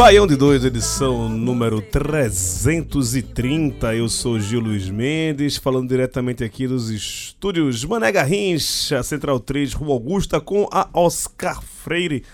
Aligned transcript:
Baião 0.00 0.26
de 0.26 0.34
2, 0.34 0.64
edição 0.64 1.28
número 1.28 1.82
330. 1.82 3.94
Eu 3.94 4.08
sou 4.08 4.40
Gil 4.40 4.58
Luiz 4.58 4.88
Mendes, 4.88 5.58
falando 5.58 5.90
diretamente 5.90 6.42
aqui 6.42 6.66
dos 6.66 6.88
estúdios 6.88 7.84
Mané 7.84 8.10
Garrincha, 8.10 9.02
Central 9.02 9.38
3, 9.38 9.74
Rua 9.74 9.92
Augusta, 9.92 10.40
com 10.40 10.66
a 10.72 10.88
Oscar 10.94 11.62
Freire, 11.62 12.24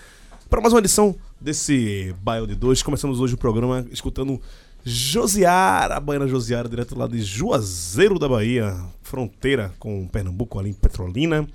para 0.49 0.61
mais 0.61 0.73
uma 0.73 0.79
edição 0.79 1.13
desse 1.41 2.15
Baião 2.23 2.47
de 2.47 2.55
2. 2.55 2.81
Começamos 2.81 3.19
hoje 3.19 3.33
o 3.33 3.37
programa 3.37 3.85
escutando 3.91 4.39
Josiara, 4.85 5.97
a 5.97 5.99
baiana 5.99 6.25
Josiara, 6.25 6.69
direto 6.69 6.97
lá 6.97 7.05
de 7.05 7.21
Juazeiro 7.21 8.17
da 8.17 8.29
Bahia, 8.29 8.77
fronteira 9.01 9.73
com 9.77 10.07
Pernambuco, 10.07 10.57
ali 10.57 10.69
em 10.69 10.73
Petrolina. 10.73 11.45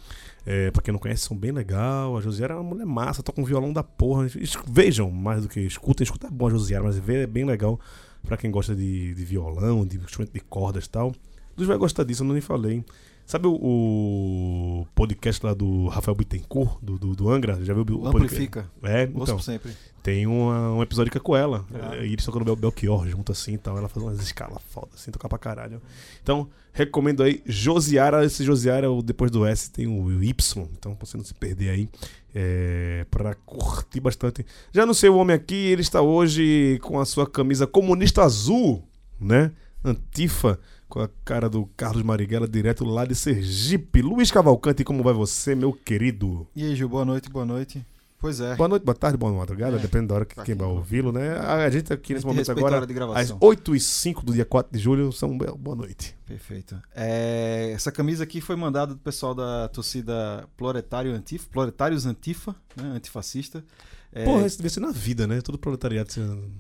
É, 0.45 0.71
pra 0.71 0.83
quem 0.83 0.93
não 0.93 0.99
conhece, 0.99 1.23
são 1.23 1.37
bem 1.37 1.53
legal. 1.53 2.17
A 2.17 2.21
Josiara 2.21 2.55
é 2.55 2.57
uma 2.57 2.65
mulher 2.65 2.87
massa, 2.87 3.23
toca 3.23 3.41
um 3.41 3.45
violão 3.45 3.73
da 3.73 3.83
porra. 3.83 4.27
Vejam 4.67 5.11
mais 5.11 5.43
do 5.43 5.49
que 5.49 5.61
escutem. 5.61 6.05
Escuta 6.05 6.27
é 6.27 6.31
bom 6.31 6.49
a 6.49 6.51
Josiara, 6.51 6.85
mas 6.85 6.99
ver 6.99 7.23
é 7.23 7.27
bem 7.27 7.45
legal 7.45 7.79
pra 8.23 8.37
quem 8.37 8.51
gosta 8.51 8.75
de, 8.75 9.15
de 9.15 9.25
violão, 9.25 9.87
de 9.87 9.97
instrumento 9.99 10.33
de 10.33 10.41
cordas 10.41 10.85
e 10.87 10.91
tal. 10.91 11.13
Luz 11.57 11.69
vai 11.69 11.77
gostar 11.77 12.05
disso, 12.05 12.23
eu 12.23 12.27
não 12.27 12.33
nem 12.33 12.43
falei. 12.43 12.85
Sabe 13.25 13.47
o, 13.47 13.53
o 13.55 14.87
podcast 14.95 15.45
lá 15.47 15.55
do 15.55 15.87
Rafael 15.89 16.15
Bittencourt, 16.15 16.79
do, 16.83 16.99
do, 16.99 17.15
do 17.15 17.31
Angra? 17.31 17.65
Já 17.65 17.73
viu 17.73 17.83
o 17.83 17.87
podcast? 17.87 18.17
Amplifica. 18.17 18.71
É, 18.83 19.05
Ouço 19.05 19.23
então. 19.23 19.37
por 19.37 19.43
sempre. 19.43 19.73
Tem 20.03 20.27
uma- 20.27 20.73
um 20.75 20.83
episódio 20.83 21.13
que 21.13 21.19
é 21.19 21.21
com 21.21 21.37
ela. 21.37 21.65
Ah. 21.73 21.95
É, 21.97 22.05
E 22.07 22.13
eles 22.13 22.25
tocam 22.25 22.41
no 22.41 22.45
Bel 22.45 22.57
Belchior 22.57 23.07
junto 23.09 23.31
assim 23.31 23.53
então 23.53 23.79
Ela 23.79 23.89
faz 23.89 24.05
umas 24.05 24.21
escalas 24.21 24.61
foda, 24.71 24.89
assim, 24.95 25.11
tocar 25.13 25.29
pra 25.29 25.39
caralho. 25.39 25.81
Então, 26.23 26.49
recomendo 26.73 27.23
aí 27.23 27.41
Josiara. 27.47 28.25
Esse 28.25 28.43
Josiara, 28.45 28.91
o- 28.91 29.01
depois 29.03 29.31
do 29.31 29.47
S, 29.47 29.71
tem 29.71 29.87
o 29.87 30.23
Y. 30.23 30.69
Então, 30.77 30.95
pra 30.97 31.07
você 31.07 31.17
não 31.17 31.25
se 31.25 31.35
perder 31.35 31.71
aí. 31.71 31.89
É, 32.35 33.07
pra 33.11 33.35
curtir 33.35 34.01
bastante. 34.01 34.45
Já 34.73 34.85
não 34.87 34.95
sei 34.95 35.11
o 35.11 35.17
homem 35.17 35.37
aqui, 35.37 35.55
ele 35.55 35.83
está 35.83 36.01
hoje 36.01 36.79
com 36.83 36.99
a 36.99 37.05
sua 37.05 37.27
camisa 37.27 37.67
comunista 37.67 38.23
azul, 38.23 38.83
né? 39.21 39.53
Antifa, 39.85 40.59
com 40.89 41.01
a 41.01 41.09
cara 41.25 41.49
do 41.49 41.67
Carlos 41.77 42.03
Marighella, 42.03 42.49
direto 42.49 42.85
lá 42.85 43.05
de 43.05 43.15
Sergipe. 43.15 44.01
Luiz 44.01 44.31
Cavalcante, 44.31 44.83
como 44.85 45.03
vai 45.03 45.13
você, 45.13 45.55
meu 45.55 45.73
querido? 45.73 46.47
E 46.57 46.65
aí, 46.65 46.75
Gil, 46.75 46.89
boa 46.89 47.05
noite, 47.05 47.29
boa 47.29 47.45
noite. 47.45 47.85
Pois 48.23 48.39
é. 48.41 48.55
Boa 48.55 48.69
noite, 48.69 48.85
boa 48.85 48.95
tarde, 48.95 49.19
boa 49.19 49.33
madrugada, 49.33 49.77
É, 49.77 49.81
depende 49.81 50.07
da 50.07 50.15
hora 50.15 50.25
que 50.25 50.37
tá 50.37 50.45
quem 50.45 50.55
vai 50.55 50.69
né? 50.69 50.73
ouvi-lo, 50.73 51.11
né? 51.11 51.37
A, 51.41 51.69
gente 51.69 51.93
aqui 51.93 52.15
nesse 52.15 52.25
momento 52.25 52.53
agora, 52.53 52.87
às 53.17 53.35
8 53.41 53.75
e 53.75 53.81
05 53.81 54.25
do 54.25 54.33
dia 54.33 54.45
4 54.45 54.73
de 54.73 54.79
julho, 54.79 55.11
são 55.11 55.37
boa 55.37 55.75
noite. 55.75 56.17
Perfeito. 56.25 56.81
É, 56.95 57.73
essa 57.75 57.91
camisa 57.91 58.23
aqui 58.23 58.41
foi 58.41 58.55
mandada 58.55 58.95
do 58.95 59.01
pessoal 59.01 59.35
da 59.35 59.67
torcida 59.71 60.49
Proletário 60.57 61.13
Antifa, 61.13 61.49
Proletários 61.51 62.07
Antifa, 62.07 62.55
né, 62.77 62.93
antifascista. 62.95 63.65
É, 64.15 64.25
Porra, 64.25 64.47
isso 64.47 64.59
devia 64.59 64.69
ser 64.69 64.81
na 64.81 64.91
vida, 64.91 65.27
né? 65.27 65.41
Todo 65.41 65.57
proletariado 65.57 66.11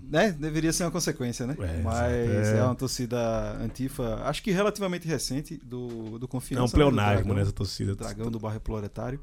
né, 0.09 0.33
deveria 0.33 0.73
ser 0.73 0.85
uma 0.85 0.91
consequência, 0.91 1.47
né? 1.47 1.55
É, 1.61 1.83
Mas 1.83 2.13
é. 2.13 2.59
é. 2.59 2.65
uma 2.65 2.75
torcida 2.75 3.59
antifa, 3.61 4.23
acho 4.25 4.43
que 4.43 4.51
relativamente 4.51 5.07
recente, 5.07 5.59
do, 5.59 6.19
do 6.19 6.25
É 6.25 6.29
Confiança. 6.29 6.63
um 6.63 6.65
né, 6.65 6.71
do 6.71 6.75
pleonasmo 6.75 7.35
nessa 7.35 7.53
torcida. 7.53 7.95
Dragão 7.95 8.31
do 8.31 8.39
bairro 8.41 8.59
Proletário. 8.59 9.21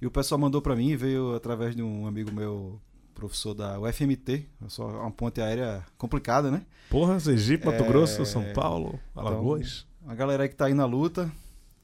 E 0.00 0.06
o 0.06 0.10
pessoal 0.12 0.38
mandou 0.38 0.62
pra 0.62 0.76
mim, 0.76 0.94
veio 0.94 1.34
através 1.34 1.74
de 1.74 1.82
um 1.82 2.06
amigo 2.06 2.30
meu, 2.30 2.80
professor 3.14 3.52
da 3.52 3.80
UFMT, 3.80 4.46
só 4.68 4.86
uma 4.86 5.10
ponte 5.10 5.40
aérea 5.40 5.84
complicada, 5.98 6.50
né? 6.52 6.62
Porra, 6.88 7.18
Sergipe, 7.18 7.66
Mato 7.66 7.82
É, 7.82 7.86
Grosso, 7.88 8.24
São 8.24 8.44
Paulo, 8.52 8.98
Alagoas. 9.14 9.86
A 10.06 10.14
galera 10.14 10.44
aí 10.44 10.48
que 10.48 10.54
tá 10.56 10.66
aí 10.66 10.74
na 10.74 10.84
luta, 10.84 11.30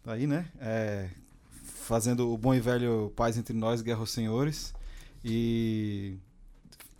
tá 0.04 0.12
aí, 0.12 0.26
né? 0.28 0.46
É, 0.60 1.08
fazendo 1.64 2.32
o 2.32 2.38
bom 2.38 2.54
e 2.54 2.60
velho 2.60 3.12
paz 3.16 3.36
entre 3.36 3.54
nós, 3.56 3.82
guerra 3.82 4.00
aos 4.00 4.10
senhores. 4.12 4.74
E 5.30 6.16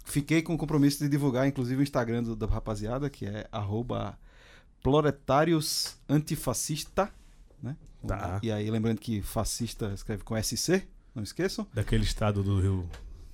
fiquei 0.05 0.43
com 0.43 0.55
o 0.55 0.59
compromisso 0.59 0.99
de 1.03 1.09
divulgar, 1.09 1.47
inclusive, 1.49 1.81
o 1.81 1.83
Instagram 1.83 2.23
do- 2.23 2.37
da 2.37 2.47
rapaziada, 2.47 3.09
que 3.09 3.25
é 3.27 3.49
arroba 3.51 4.19
Proletários 4.83 5.97
Antifascista, 6.09 7.13
né? 7.63 7.77
Tá. 8.07 8.39
E 8.43 8.51
aí, 8.53 8.71
lembrando 8.71 8.99
que 9.01 9.21
fascista 9.23 9.93
escreve 9.93 10.23
com 10.23 10.37
SC, 10.37 10.87
não 11.15 11.23
esqueçam. 11.23 11.67
Daquele 11.75 12.05
estado 12.05 12.43
do 12.43 12.61
Rio 12.61 12.89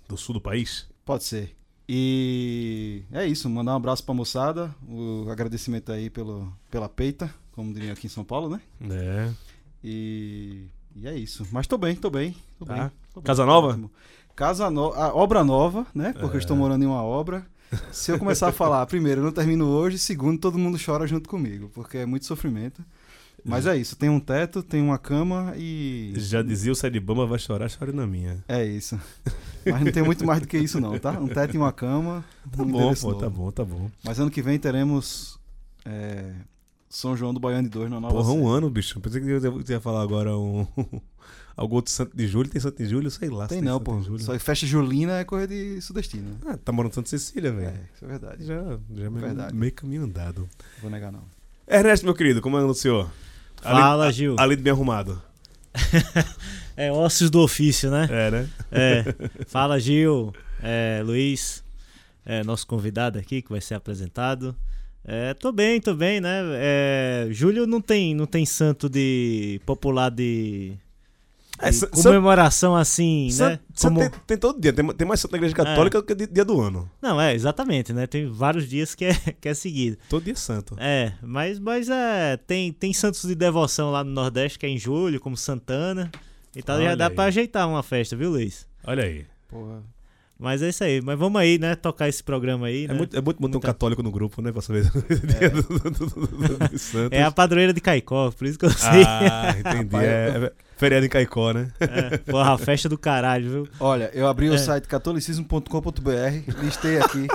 do 0.08 0.16
sul 0.16 0.34
do 0.34 0.40
país. 0.40 0.88
Pode 1.04 1.24
ser. 1.24 1.54
E 1.86 3.02
é 3.12 3.26
isso, 3.26 3.48
mandar 3.50 3.72
um 3.72 3.76
abraço 3.76 4.02
pra 4.04 4.14
moçada, 4.14 4.74
o 4.88 5.28
agradecimento 5.30 5.92
aí 5.92 6.08
pelo, 6.08 6.50
pela 6.70 6.88
peita, 6.88 7.32
como 7.52 7.74
diriam 7.74 7.92
aqui 7.92 8.06
em 8.06 8.10
São 8.10 8.24
Paulo, 8.24 8.48
né? 8.48 8.60
É. 8.90 9.30
E, 9.82 10.66
e 10.94 11.06
é 11.06 11.16
isso. 11.16 11.46
Mas 11.50 11.66
tô 11.66 11.76
bem, 11.78 11.94
tô 11.96 12.10
bem. 12.10 12.36
Tô 12.58 12.64
Tá. 12.64 12.74
bem, 12.74 12.90
tô 13.12 13.20
bem, 13.20 13.26
Casa 13.26 13.42
tô 13.42 13.46
nova? 13.46 13.68
ótimo. 13.68 13.90
Casa 14.36 14.70
nova, 14.70 15.14
obra 15.14 15.44
nova, 15.44 15.86
né? 15.94 16.12
Porque 16.12 16.36
eu 16.36 16.40
estou 16.40 16.56
É. 16.56 16.58
morando 16.58 16.82
em 16.82 16.86
uma 16.86 17.02
obra. 17.02 17.46
Se 17.92 18.10
eu 18.12 18.18
começar 18.18 18.48
a 18.48 18.52
falar, 18.52 18.84
primeiro, 18.86 19.20
eu 19.20 19.24
não 19.24 19.32
termino 19.32 19.66
hoje, 19.66 19.98
segundo, 19.98 20.38
todo 20.40 20.58
mundo 20.58 20.78
chora 20.84 21.06
junto 21.06 21.28
comigo, 21.28 21.70
porque 21.74 21.98
é 21.98 22.06
muito 22.06 22.26
sofrimento. 22.26 22.84
Mas 23.44 23.66
é 23.66 23.76
isso, 23.76 23.94
tem 23.94 24.08
um 24.08 24.18
teto, 24.18 24.62
tem 24.62 24.80
uma 24.80 24.96
cama 24.96 25.52
e. 25.56 26.14
Já 26.16 26.40
dizia 26.42 26.72
o 26.72 27.00
Bamba 27.02 27.26
vai 27.26 27.38
chorar, 27.38 27.68
chore 27.68 27.92
na 27.92 28.06
minha. 28.06 28.42
É 28.48 28.64
isso. 28.64 28.98
Mas 29.66 29.82
não 29.84 29.92
tem 29.92 30.02
muito 30.02 30.24
mais 30.24 30.40
do 30.40 30.48
que 30.48 30.56
isso, 30.56 30.80
não, 30.80 30.98
tá? 30.98 31.10
Um 31.12 31.28
teto 31.28 31.54
e 31.54 31.58
uma 31.58 31.70
cama. 31.72 32.24
Tá 32.50 32.62
um 32.62 32.66
bom, 32.66 32.94
pô, 32.94 33.14
tá 33.14 33.28
bom, 33.28 33.50
tá 33.50 33.62
bom. 33.62 33.90
Mas 34.02 34.18
ano 34.18 34.30
que 34.30 34.40
vem 34.40 34.58
teremos 34.58 35.38
é, 35.84 36.32
São 36.94 37.16
João 37.16 37.34
do 37.34 37.40
Baiano 37.40 37.64
de 37.64 37.70
2 37.70 37.90
na 37.90 37.98
nova 38.00 38.14
Porra, 38.14 38.30
um 38.32 38.44
sede. 38.44 38.56
ano, 38.56 38.70
bicho. 38.70 39.00
Pensei 39.00 39.20
que 39.20 39.38
você 39.40 39.72
ia 39.72 39.80
falar 39.80 40.02
agora 40.02 40.36
um. 40.36 40.66
Algum 41.56 41.76
outro 41.76 41.92
Santo 41.92 42.16
de 42.16 42.26
Julho. 42.26 42.48
Tem 42.48 42.60
Santo 42.60 42.76
de 42.78 42.88
Julho? 42.88 43.10
Sei 43.10 43.28
lá. 43.28 43.44
se 43.48 43.54
Tem 43.54 43.62
não, 43.62 43.80
pô. 43.80 44.00
Só 44.18 44.36
festa 44.38 44.66
julina 44.66 45.18
é 45.20 45.24
coisa 45.24 45.46
de 45.48 45.80
sudestina. 45.80 46.28
né? 46.30 46.36
Ah, 46.46 46.56
tá 46.56 46.72
morando 46.72 46.92
em 46.92 46.94
Santa 46.94 47.08
Cecília, 47.08 47.52
velho. 47.52 47.68
É, 47.68 47.80
isso 47.94 48.04
é 48.04 48.08
verdade. 48.08 48.44
Já, 48.44 48.60
já 48.62 48.78
meio, 49.10 49.12
Verdade. 49.12 49.54
meio 49.54 49.72
caminho 49.72 50.02
andado. 50.04 50.48
Vou 50.82 50.90
negar, 50.90 51.10
não. 51.12 51.22
Ernesto, 51.66 52.04
meu 52.06 52.14
querido, 52.14 52.40
como 52.40 52.56
anda 52.56 52.66
o 52.66 52.74
senhor? 52.74 53.08
Fala, 53.62 54.04
Ali- 54.06 54.12
Gil. 54.14 54.36
Além 54.38 54.56
de 54.56 54.62
bem 54.62 54.72
arrumado. 54.72 55.20
É 56.76 56.90
ossos 56.90 57.30
do 57.30 57.40
ofício, 57.40 57.88
né? 57.88 58.08
É, 58.10 58.30
né? 58.32 58.48
É. 58.72 59.04
Fala, 59.46 59.78
Gil. 59.78 60.32
É, 60.60 61.02
Luiz, 61.04 61.62
é, 62.26 62.42
nosso 62.42 62.66
convidado 62.66 63.16
aqui 63.16 63.40
que 63.42 63.50
vai 63.50 63.60
ser 63.60 63.74
apresentado. 63.74 64.56
É, 65.06 65.34
tô 65.34 65.52
bem, 65.52 65.80
tô 65.80 65.94
bem, 65.94 66.20
né? 66.20 66.40
É, 66.54 67.28
Júlio 67.30 67.66
não 67.66 67.80
tem, 67.80 68.14
não 68.14 68.26
tem 68.26 68.46
santo 68.46 68.88
de 68.88 69.60
popular 69.66 70.10
de, 70.10 70.72
É, 71.58 71.68
de 71.68 71.76
san- 71.76 71.88
comemoração 71.88 72.74
assim, 72.74 73.28
san- 73.30 73.50
né? 73.50 73.60
san- 73.74 73.88
Como- 73.88 74.00
tem, 74.00 74.10
tem 74.26 74.38
todo 74.38 74.58
dia. 74.58 74.72
Tem, 74.72 74.86
tem 74.94 75.06
mais 75.06 75.20
santo 75.20 75.32
na 75.32 75.36
igreja 75.38 75.54
católica 75.54 76.00
do 76.00 76.06
que 76.06 76.14
di- 76.14 76.26
dia 76.26 76.44
do 76.44 76.58
ano. 76.58 76.90
Não, 77.02 77.20
é, 77.20 77.34
exatamente, 77.34 77.92
né? 77.92 78.06
Tem 78.06 78.26
vários 78.26 78.66
dias 78.66 78.94
que 78.94 79.04
é, 79.04 79.10
que 79.40 79.48
é 79.48 79.52
seguido. 79.52 79.98
Todo 80.08 80.24
dia 80.24 80.32
é 80.32 80.36
santo. 80.36 80.74
É, 80.78 81.12
mas, 81.22 81.58
mas 81.58 81.90
é, 81.90 82.38
tem, 82.38 82.72
tem 82.72 82.94
santos 82.94 83.22
de 83.28 83.34
devoção 83.34 83.90
lá 83.90 84.02
no 84.02 84.10
Nordeste, 84.10 84.58
que 84.58 84.64
é 84.64 84.70
em 84.70 84.78
julho, 84.78 85.20
como 85.20 85.36
Santana, 85.36 86.10
Então 86.56 86.76
Olha 86.76 86.84
já 86.90 86.94
dá 86.94 87.08
aí. 87.08 87.14
pra 87.14 87.24
ajeitar 87.24 87.68
uma 87.68 87.82
festa, 87.82 88.16
viu, 88.16 88.30
Luiz? 88.30 88.66
Olha 88.86 89.04
aí. 89.04 89.26
Porra. 89.50 89.82
Mas 90.44 90.60
é 90.62 90.68
isso 90.68 90.84
aí. 90.84 91.00
Mas 91.00 91.18
vamos 91.18 91.40
aí, 91.40 91.58
né? 91.58 91.74
Tocar 91.74 92.06
esse 92.08 92.22
programa 92.22 92.66
aí, 92.66 92.84
É 92.84 92.88
né? 92.88 92.94
muito, 92.94 93.16
é 93.16 93.20
muito 93.20 93.40
bom 93.40 93.48
ter 93.48 93.56
um 93.56 93.60
católico 93.60 94.02
no 94.02 94.10
grupo, 94.10 94.42
né? 94.42 94.52
Pra 94.52 94.60
saber 94.60 94.84
do, 94.84 95.00
do, 95.00 95.90
do, 95.90 96.78
Santos. 96.78 97.08
É 97.12 97.22
a 97.22 97.30
padroeira 97.30 97.72
de 97.72 97.80
Caicó, 97.80 98.30
por 98.30 98.46
isso 98.46 98.58
que 98.58 98.66
eu 98.66 98.70
sei. 98.70 99.02
Ah, 99.06 99.54
entendi. 99.58 99.96
É, 99.96 100.44
é 100.44 100.52
feriado 100.76 101.06
em 101.06 101.08
Caicó, 101.08 101.52
né? 101.52 101.68
É, 101.80 102.18
porra, 102.18 102.52
a 102.54 102.58
festa 102.58 102.88
do 102.88 102.98
caralho, 102.98 103.50
viu? 103.50 103.68
Olha, 103.80 104.10
eu 104.12 104.26
abri 104.28 104.50
o 104.50 104.54
É. 104.54 104.58
site 104.58 104.86
catolicismo.com.br, 104.86 106.60
listei 106.62 106.98
aqui 106.98 107.26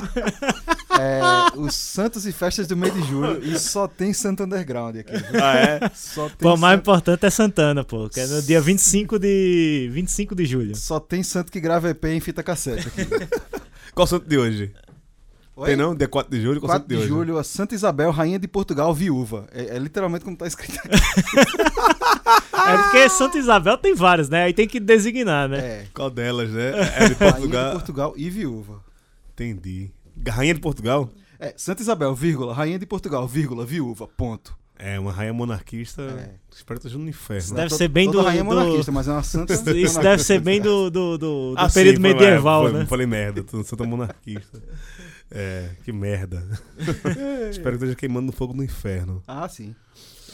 é, 1.00 1.20
os 1.60 1.76
santos 1.76 2.26
e 2.26 2.32
festas 2.32 2.68
do 2.68 2.76
mês 2.76 2.94
de 2.94 3.02
julho 3.04 3.44
e 3.44 3.58
só 3.60 3.88
tem 3.88 4.14
Santo 4.14 4.44
Underground 4.44 4.98
aqui. 4.98 5.12
viu? 5.12 5.44
Ah, 5.44 5.56
é? 5.56 5.92
Só 5.94 6.28
tem, 6.28 6.38
Pô, 6.40 6.54
o 6.54 6.58
mais 6.58 6.74
santo, 6.74 6.82
importante 6.82 7.26
é 7.26 7.30
Santana, 7.30 7.84
pô. 7.84 8.10
Que 8.10 8.22
é 8.22 8.28
no 8.28 8.42
dia 8.42 8.62
25 8.62 9.20
de, 9.20 9.90
25 9.92 10.36
de 10.36 10.46
julho. 10.46 10.76
só 10.76 11.00
tem 11.00 11.24
santo 11.24 11.52
que 11.52 11.60
grava 11.60 11.90
EP 11.90 12.06
em 12.06 12.20
fita 12.20 12.42
cassete 12.42 12.88
aqui. 12.88 13.06
Qual 13.94 14.06
o 14.06 14.08
santo 14.08 14.28
de 14.28 14.38
hoje? 14.38 14.72
Oi? 15.56 15.68
Tem 15.68 15.76
não? 15.76 15.94
Dia 15.94 16.08
4 16.08 16.32
de 16.32 16.42
julho? 16.42 16.62
Qual 16.62 16.70
o 16.70 16.72
4 16.72 16.82
santo 16.82 16.88
de, 16.88 16.96
de, 16.96 17.02
hoje? 17.02 17.08
julho, 17.10 17.38
a 17.38 17.44
Santa 17.44 17.76
Isabel, 17.76 18.12
rainha 18.12 18.40
de 18.40 18.48
Portugal, 18.48 18.94
viúva. 18.94 19.46
É, 19.52 19.76
é 19.76 19.80
literalmente 19.80 20.24
como 20.24 20.38
tá 20.38 20.48
escrito 20.48 20.80
aqui. 20.80 20.90
É 22.70 22.78
porque 22.78 23.10
Santa 23.10 23.38
Isabel 23.38 23.78
tem 23.78 23.96
vários, 23.96 24.30
né? 24.30 24.44
Aí 24.44 24.54
tem 24.54 24.68
que 24.68 24.80
designar, 24.80 25.50
né? 25.50 25.58
É, 25.58 25.86
Qual 25.94 26.10
delas, 26.10 26.52
né? 26.52 26.72
É 26.96 27.10
de 27.10 27.14
rainha 27.14 27.14
de 27.14 27.16
Portugal. 27.16 27.72
Portugal 27.72 28.14
e 28.16 28.30
viúva. 28.30 28.84
Entendi. 29.34 29.92
Rainha 30.28 30.54
de 30.54 30.60
Portugal? 30.60 31.10
É, 31.40 31.54
Santa 31.56 31.82
Isabel, 31.82 32.14
vírgula, 32.14 32.54
rainha 32.54 32.78
de 32.78 32.86
Portugal, 32.86 33.28
vírgula, 33.28 33.66
viúva, 33.66 34.08
ponto. 34.08 34.58
É, 34.78 34.98
uma 35.00 35.12
rainha 35.12 35.34
monarquista. 35.34 36.02
É. 36.04 36.36
Espero 36.56 36.80
que 36.80 36.88
esteja 36.88 37.02
no 37.04 37.10
inferno. 37.10 37.56
Deve 37.56 37.68
To- 37.70 37.76
ser 37.76 37.88
bem 37.90 38.10
do- 38.10 38.22
rainha 38.22 38.40
é 38.42 38.44
do- 38.44 38.48
monarquista, 38.48 38.92
mas 38.94 39.08
é 39.08 39.12
uma 39.12 39.24
santa 39.24 39.54
Isso 39.76 40.00
deve 40.02 40.24
ser 40.24 40.40
bem 40.40 40.62
do, 40.62 40.90
do, 40.90 41.18
do, 41.18 41.52
do 41.52 41.54
Ah, 41.58 41.70
período 41.70 41.96
sim, 41.98 42.02
foi- 42.02 42.14
medieval, 42.14 42.64
foi- 42.64 42.74
né? 42.80 42.86
Falei 42.86 43.06
merda, 43.06 43.44
tô 43.44 43.62
santa 43.64 43.84
monarquista. 43.84 44.62
É, 45.32 45.70
que 45.84 45.92
merda. 45.92 46.44
Espero 47.52 47.72
que 47.78 47.84
esteja 47.84 47.96
queimando 47.96 48.28
no 48.28 48.32
fogo 48.32 48.54
no 48.54 48.64
inferno. 48.64 49.22
Ah, 49.28 49.48
sim. 49.50 49.76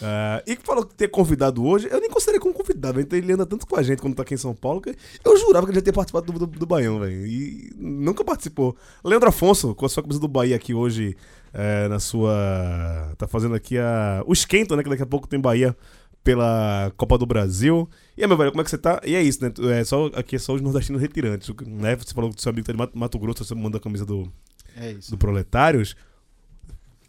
Ah, 0.02 0.42
e 0.46 0.56
que 0.56 0.66
falou 0.66 0.84
que 0.84 0.94
ter 0.94 1.08
convidado 1.08 1.64
hoje, 1.64 1.88
eu 1.90 2.00
nem 2.00 2.10
considerei 2.10 2.40
como 2.40 2.54
convidado, 2.54 3.00
então 3.00 3.18
ele 3.18 3.32
anda 3.32 3.46
tanto 3.46 3.66
com 3.66 3.76
a 3.76 3.82
gente 3.82 4.00
quando 4.00 4.14
tá 4.14 4.22
aqui 4.22 4.34
em 4.34 4.38
São 4.38 4.54
Paulo, 4.54 4.80
que 4.80 4.94
eu 5.24 5.36
jurava 5.38 5.66
que 5.66 5.70
ele 5.70 5.78
já 5.78 5.82
tinha 5.82 5.92
participado 5.92 6.32
do, 6.32 6.46
do, 6.46 6.46
do 6.46 6.66
Baião, 6.66 7.00
velho. 7.00 7.26
E 7.26 7.72
nunca 7.76 8.24
participou. 8.24 8.76
Leandro 9.04 9.28
Afonso, 9.28 9.74
com 9.74 9.86
a 9.86 9.88
sua 9.88 10.02
camisa 10.02 10.20
do 10.20 10.28
Bahia 10.28 10.56
aqui 10.56 10.74
hoje, 10.74 11.16
é, 11.52 11.88
na 11.88 11.98
sua. 11.98 13.14
Tá 13.16 13.26
fazendo 13.26 13.54
aqui 13.54 13.78
a, 13.78 14.22
o 14.26 14.32
esquento, 14.32 14.76
né? 14.76 14.82
Que 14.82 14.90
daqui 14.90 15.02
a 15.02 15.06
pouco 15.06 15.26
tem 15.26 15.40
Bahia 15.40 15.76
pela 16.22 16.92
Copa 16.96 17.16
do 17.16 17.24
Brasil. 17.24 17.88
E 18.16 18.22
aí, 18.22 18.28
meu 18.28 18.36
velho, 18.36 18.50
como 18.50 18.60
é 18.60 18.64
que 18.64 18.70
você 18.70 18.76
tá? 18.76 19.00
E 19.04 19.14
é 19.14 19.22
isso, 19.22 19.42
né? 19.42 19.52
É 19.78 19.84
só, 19.84 20.06
aqui 20.06 20.36
é 20.36 20.38
só 20.38 20.54
os 20.54 20.60
nordestinos 20.60 21.00
retirantes, 21.00 21.48
né? 21.64 21.94
Você 21.96 22.12
falou 22.12 22.32
que 22.32 22.42
seu 22.42 22.50
amigo 22.50 22.66
tá 22.66 22.72
de 22.72 22.78
Mato, 22.78 22.98
Mato 22.98 23.18
Grosso, 23.18 23.44
você 23.44 23.54
mandou 23.54 23.78
a 23.78 23.80
camisa 23.80 24.04
do, 24.04 24.30
É 24.76 24.94
do 25.08 25.16
Proletários. 25.16 25.96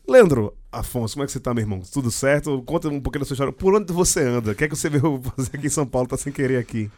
Leandro 0.08 0.56
Afonso, 0.72 1.16
como 1.16 1.24
é 1.24 1.26
que 1.26 1.34
você 1.34 1.40
tá, 1.40 1.54
meu 1.54 1.64
irmão? 1.64 1.82
Tudo 1.92 2.10
certo? 2.10 2.62
Conta 2.64 2.88
um 2.88 3.02
pouquinho 3.02 3.22
da 3.22 3.26
sua 3.26 3.34
história. 3.34 3.52
Por 3.52 3.76
onde 3.76 3.92
você 3.92 4.22
anda? 4.22 4.52
O 4.52 4.56
que 4.56 4.64
é 4.64 4.70
que 4.70 4.76
você 4.76 4.90
veio 4.90 5.22
fazer 5.36 5.58
aqui 5.58 5.68
em 5.68 5.70
São 5.70 5.86
Paulo? 5.86 6.08
Tá 6.08 6.16
sem 6.16 6.32
querer 6.32 6.58
aqui. 6.58 6.90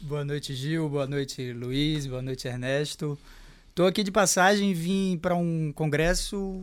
Boa 0.00 0.24
noite, 0.24 0.54
Gil. 0.54 0.88
Boa 0.88 1.06
noite, 1.06 1.52
Luiz. 1.52 2.06
Boa 2.06 2.22
noite, 2.22 2.46
Ernesto. 2.46 3.18
Tô 3.74 3.84
aqui 3.86 4.04
de 4.04 4.12
passagem, 4.12 4.72
vim 4.72 5.18
para 5.20 5.34
um 5.34 5.72
congresso, 5.72 6.62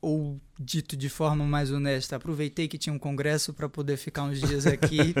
ou 0.00 0.40
dito 0.58 0.96
de 0.96 1.08
forma 1.08 1.44
mais 1.44 1.70
honesta, 1.72 2.16
aproveitei 2.16 2.68
que 2.68 2.78
tinha 2.78 2.92
um 2.92 2.98
congresso 2.98 3.52
para 3.52 3.68
poder 3.68 3.96
ficar 3.96 4.22
uns 4.24 4.40
dias 4.40 4.66
aqui 4.68 5.14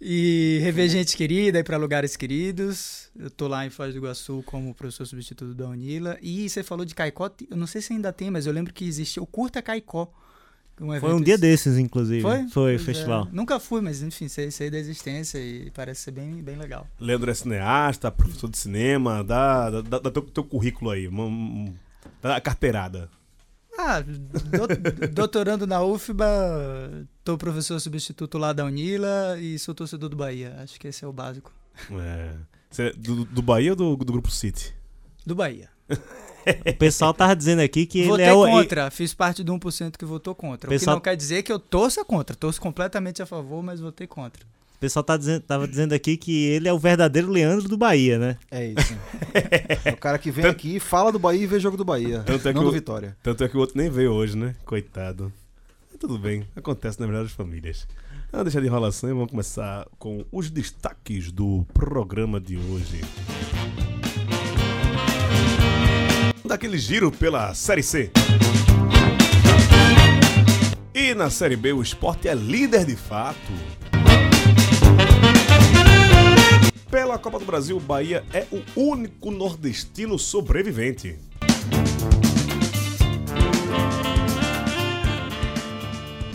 e 0.00 0.58
rever 0.62 0.88
gente 0.88 1.16
querida, 1.16 1.58
ir 1.58 1.64
para 1.64 1.76
lugares 1.76 2.16
queridos. 2.16 3.10
Eu 3.18 3.30
tô 3.30 3.48
lá 3.48 3.66
em 3.66 3.70
Foz 3.70 3.92
do 3.92 3.98
Iguaçu 3.98 4.42
como 4.46 4.74
professor 4.74 5.06
substituto 5.06 5.54
da 5.54 5.68
Unila. 5.68 6.18
E 6.22 6.48
você 6.48 6.62
falou 6.62 6.84
de 6.84 6.94
Caicó, 6.94 7.30
eu 7.50 7.56
não 7.56 7.66
sei 7.66 7.80
se 7.80 7.92
ainda 7.92 8.12
tem, 8.12 8.30
mas 8.30 8.46
eu 8.46 8.52
lembro 8.52 8.72
que 8.72 8.84
existia 8.84 9.22
o 9.22 9.26
Curta 9.26 9.60
Caicó. 9.62 10.12
Foi 10.98 11.14
um 11.14 11.20
dia 11.20 11.34
esse- 11.34 11.40
desses, 11.40 11.78
inclusive. 11.78 12.20
Foi? 12.22 12.48
Foi, 12.48 12.72
Pois 12.76 12.82
é. 12.82 12.84
festival. 12.84 13.28
Nunca 13.30 13.60
fui, 13.60 13.80
mas 13.80 14.02
enfim, 14.02 14.26
sei, 14.26 14.50
sei 14.50 14.70
da 14.70 14.76
existência 14.78 15.38
e 15.38 15.70
parece 15.70 16.00
ser 16.02 16.10
bem, 16.10 16.42
bem 16.42 16.56
legal. 16.56 16.88
Leandro 16.98 17.30
é 17.30 17.34
cineasta, 17.34 18.10
professor 18.10 18.50
de 18.50 18.58
cinema. 18.58 19.22
Dá, 19.22 19.70
dá, 19.82 19.98
dá 20.00 20.10
teu, 20.10 20.22
teu 20.22 20.42
currículo 20.42 20.90
aí. 20.90 21.06
uma- 21.06 21.26
um- 21.26 21.72
Dá 22.20 22.36
a 22.36 22.40
carteirada. 22.40 23.08
Ah, 23.86 24.00
do- 24.00 25.08
doutorando 25.12 25.66
na 25.66 25.82
UFBA, 25.82 27.06
tô 27.22 27.36
professor 27.36 27.78
substituto 27.80 28.38
lá 28.38 28.52
da 28.52 28.64
Unila 28.64 29.38
e 29.38 29.58
sou 29.58 29.74
torcedor 29.74 30.08
do 30.08 30.16
Bahia. 30.16 30.56
Acho 30.62 30.78
que 30.80 30.88
esse 30.88 31.04
é 31.04 31.08
o 31.08 31.12
básico. 31.12 31.52
É. 31.92 32.30
Você 32.70 32.82
é 32.88 32.92
do, 32.92 33.24
do 33.24 33.42
Bahia 33.42 33.72
ou 33.72 33.76
do, 33.76 33.96
do 33.96 34.12
Grupo 34.12 34.30
City? 34.30 34.74
Do 35.26 35.34
Bahia. 35.34 35.68
O 36.46 36.76
pessoal 36.76 37.14
tava 37.14 37.34
dizendo 37.34 37.60
aqui 37.62 37.86
que 37.86 38.04
Votei 38.04 38.26
ele 38.26 38.30
é 38.30 38.36
o. 38.36 38.44
contra, 38.44 38.90
fiz 38.90 39.14
parte 39.14 39.42
do 39.42 39.54
1% 39.54 39.96
que 39.96 40.04
votou 40.04 40.34
contra. 40.34 40.68
O 40.68 40.70
que 40.70 40.78
Pessoal- 40.78 40.96
não 40.96 41.00
quer 41.00 41.16
dizer 41.16 41.42
que 41.42 41.50
eu 41.50 41.58
torça 41.58 42.04
contra. 42.04 42.36
Torço 42.36 42.60
completamente 42.60 43.22
a 43.22 43.26
favor, 43.26 43.62
mas 43.62 43.80
votei 43.80 44.06
contra. 44.06 44.44
O 44.84 44.86
pessoal 44.86 45.02
tá 45.02 45.16
dizendo, 45.16 45.40
tava 45.40 45.66
dizendo 45.66 45.94
aqui 45.94 46.14
que 46.14 46.44
ele 46.44 46.68
é 46.68 46.72
o 46.72 46.78
verdadeiro 46.78 47.30
Leandro 47.30 47.66
do 47.68 47.76
Bahia, 47.78 48.18
né? 48.18 48.36
É 48.50 48.66
isso. 48.66 48.94
É 49.82 49.90
o 49.92 49.96
cara 49.96 50.18
que 50.18 50.30
vem 50.30 50.44
aqui, 50.44 50.78
fala 50.78 51.10
do 51.10 51.18
Bahia 51.18 51.42
e 51.42 51.46
vê 51.46 51.58
jogo 51.58 51.74
do 51.74 51.86
Bahia. 51.86 52.22
Tanto 52.26 52.46
é 52.46 52.52
não 52.52 52.60
que 52.60 52.64
do 52.66 52.68
o- 52.70 52.72
Vitória. 52.72 53.16
Tanto 53.22 53.42
é 53.42 53.48
que 53.48 53.56
o 53.56 53.60
outro 53.60 53.78
nem 53.78 53.88
veio 53.88 54.12
hoje, 54.12 54.36
né? 54.36 54.54
Coitado. 54.66 55.32
Mas 55.90 55.98
tudo 55.98 56.18
bem, 56.18 56.46
acontece 56.54 57.00
nas 57.00 57.08
melhores 57.08 57.32
famílias. 57.32 57.88
Não 58.30 58.44
deixa 58.44 58.60
de 58.60 58.66
enrolação 58.66 59.08
e 59.08 59.14
vamos 59.14 59.30
começar 59.30 59.86
com 59.98 60.22
os 60.30 60.50
destaques 60.50 61.32
do 61.32 61.64
programa 61.72 62.38
de 62.38 62.58
hoje. 62.58 63.00
Daquele 66.44 66.76
giro 66.76 67.10
pela 67.10 67.54
Série 67.54 67.82
C. 67.82 68.10
E 70.94 71.14
na 71.14 71.30
Série 71.30 71.56
B 71.56 71.72
o 71.72 71.80
esporte 71.80 72.28
é 72.28 72.34
líder 72.34 72.84
de 72.84 72.96
fato. 72.96 73.38
Pela 76.94 77.18
Copa 77.18 77.40
do 77.40 77.44
Brasil, 77.44 77.76
o 77.76 77.80
Bahia 77.80 78.24
é 78.32 78.46
o 78.52 78.62
único 78.80 79.32
nordestino 79.32 80.16
sobrevivente. 80.16 81.18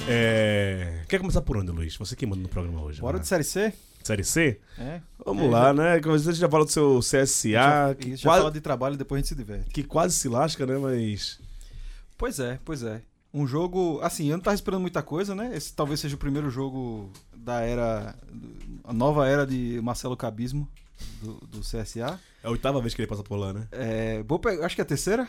É... 0.05 1.05
Quer 1.07 1.19
começar 1.19 1.41
por 1.43 1.55
onde, 1.55 1.71
Luiz? 1.71 1.95
Você 1.95 2.13
que 2.13 2.25
manda 2.25 2.41
no 2.41 2.49
programa 2.49 2.81
hoje. 2.81 2.99
Bora 2.99 3.15
né? 3.15 3.21
de 3.21 3.27
Série 3.29 3.45
C? 3.45 3.71
Série 4.03 4.25
C? 4.25 4.59
É. 4.77 4.99
Vamos 5.25 5.45
É, 5.45 5.47
lá, 5.47 5.73
né? 5.73 6.01
Como 6.01 6.19
Você 6.19 6.33
já 6.33 6.49
fala 6.49 6.65
do 6.65 6.71
seu 6.71 6.99
CSA, 6.99 7.49
já, 7.51 7.95
que, 7.95 8.09
isso, 8.09 8.23
já 8.23 8.29
quase, 8.29 8.41
fala 8.41 8.51
de 8.51 8.59
trabalho 8.59 8.95
e 8.95 8.97
depois 8.97 9.19
a 9.19 9.21
gente 9.21 9.29
se 9.29 9.35
diverte. 9.35 9.69
que 9.69 9.81
quase 9.81 10.13
se 10.13 10.27
lasca, 10.27 10.65
né? 10.65 10.77
Mas. 10.77 11.39
Pois 12.17 12.37
é, 12.37 12.59
pois 12.65 12.83
é. 12.83 13.01
Um 13.33 13.45
jogo, 13.45 13.99
assim, 14.01 14.27
eu 14.27 14.37
não 14.37 14.43
tava 14.43 14.55
esperando 14.55 14.81
muita 14.81 15.03
coisa, 15.03 15.35
né? 15.35 15.55
Esse 15.55 15.73
talvez 15.73 15.99
seja 15.99 16.15
o 16.15 16.19
primeiro 16.19 16.49
jogo 16.49 17.11
da 17.35 17.61
era, 17.61 18.15
a 18.83 18.91
nova 18.93 19.27
era 19.27 19.45
de 19.45 19.79
Marcelo 19.83 20.17
Cabismo, 20.17 20.67
do, 21.21 21.33
do 21.47 21.59
CSA. 21.61 22.19
É 22.43 22.47
a 22.47 22.49
oitava 22.49 22.81
vez 22.81 22.93
que 22.95 23.01
ele 23.01 23.07
passa 23.07 23.23
por 23.23 23.35
lá, 23.35 23.53
né? 23.53 23.67
É, 23.71 24.23
vou 24.23 24.39
pegar, 24.39 24.65
acho 24.65 24.73
que 24.75 24.81
é 24.81 24.83
a 24.83 24.87
terceira? 24.87 25.27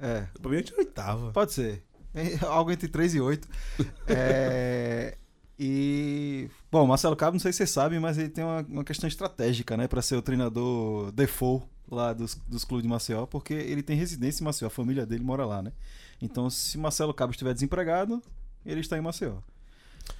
É, 0.00 0.26
Pra 0.42 0.50
mim, 0.50 0.56
é 0.56 0.64
a 0.74 0.78
oitava. 0.78 1.30
pode 1.32 1.52
ser. 1.52 1.82
É 2.14 2.38
algo 2.46 2.72
entre 2.72 2.88
3 2.88 3.14
e 3.14 3.20
8. 3.20 3.48
É, 4.08 5.16
e, 5.58 6.50
bom, 6.70 6.86
Marcelo 6.86 7.16
Cabo, 7.16 7.32
não 7.34 7.40
sei 7.40 7.52
se 7.52 7.58
vocês 7.58 7.70
sabem, 7.70 7.98
mas 7.98 8.18
ele 8.18 8.28
tem 8.28 8.44
uma, 8.44 8.60
uma 8.68 8.84
questão 8.84 9.08
estratégica, 9.08 9.76
né? 9.76 9.86
Pra 9.88 10.02
ser 10.02 10.16
o 10.16 10.22
treinador 10.22 11.10
default 11.12 11.64
lá 11.90 12.12
dos, 12.12 12.34
dos 12.46 12.64
clubes 12.64 12.82
de 12.82 12.88
Maceió, 12.88 13.24
porque 13.26 13.54
ele 13.54 13.82
tem 13.82 13.96
residência 13.96 14.42
em 14.42 14.44
Maceió, 14.44 14.66
a 14.66 14.70
família 14.70 15.06
dele 15.06 15.22
mora 15.24 15.46
lá, 15.46 15.62
né? 15.62 15.72
Então, 16.20 16.48
se 16.50 16.78
Marcelo 16.78 17.12
Cabo 17.14 17.32
estiver 17.32 17.52
desempregado, 17.54 18.22
ele 18.64 18.80
está 18.80 18.96
em 18.96 19.00
Maceió. 19.00 19.36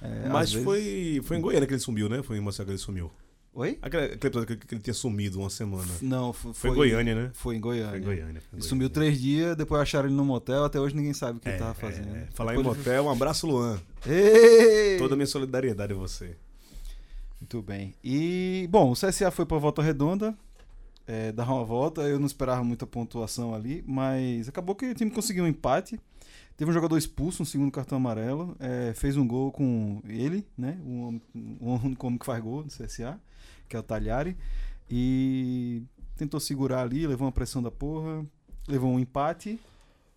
É, 0.01 0.29
Mas 0.29 0.51
vezes- 0.51 0.65
foi, 0.65 1.21
foi 1.23 1.37
em 1.37 1.41
Goiânia 1.41 1.65
que 1.67 1.73
ele 1.73 1.79
sumiu, 1.81 2.07
né? 2.09 2.21
Foi 2.21 2.37
em 2.37 2.41
Maceió 2.41 2.65
que 2.65 2.71
ele 2.71 2.77
sumiu. 2.77 3.11
Oi? 3.53 3.79
Aquele, 3.81 4.03
aquele 4.05 4.27
episódio 4.27 4.57
que, 4.57 4.75
ele 4.75 4.81
tinha 4.81 4.93
sumido 4.93 5.39
uma 5.39 5.49
semana. 5.49 5.87
Não, 6.01 6.31
foi, 6.31 6.53
Foi 6.53 6.69
em 6.69 6.73
Goiânia, 6.75 7.15
né? 7.15 7.31
Foi 7.33 7.55
em 7.55 7.59
Goiânia. 7.59 7.89
Foi 7.89 7.97
em 7.99 8.03
Goiânia. 8.03 8.25
foi 8.25 8.33
em 8.33 8.35
Ele 8.35 8.41
Goiânia. 8.51 8.69
sumiu 8.69 8.89
três 8.89 9.19
dias, 9.19 9.55
depois 9.55 9.81
acharam 9.81 10.07
ele 10.07 10.15
no 10.15 10.23
motel, 10.23 10.63
até 10.65 10.79
hoje 10.79 10.95
ninguém 10.95 11.13
sabe 11.13 11.37
o 11.39 11.41
que 11.41 11.47
É, 11.49 11.53
ele 11.53 11.59
tava 11.59 11.73
fazendo. 11.73 12.15
é, 12.15 12.27
falar 12.35 12.53
em 12.53 12.57
Depois 12.57 12.77
ele- 12.77 12.85
motel, 12.85 13.05
um 13.05 13.09
abraço, 13.09 13.47
Luan. 13.47 13.79
Ei! 14.05 14.97
Toda 14.99 15.15
a 15.15 15.17
minha 15.17 15.25
solidariedade 15.25 15.91
a 15.93 15.95
você. 15.95 16.35
Muito 17.41 17.61
bem. 17.63 17.95
E, 18.03 18.67
bom, 18.69 18.91
o 18.91 18.95
CSA 18.95 19.31
foi 19.31 19.45
pra 19.45 19.57
volta 19.57 19.81
redonda, 19.81 20.37
é, 21.07 21.31
dar 21.31 21.49
uma 21.49 21.63
volta. 21.63 22.01
Eu 22.01 22.19
não 22.19 22.27
esperava 22.27 22.63
muita 22.63 22.85
pontuação 22.85 23.55
ali, 23.55 23.83
mas 23.87 24.47
acabou 24.47 24.75
que 24.75 24.85
o 24.87 24.93
time 24.93 25.09
conseguiu 25.09 25.45
um 25.45 25.47
empate. 25.47 25.99
Teve 26.57 26.71
um 26.71 26.73
jogador 26.73 26.97
expulso, 26.97 27.43
um 27.43 27.45
segundo 27.45 27.71
cartão 27.71 27.97
amarelo. 27.97 28.55
é, 28.59 28.93
fez 28.93 29.15
um 29.15 29.27
gol 29.27 29.51
com 29.51 30.01
ele, 30.07 30.45
né? 30.57 30.77
Um, 30.83 31.21
um 31.61 31.75
único 31.75 32.05
homem 32.07 32.19
que 32.19 32.25
faz 32.25 32.43
gol 32.43 32.63
no 32.63 32.67
CSA, 32.67 33.19
que 33.69 33.75
é 33.75 33.79
o 33.79 33.83
Talhari. 33.83 34.35
E 34.89 35.83
tentou 36.15 36.39
segurar 36.39 36.81
ali, 36.81 37.05
levou 37.05 37.27
uma 37.27 37.31
pressão 37.31 37.61
da 37.61 37.71
porra, 37.71 38.25
levou 38.67 38.91
um 38.91 38.99
empate. 38.99 39.59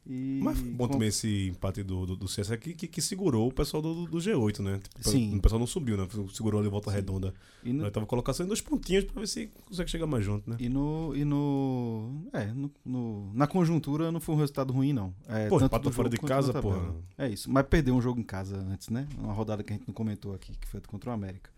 E 0.07 0.41
Mas 0.43 0.59
foi 0.59 0.71
bom 0.71 0.89
também 0.89 1.09
esse 1.09 1.49
empate 1.49 1.83
do, 1.83 2.07
do, 2.07 2.17
do 2.17 2.27
CSA 2.27 2.57
que, 2.57 2.75
que, 2.75 2.89
que 2.89 3.03
segurou 3.03 3.49
o 3.49 3.53
pessoal 3.53 3.83
do, 3.83 4.07
do 4.07 4.19
G8, 4.19 4.61
né? 4.61 4.79
Tipo, 4.97 5.09
Sim. 5.11 5.37
O 5.37 5.41
pessoal 5.43 5.59
não 5.59 5.67
subiu, 5.67 5.97
né? 5.97 6.09
Segurou 6.33 6.59
ali 6.61 6.71
volta 6.71 6.91
redonda. 6.91 7.35
E 7.63 7.73
no, 7.73 7.89
tava 7.91 8.07
colocando 8.07 8.47
dois 8.47 8.61
pontinhos 8.63 9.05
pra 9.05 9.21
ver 9.21 9.27
se 9.27 9.49
consegue 9.67 9.91
chegar 9.91 10.07
mais 10.07 10.25
junto, 10.25 10.49
né? 10.49 10.57
e 10.59 10.69
no, 10.69 11.15
e 11.15 11.25
no, 11.25 12.25
é, 12.33 12.47
no, 12.47 12.71
no- 12.85 13.31
na 13.35 13.47
conjuntura 13.47 14.11
não 14.11 14.21
foi 14.21 14.35
um 14.35 14.39
resultado 14.39 14.73
ruim, 14.73 14.93
não. 14.95 15.15
É, 15.29 15.49
Pô, 15.49 15.61
empatou 15.61 15.93
fora 15.93 16.09
de 16.09 16.17
casa, 16.17 16.53
porra. 16.61 16.95
É 17.19 17.29
isso. 17.29 17.51
Mas 17.51 17.67
perdeu 17.67 17.95
um 17.95 18.01
jogo 18.01 18.19
em 18.19 18.25
casa 18.25 18.57
antes, 18.57 18.89
né? 18.89 19.07
Uma 19.19 19.35
rodada 19.35 19.63
que 19.63 19.73
a 19.73 19.77
gente 19.77 19.87
não 19.87 19.95
comentou 19.95 20.35
aqui, 20.35 20.57
que 20.59 20.67
foi 20.67 20.81
contra 20.81 21.11
o 21.11 21.13
América. 21.13 21.51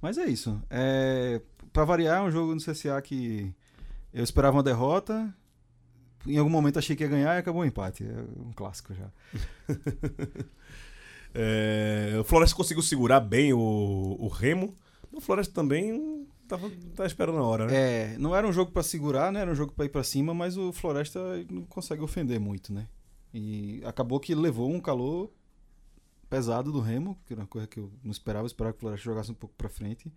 Mas 0.00 0.18
é 0.18 0.26
isso. 0.26 0.60
É, 0.68 1.40
pra 1.72 1.84
variar, 1.84 2.18
é 2.18 2.22
um 2.22 2.30
jogo 2.30 2.54
no 2.54 2.60
CSA 2.60 3.00
que 3.00 3.50
eu 4.12 4.22
esperava 4.22 4.56
uma 4.56 4.62
derrota. 4.62 5.34
Em 6.26 6.38
algum 6.38 6.50
momento 6.50 6.78
achei 6.78 6.94
que 6.94 7.02
ia 7.02 7.08
ganhar 7.08 7.34
e 7.34 7.38
acabou 7.38 7.62
o 7.62 7.64
empate. 7.64 8.04
É 8.04 8.40
um 8.40 8.52
clássico 8.52 8.94
já. 8.94 9.10
É, 11.34 12.14
o 12.20 12.24
Floresta 12.24 12.54
conseguiu 12.54 12.82
segurar 12.82 13.20
bem 13.20 13.54
o, 13.54 14.16
o 14.20 14.28
Remo. 14.28 14.76
O 15.10 15.20
Floresta 15.20 15.54
também 15.54 16.26
tava, 16.46 16.70
tava 16.94 17.06
esperando 17.06 17.38
a 17.38 17.42
hora, 17.42 17.66
né? 17.66 17.74
É, 17.74 18.18
não 18.18 18.36
era 18.36 18.46
um 18.46 18.52
jogo 18.52 18.70
pra 18.70 18.82
segurar, 18.82 19.32
né? 19.32 19.40
Era 19.40 19.50
um 19.50 19.54
jogo 19.54 19.72
pra 19.72 19.84
ir 19.84 19.88
pra 19.88 20.04
cima, 20.04 20.34
mas 20.34 20.56
o 20.56 20.72
Floresta 20.72 21.20
não 21.50 21.62
consegue 21.64 22.02
ofender 22.02 22.38
muito, 22.38 22.72
né? 22.72 22.86
E 23.32 23.82
acabou 23.84 24.20
que 24.20 24.34
levou 24.34 24.70
um 24.70 24.80
calor 24.80 25.30
pesado 26.28 26.70
do 26.70 26.80
Remo, 26.80 27.18
que 27.26 27.32
era 27.32 27.42
uma 27.42 27.48
coisa 27.48 27.66
que 27.66 27.80
eu 27.80 27.90
não 28.02 28.10
esperava, 28.10 28.44
eu 28.44 28.46
esperava 28.46 28.74
que 28.74 28.78
o 28.78 28.80
Floresta 28.80 29.04
jogasse 29.04 29.30
um 29.30 29.34
pouco 29.34 29.54
pra 29.56 29.68
frente. 29.68 30.12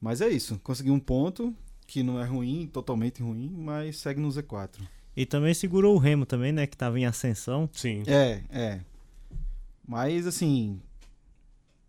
Mas 0.00 0.20
é 0.20 0.28
isso, 0.28 0.58
conseguiu 0.62 0.94
um 0.94 1.00
ponto 1.00 1.54
que 1.86 2.02
não 2.02 2.20
é 2.20 2.24
ruim, 2.24 2.68
totalmente 2.72 3.22
ruim, 3.22 3.50
mas 3.56 3.98
segue 3.98 4.20
no 4.20 4.28
Z4. 4.28 4.80
E 5.18 5.26
também 5.26 5.52
segurou 5.52 5.96
o 5.96 5.98
Remo 5.98 6.24
também, 6.24 6.52
né? 6.52 6.64
Que 6.64 6.76
tava 6.76 6.96
em 6.96 7.04
ascensão. 7.04 7.68
Sim. 7.72 8.04
É, 8.06 8.40
é. 8.50 8.80
Mas 9.84 10.28
assim, 10.28 10.80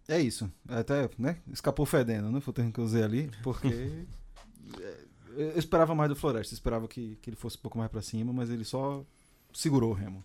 é 0.08 0.20
isso. 0.20 0.52
Até, 0.68 1.08
né? 1.16 1.38
Escapou 1.54 1.86
fedendo, 1.86 2.32
né? 2.32 2.42
Foi 2.42 2.50
o 2.52 2.56
termo 2.56 2.72
que 2.72 2.80
eu 2.80 2.84
usei 2.84 3.04
ali, 3.04 3.30
porque 3.44 3.68
é, 4.82 4.96
eu 5.38 5.60
esperava 5.60 5.94
mais 5.94 6.10
do 6.10 6.16
Floresta, 6.16 6.56
esperava 6.56 6.88
que, 6.88 7.20
que 7.22 7.30
ele 7.30 7.38
fosse 7.38 7.56
um 7.56 7.62
pouco 7.62 7.78
mais 7.78 7.92
pra 7.92 8.02
cima, 8.02 8.34
mas 8.34 8.50
ele 8.50 8.64
só 8.64 9.06
segurou 9.54 9.92
o 9.92 9.94
Remo. 9.94 10.24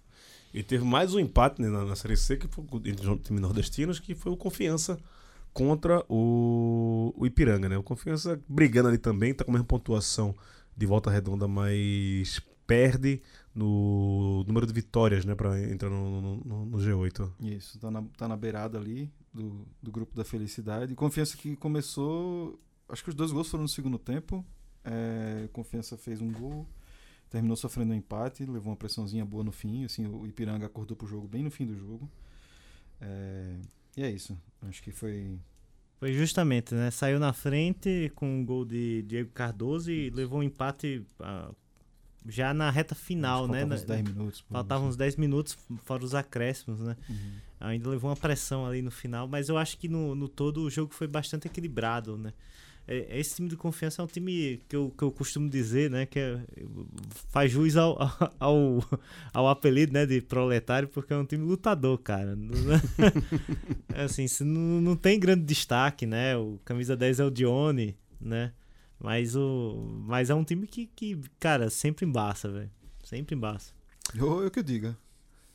E 0.55 0.63
teve 0.63 0.83
mais 0.83 1.13
um 1.13 1.21
empate 1.21 1.61
né, 1.61 1.69
na, 1.69 1.85
na 1.85 1.97
Série 1.97 2.17
C 2.17 2.39
que 2.39 2.49
foi 2.49 2.65
entre 2.87 3.07
os 3.07 3.21
times 3.21 3.43
nordestinos, 3.43 4.01
que 4.01 4.15
foi 4.15 4.33
o 4.33 4.37
Confiança 4.37 4.99
contra 5.53 6.03
o, 6.09 7.13
o 7.15 7.27
Ipiranga, 7.27 7.69
né? 7.69 7.77
O 7.77 7.83
Confiança 7.83 8.41
brigando 8.49 8.89
ali 8.89 8.97
também, 8.97 9.35
tá 9.35 9.45
com 9.45 9.51
a 9.51 9.53
mesma 9.53 9.67
pontuação 9.67 10.35
de 10.75 10.87
volta 10.87 11.11
redonda, 11.11 11.47
mas 11.47 12.41
perde 12.67 13.21
no 13.55 14.45
número 14.47 14.67
de 14.67 14.73
vitórias, 14.73 15.25
né? 15.25 15.35
Pra 15.35 15.61
entrar 15.71 15.91
no, 15.91 16.21
no- 16.21 16.37
no- 16.45 16.65
no 16.67 16.79
G8. 16.79 17.31
Isso, 17.41 17.79
tá 17.79 17.91
na, 17.91 18.03
tá 18.17 18.27
na 18.29 18.37
beirada 18.37 18.79
ali 18.79 19.11
do, 19.33 19.67
do 19.83 19.91
grupo 19.93 20.15
da 20.17 20.25
felicidade. 20.25 20.95
Confiança 20.95 21.37
que 21.37 21.55
começou. 21.57 22.59
Acho 22.89 23.03
que 23.03 23.11
os 23.11 23.15
dois 23.15 23.33
gols 23.33 23.49
foram 23.49 23.63
no 23.63 23.69
segundo 23.69 23.99
tempo. 23.99 24.45
É, 24.85 25.49
Confiança 25.53 25.97
fez 25.97 26.21
um 26.21 26.31
gol, 26.33 26.67
terminou 27.31 27.57
sofrendo 27.57 27.93
um 27.93 27.97
empate, 27.97 28.45
levou 28.45 28.71
uma 28.73 28.77
pressãozinha 28.77 29.25
boa 29.25 29.43
no 29.45 29.53
fim. 29.53 29.85
Assim, 29.85 30.07
o 30.07 30.27
Ipiranga 30.27 30.67
acordou 30.67 30.97
pro 30.97 31.07
jogo 31.07 31.27
bem 31.29 31.43
no 31.43 31.51
fim 31.51 31.67
do 31.67 31.75
jogo. 31.77 32.11
É, 33.01 33.57
e 33.97 34.03
é 34.03 34.11
isso. 34.11 34.37
Acho 34.63 34.83
que 34.83 34.91
foi. 34.91 35.39
Foi 35.99 36.13
justamente, 36.13 36.75
né? 36.75 36.91
Saiu 36.91 37.19
na 37.19 37.33
frente 37.33 38.11
com 38.15 38.27
um 38.41 38.45
gol 38.45 38.65
de 38.65 39.03
Diego 39.03 39.31
Cardoso 39.31 39.91
e 39.91 40.11
levou 40.11 40.41
um 40.41 40.43
empate 40.43 41.07
ah, 41.21 41.51
já 42.27 42.55
na 42.55 42.71
reta 42.71 42.95
final, 42.95 43.47
né? 43.49 43.61
faltavam 43.61 43.69
Na- 43.69 43.75
uns 43.75 43.83
10 43.85 44.03
minutos. 44.03 44.45
Faltavam 44.51 44.89
uns 44.89 44.97
10 44.97 45.17
minutos, 45.17 45.59
fora 45.85 46.05
os 46.05 46.15
acréscimos, 46.15 46.81
né? 46.81 46.97
Uhum. 47.09 47.33
Ainda 47.61 47.89
levou 47.89 48.11
uma 48.11 48.17
pressão 48.17 48.67
ali 48.67 48.83
no 48.83 48.91
final, 48.91 49.27
mas 49.29 49.49
eu 49.49 49.57
acho 49.57 49.79
que 49.79 49.89
no, 49.89 50.15
no 50.15 50.29
todo 50.29 50.63
o 50.63 50.71
jogo 50.71 50.93
foi 50.95 51.07
bastante 51.07 51.47
equilibrado, 51.47 52.17
né? 52.19 52.33
É- 52.87 53.19
Esse 53.19 53.37
time 53.37 53.49
de 53.49 53.57
confiança 53.57 54.03
é 54.03 54.05
um 54.05 54.09
time 54.09 54.61
que 54.69 54.77
eu, 54.77 54.91
que 54.97 55.03
eu 55.03 55.11
costumo 55.11 55.49
dizer, 55.49 55.91
né? 55.91 56.05
Que 56.05 56.19
é- 56.19 56.41
faz 57.31 57.51
jus 57.51 57.77
ao, 57.77 57.97
ao, 58.39 58.85
ao 59.33 59.49
apelido 59.49 59.93
né, 59.95 60.05
de 60.05 60.21
proletário, 60.21 60.89
porque 60.89 61.13
é 61.13 61.17
um 61.17 61.25
time 61.25 61.45
lutador, 61.45 61.97
cara. 61.99 62.37
É 63.95 64.03
assim, 64.05 64.27
não, 64.45 64.81
não 64.81 64.97
tem 64.97 65.19
grande 65.19 65.45
destaque, 65.45 66.05
né? 66.07 66.37
O 66.37 66.59
camisa 66.65 66.97
10 66.97 67.21
é 67.21 67.25
o 67.25 67.31
Dione, 67.31 67.97
né? 68.21 68.53
Mas, 69.05 69.37
o, 69.37 70.01
mas 70.07 70.31
é 70.31 70.35
um 70.35 70.43
time 70.43 70.67
que, 70.67 70.87
que 70.87 71.21
cara, 71.39 71.69
sempre 71.69 72.07
embaça, 72.07 72.51
velho. 72.51 72.71
Sempre 73.05 73.35
embaça. 73.37 73.71
Eu, 74.15 74.43
eu 74.43 74.51
que 74.51 74.63
diga. 74.63 74.97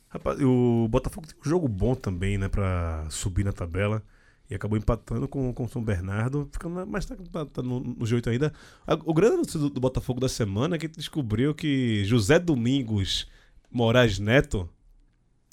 Rapaz, 0.08 0.40
o 0.40 0.86
Botafogo 0.88 1.26
tem 1.26 1.36
um 1.44 1.48
jogo 1.48 1.66
bom 1.66 1.96
também, 1.96 2.38
né? 2.38 2.48
Pra 2.48 3.04
subir 3.10 3.44
na 3.44 3.52
tabela. 3.52 4.04
E 4.48 4.54
acabou 4.54 4.78
empatando 4.78 5.26
com, 5.26 5.52
com 5.52 5.64
o 5.64 5.68
São 5.68 5.82
Bernardo, 5.82 6.48
ficando 6.52 6.76
na- 6.76 6.86
mas 6.86 7.06
tá, 7.06 7.16
tá- 7.32 7.46
tá 7.46 7.60
no, 7.62 7.80
no 7.80 8.04
G8 8.06 8.28
ainda. 8.30 8.52
A- 8.86 8.94
o 9.04 9.12
grande 9.12 9.36
notícia 9.38 9.58
do, 9.58 9.68
do 9.68 9.80
Botafogo 9.80 10.20
da 10.20 10.28
semana 10.28 10.76
é 10.76 10.78
que 10.78 10.86
descobriu 10.88 11.52
que 11.52 12.04
José 12.04 12.38
Domingos 12.38 13.28
Moraes 13.70 14.18
Neto 14.20 14.68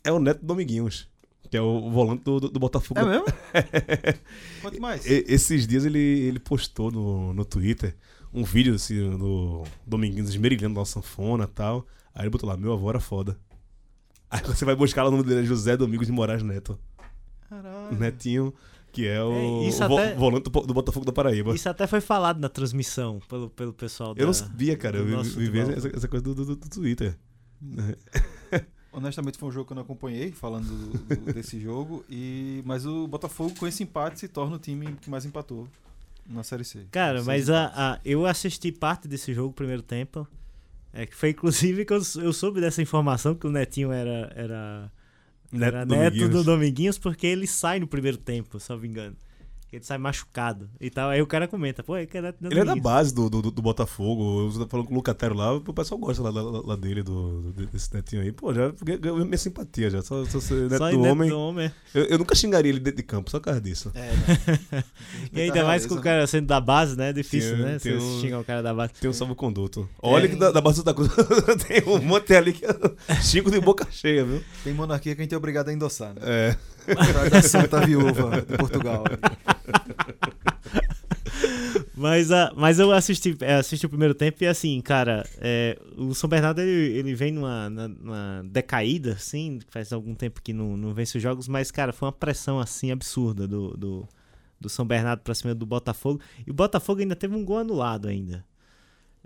é 0.04 0.12
o 0.12 0.20
neto 0.20 0.42
do 0.42 0.46
Dominguinhos, 0.48 1.08
que 1.50 1.58
é 1.58 1.62
o 1.62 1.89
volante 1.89 2.24
do, 2.24 2.39
do, 2.39 2.50
do 2.50 2.60
Botafogo. 2.60 3.00
É 3.00 3.06
mesmo? 3.06 3.25
Quanto 4.62 4.82
mais? 4.82 5.06
E- 5.06 5.25
esses 5.27 5.66
dias 5.68 5.86
ele, 5.86 6.00
ele 6.00 6.39
postou 6.39 6.92
no, 6.92 7.34
no 7.34 7.46
Twitter 7.46 7.96
um 8.34 8.44
vídeo 8.44 8.75
assim, 8.75 8.96
do 9.18 9.63
Dominguinhos 9.86 10.30
esmerilhando 10.30 10.80
na 10.80 10.86
sanfona 10.86 11.46
e 11.46 11.48
tal. 11.48 11.86
Aí 12.13 12.24
ele 12.24 12.30
botou 12.30 12.48
lá, 12.50 12.58
meu 12.58 12.74
avô 12.74 12.89
era 12.89 13.00
foda. 13.00 13.38
Aí 14.30 14.42
você 14.44 14.66
vai 14.66 14.75
buscar 14.75 15.04
lá 15.04 15.10
o 15.10 15.12
nome 15.12 15.24
dele, 15.24 15.42
é 15.42 15.44
José 15.44 15.77
Domingos 15.77 16.06
de 16.08 16.12
Moraes 16.13 16.44
Neto. 16.44 16.77
Caralho. 17.50 17.98
Netinho, 17.98 18.54
que 18.92 19.08
é 19.08 19.24
o, 19.24 19.32
É, 19.63 19.68
isso 19.70 19.84
o 19.86 19.88
vo- 19.88 19.98
até- 19.98 20.16
volante 20.16 20.50
do, 20.50 20.60
do 20.62 20.74
Botafogo 20.74 21.06
da 21.06 21.13
Paraíba. 21.13 21.56
Isso 21.56 21.70
até 21.70 21.88
foi 21.88 22.01
falado 22.01 22.39
na 22.39 22.50
transmissão 22.50 23.22
pelo, 23.30 23.50
pelo 23.50 23.72
pessoal 23.72 24.13
da, 24.13 24.22
eu 24.22 24.25
não 24.27 24.34
sabia, 24.34 24.75
cara. 24.75 24.98
Eu 24.98 25.24
vi, 25.24 25.50
vi 25.50 25.60
essa, 25.60 25.88
essa 25.96 26.08
coisa 26.10 26.24
do, 26.25 26.36
do- 26.36 26.56
do 26.58 26.70
Twitter. 26.70 27.18
Honestamente 28.98 29.38
foi 29.38 29.50
um 29.50 29.51
jogo 29.51 29.66
que 29.68 29.74
eu 29.74 29.75
não 29.75 29.84
acompanhei, 29.84 30.32
falando 30.32 30.66
do- 30.68 31.16
do- 31.16 31.34
desse 31.34 31.60
jogo. 31.60 32.04
E, 32.10 32.62
mas 32.66 32.86
o 32.86 33.08
Botafogo, 33.08 33.54
com 33.58 33.68
esse 33.68 33.84
empate, 33.84 34.20
se 34.20 34.27
torna 34.27 34.56
o 34.56 34.60
time 34.60 34.94
que 35.01 35.10
mais 35.10 35.24
empatou 35.25 35.68
na 36.27 36.42
Série 36.44 36.63
C. 36.66 36.86
Cara, 36.92 37.24
mas 37.24 37.50
a, 37.50 37.68
a- 37.75 38.00
eu 38.04 38.25
assisti 38.25 38.72
parte 38.72 39.08
desse 39.08 39.34
jogo 39.34 39.54
primeiro 39.54 39.82
tempo. 39.84 40.27
É 40.92 41.06
que 41.06 41.16
foi 41.16 41.30
inclusive 41.30 41.86
que 41.86 41.94
eu, 41.94 42.01
eu 42.22 42.34
soube 42.34 42.60
dessa 42.60 42.82
informação 42.82 43.36
que 43.36 43.46
o 43.46 43.51
Netinho 43.51 43.92
era, 43.92 44.32
era, 44.36 44.92
Neto 45.51 45.75
era 45.75 45.86
Dominguinhos. 45.86 46.30
neto 46.30 46.30
do 46.32 46.44
Dominguinhos 46.44 46.98
porque 46.98 47.27
ele 47.27 47.46
sai 47.46 47.80
no 47.80 47.86
primeiro 47.88 48.18
tempo, 48.18 48.60
se 48.60 48.70
não 48.72 48.80
me 48.80 48.88
engano. 48.88 49.16
Ele 49.72 49.84
sai 49.84 49.98
machucado 49.98 50.70
e 50.80 50.90
tal. 50.90 51.10
Aí 51.10 51.22
o 51.22 51.28
cara 51.28 51.46
comenta, 51.48 51.84
pô, 51.84 51.94
do 51.94 52.00
Ele 52.50 52.60
é 52.60 52.64
da 52.66 52.76
base 52.76 53.14
do, 53.14 53.30
do, 53.30 53.42
do 53.52 53.62
Botafogo. 53.62 54.48
Eu 54.48 54.60
tô 54.62 54.68
falando 54.68 54.86
com 54.88 54.94
o 54.94 54.96
Lucatero 54.96 55.36
lá, 55.36 55.54
o 55.54 55.74
pessoal 55.74 56.00
gosta 56.00 56.24
lá, 56.24 56.30
lá, 56.30 56.62
lá 56.66 56.76
dele, 56.78 57.04
do, 57.04 57.52
desse 57.72 57.94
netinho 57.94 58.22
aí. 58.22 58.32
Pô, 58.32 58.54
já 58.54 58.72
ganhou 58.82 59.18
minha 59.26 59.38
simpatia 59.38 59.90
já. 59.90 60.02
Só, 60.02 60.24
só 60.26 60.40
ser 60.40 60.70
neto 60.70 60.78
Só 60.78 60.90
do 60.90 60.98
neto 61.00 61.12
homem. 61.12 61.30
do 61.30 61.38
homem. 61.40 61.72
Eu, 61.94 62.06
eu 62.06 62.18
nunca 62.18 62.34
xingaria 62.34 62.70
ele 62.72 62.80
dentro 62.80 62.98
de 62.98 63.04
campo, 63.04 63.30
só 63.30 63.40
por 63.40 63.46
causa 63.46 63.60
disso. 63.60 63.92
É, 63.94 64.10
né? 64.72 64.84
E 65.34 65.42
ainda 65.42 65.66
mais 65.66 65.86
com 65.86 65.96
o 65.96 66.02
cara 66.02 66.26
sendo 66.28 66.48
da 66.48 66.62
base, 66.62 66.96
né? 66.98 67.10
É 67.10 67.14
difícil, 67.14 67.56
Tem- 67.58 67.66
né? 67.66 67.80
tem 67.80 68.00
Você 68.00 68.06
um- 68.06 68.22
xingar 68.22 68.40
o 68.40 68.44
cara 68.46 68.64
da 68.64 68.74
base. 68.74 68.94
Tem 68.94 69.10
um 69.10 69.14
salvo-conduto. 69.14 69.88
Olha 70.02 70.26
É. 70.26 70.28
que 70.30 70.36
da, 70.38 70.50
da 70.52 70.62
base 70.62 70.82
da 70.84 70.94
cruz 70.94 71.10
tem 71.68 71.84
um 71.88 72.02
monte 72.02 72.34
ali 72.34 72.54
que 72.54 72.66
eu 72.66 72.96
xingo 73.22 73.52
de 73.52 73.60
boca 73.60 73.86
cheia, 73.92 74.24
viu? 74.24 74.42
Tem 74.64 74.74
monarquia 74.74 75.14
que 75.14 75.22
a 75.22 75.24
gente 75.26 75.34
é 75.34 75.38
obrigado 75.38 75.68
a 75.70 75.74
endossar, 75.74 76.14
né? 76.14 76.22
É. 76.24 76.58
Pra 76.96 77.29
dar 77.29 77.44
Santa 77.44 77.86
Viúva 77.86 78.41
de 78.41 78.58
Portugal. 78.58 79.03
Mas, 81.98 82.32
a, 82.32 82.53
mas 82.56 82.77
eu 82.77 82.91
assisti, 82.91 83.36
é, 83.41 83.56
assisti 83.56 83.88
o 83.88 83.89
primeiro 83.89 84.13
tempo 84.13 84.44
e 84.44 84.48
assim, 84.48 84.79
cara, 84.82 85.27
é, 85.39 85.79
o 85.98 86.13
São 86.13 86.29
Bernardo 86.29 86.62
ele, 86.62 86.96
ele 86.96 87.15
vem 87.15 87.32
numa, 87.32 87.70
numa 87.70 88.44
decaída, 88.46 89.13
assim, 89.13 89.60
faz 89.70 89.91
algum 89.91 90.13
tempo 90.13 90.39
que 90.39 90.53
não, 90.53 90.77
não 90.77 90.94
vence 90.94 91.17
os 91.17 91.24
jogos, 91.24 91.48
mas, 91.48 91.72
cara, 91.72 91.91
foi 91.91 92.06
uma 92.06 92.12
pressão 92.12 92.60
assim 92.60 92.91
absurda 92.91 93.48
do, 93.48 93.75
do, 93.75 94.08
do 94.62 94.70
São 94.70 94.86
Bernardo 94.86 95.22
pra 95.22 95.34
cima 95.34 95.56
do 95.56 95.65
Botafogo. 95.65 96.22
E 96.46 96.51
o 96.51 96.53
Botafogo 96.53 97.01
ainda 97.01 97.15
teve 97.15 97.36
um 97.36 97.44
gol 97.44 97.58
anulado 97.58 98.08
ainda. 98.08 98.46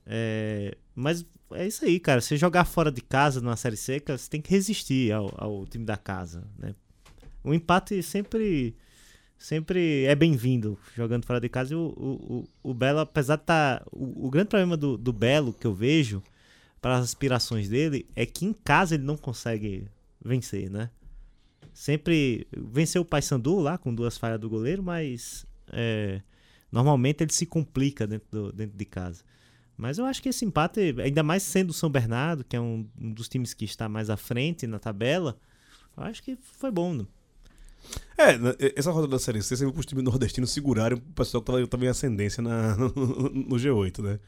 É, 0.06 0.78
mas 0.96 1.26
é 1.52 1.68
isso 1.68 1.84
aí, 1.84 2.00
cara. 2.00 2.22
Você 2.22 2.38
jogar 2.38 2.66
fora 2.66 2.92
de 2.92 3.02
casa 3.02 3.42
numa 3.42 3.58
série 3.58 3.78
seca, 3.78 4.18
você 4.18 4.30
tem 4.30 4.42
que 4.42 4.50
resistir 4.50 5.12
ao, 5.12 5.34
ao 5.38 5.66
time 5.66 5.86
da 5.86 5.98
casa, 5.98 6.48
né? 6.58 6.74
O 7.44 7.54
empate 7.54 8.02
sempre 8.04 8.76
sempre 9.38 10.04
é 10.06 10.14
bem-vindo 10.14 10.78
jogando 10.96 11.26
fora 11.26 11.40
de 11.42 11.50
casa. 11.50 11.74
E 11.74 11.76
o, 11.76 11.82
o, 11.98 12.50
o, 12.62 12.74
Belo, 12.74 13.00
apesar 13.00 13.38
de 13.38 13.44
estar. 13.44 13.84
o, 13.92 14.28
o 14.28 14.30
grande 14.30 14.50
problema 14.50 14.78
do, 14.78 14.98
do 14.98 15.12
Belo 15.12 15.52
que 15.54 15.66
eu 15.66 15.74
vejo 15.74 16.22
para 16.80 16.98
as 16.98 17.04
aspirações 17.06 17.68
dele 17.70 18.08
é 18.16 18.26
que 18.26 18.46
em 18.46 18.54
casa 18.54 18.96
ele 18.96 19.04
não 19.04 19.18
consegue 19.18 19.88
vencer, 20.24 20.70
né? 20.70 20.90
Sempre 21.74 22.48
venceu 22.56 23.02
o 23.02 23.06
Paysandu 23.06 23.60
lá 23.60 23.78
com 23.78 23.94
duas 23.94 24.18
falhas 24.18 24.40
do 24.40 24.50
goleiro, 24.50 24.84
mas 24.84 25.46
é, 25.72 26.22
normalmente 26.72 27.24
ele 27.24 27.32
se 27.34 27.46
complica 27.46 28.06
dentro, 28.06 28.28
do- 28.30 28.52
dentro 28.52 28.78
de 28.78 28.86
casa. 28.86 29.24
Mas 29.78 29.98
eu 29.98 30.06
acho 30.06 30.22
que 30.22 30.30
esse 30.30 30.46
empate, 30.46 30.96
ainda 31.02 31.24
mais 31.24 31.42
sendo 31.42 31.70
o 31.72 31.74
São 31.74 31.90
Bernardo, 31.90 32.44
que 32.44 32.56
é 32.56 32.62
um, 32.62 32.88
um 33.00 33.12
dos 33.14 33.28
times 33.28 33.54
que 33.54 33.66
está 33.66 33.88
mais 33.90 34.10
à 34.10 34.18
frente 34.18 34.68
na 34.68 34.78
tabela, 34.78 35.40
eu 35.98 36.04
acho 36.04 36.22
que 36.22 36.38
foi 36.60 36.70
bom. 36.70 36.94
né? 36.94 37.06
É, 38.18 38.38
na- 38.38 38.56
essa 38.76 38.92
roda 38.92 39.08
da 39.08 39.18
Série 39.20 39.42
C 39.42 39.56
serviu 39.58 39.74
para 39.74 39.80
os 39.80 39.86
times 39.86 40.04
nordestinos 40.04 40.52
segurarem 40.52 40.98
o 40.98 41.02
pessoal 41.14 41.42
que 41.42 41.52
tava, 41.52 41.68
tava 41.68 41.86
em 41.86 41.88
ascendência 41.88 42.42
na, 42.44 42.76
no 43.34 43.56
G8, 43.56 44.00
né? 44.04 44.20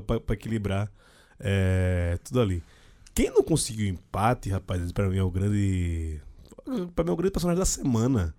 Pra- 0.00 0.20
pra 0.20 0.34
equilibrar 0.34 0.90
é, 1.40 2.18
tudo 2.24 2.40
ali. 2.40 2.62
Quem 3.14 3.30
não 3.30 3.42
conseguiu 3.42 3.86
empate, 3.88 4.50
rapaz, 4.50 4.90
pra 4.92 5.08
mim 5.08 5.18
é 5.18 5.22
o 5.22 5.30
grande. 5.30 6.20
Pra 6.94 7.04
mim 7.04 7.10
é 7.10 7.12
o 7.12 7.16
grande 7.16 7.32
personagem 7.32 7.58
da 7.58 7.66
semana. 7.66 8.34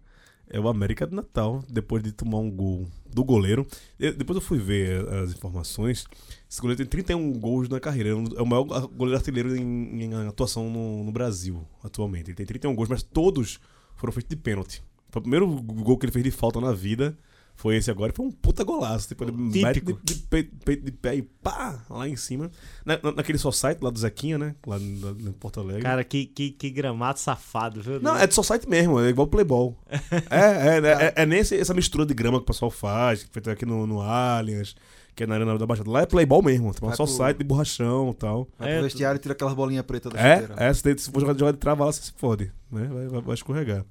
É 0.47 0.59
o 0.59 0.67
América 0.67 1.07
do 1.07 1.15
Natal, 1.15 1.63
depois 1.67 2.03
de 2.03 2.12
tomar 2.12 2.38
um 2.38 2.51
gol 2.51 2.85
do 3.12 3.24
goleiro. 3.24 3.65
Eu- 4.00 4.13
depois 4.13 4.35
eu 4.35 4.41
fui 4.41 4.59
ver 4.59 5.07
as 5.09 5.31
informações. 5.31 6.05
Esse 6.50 6.62
goleiro 6.62 6.77
tem 6.77 6.85
31 6.85 7.33
gols 7.33 7.67
na 7.67 7.79
carreira. 7.79 8.09
É 8.09 8.12
É 8.12 8.41
o 8.41 8.45
maior 8.45 8.63
goleiro 8.63 9.17
artilheiro 9.17 9.55
em, 9.55 10.03
em 10.03 10.13
atuação 10.27 10.69
no, 10.69 11.03
no 11.03 11.12
Brasil, 11.12 11.65
atualmente. 11.83 12.27
Ele 12.29 12.35
tem 12.35 12.45
31 12.45 12.75
gols, 12.75 12.88
mas 12.89 13.01
todos 13.01 13.59
foram 13.95 14.13
feitos 14.13 14.29
de 14.29 14.35
pênalti. 14.35 14.81
Foi 15.09 15.19
o 15.19 15.23
primeiro 15.23 15.47
gol 15.47 15.97
que 15.97 16.05
ele 16.05 16.11
fez 16.11 16.23
de 16.23 16.31
falta 16.31 16.59
na 16.59 16.71
vida. 16.73 17.17
Foi 17.57 17.77
esse 17.77 17.89
agora. 17.89 18.11
Foi 18.13 18.25
um 18.25 18.31
puta 18.31 18.65
golaço. 18.65 19.07
Tipo, 19.07 19.23
ele 19.23 19.31
mete 19.31 19.79
de, 19.79 19.93
de, 20.03 20.15
peito, 20.23 20.53
peito 20.65 20.83
de 20.83 20.91
pé 20.91 21.15
e 21.15 21.21
pá, 21.21 21.85
lá 21.89 22.05
em 22.05 22.17
cima. 22.17 22.51
Na, 22.85 22.99
na- 23.01 23.13
naquele 23.13 23.37
só 23.37 23.49
site 23.49 23.81
lá 23.81 23.89
do 23.89 23.97
Zequinha, 23.97 24.37
né? 24.37 24.55
Lá 24.67 24.77
em, 24.77 24.99
Porto 25.39 25.61
Alegre. 25.61 25.81
Cara, 25.81 26.03
que, 26.03 26.25
que, 26.25 26.49
que 26.51 26.69
gramado 26.69 27.17
safado, 27.17 27.81
viu? 27.81 28.01
Não, 28.01 28.17
é 28.17 28.27
de 28.27 28.33
só 28.33 28.43
site 28.43 28.67
mesmo, 28.67 28.99
é 28.99 29.07
igual 29.07 29.25
Playball. 29.27 29.73
é, 30.29 30.75
é, 30.75 30.81
né, 30.81 30.89
é, 31.05 31.13
é 31.15 31.25
nem 31.25 31.39
esse- 31.39 31.55
essa 31.57 31.73
mistura 31.73 32.05
de 32.05 32.13
grama 32.13 32.39
que 32.39 32.43
o 32.43 32.47
pessoal 32.47 32.69
faz, 32.69 33.23
que 33.23 33.29
feito 33.31 33.49
aqui 33.49 33.65
no, 33.65 33.87
no 33.87 34.01
Allianz, 34.01 34.75
que 35.15 35.24
é 35.24 35.27
na 35.27 35.36
Arena 35.36 35.57
da 35.57 35.65
Baixada. 35.65 35.89
Lá 35.89 36.01
é 36.01 36.05
Playball 36.05 36.41
mesmo, 36.43 36.74
tipo, 36.74 36.89
é 36.91 36.95
só 36.95 37.05
pro- 37.05 37.13
site 37.13 37.38
de 37.38 37.43
borrachão 37.43 38.10
e 38.12 38.13
tal. 38.15 38.48
Vai 38.60 38.69
É, 38.72 38.74
pro 38.75 38.84
vestiário 38.84 39.17
e 39.17 39.22
tira 39.22 39.34
aquelas 39.34 39.53
bolinhas 39.53 39.86
pretas 39.86 40.12
da 40.12 40.19
É, 40.19 40.41
chuteira. 40.41 40.63
é 40.63 40.74
se, 40.74 40.84
tem- 40.84 40.98
se 40.98 41.10
for 41.12 41.19
jogar, 41.22 41.38
jogar 41.38 41.51
de 41.53 41.57
trava 41.57 41.86
lá, 41.86 41.91
você 41.91 42.01
se 42.03 42.13
fode, 42.17 42.51
né? 42.72 42.88
Vai, 42.91 43.07
vai- 43.07 43.22
vai 43.22 43.34
escorregar. 43.34 43.86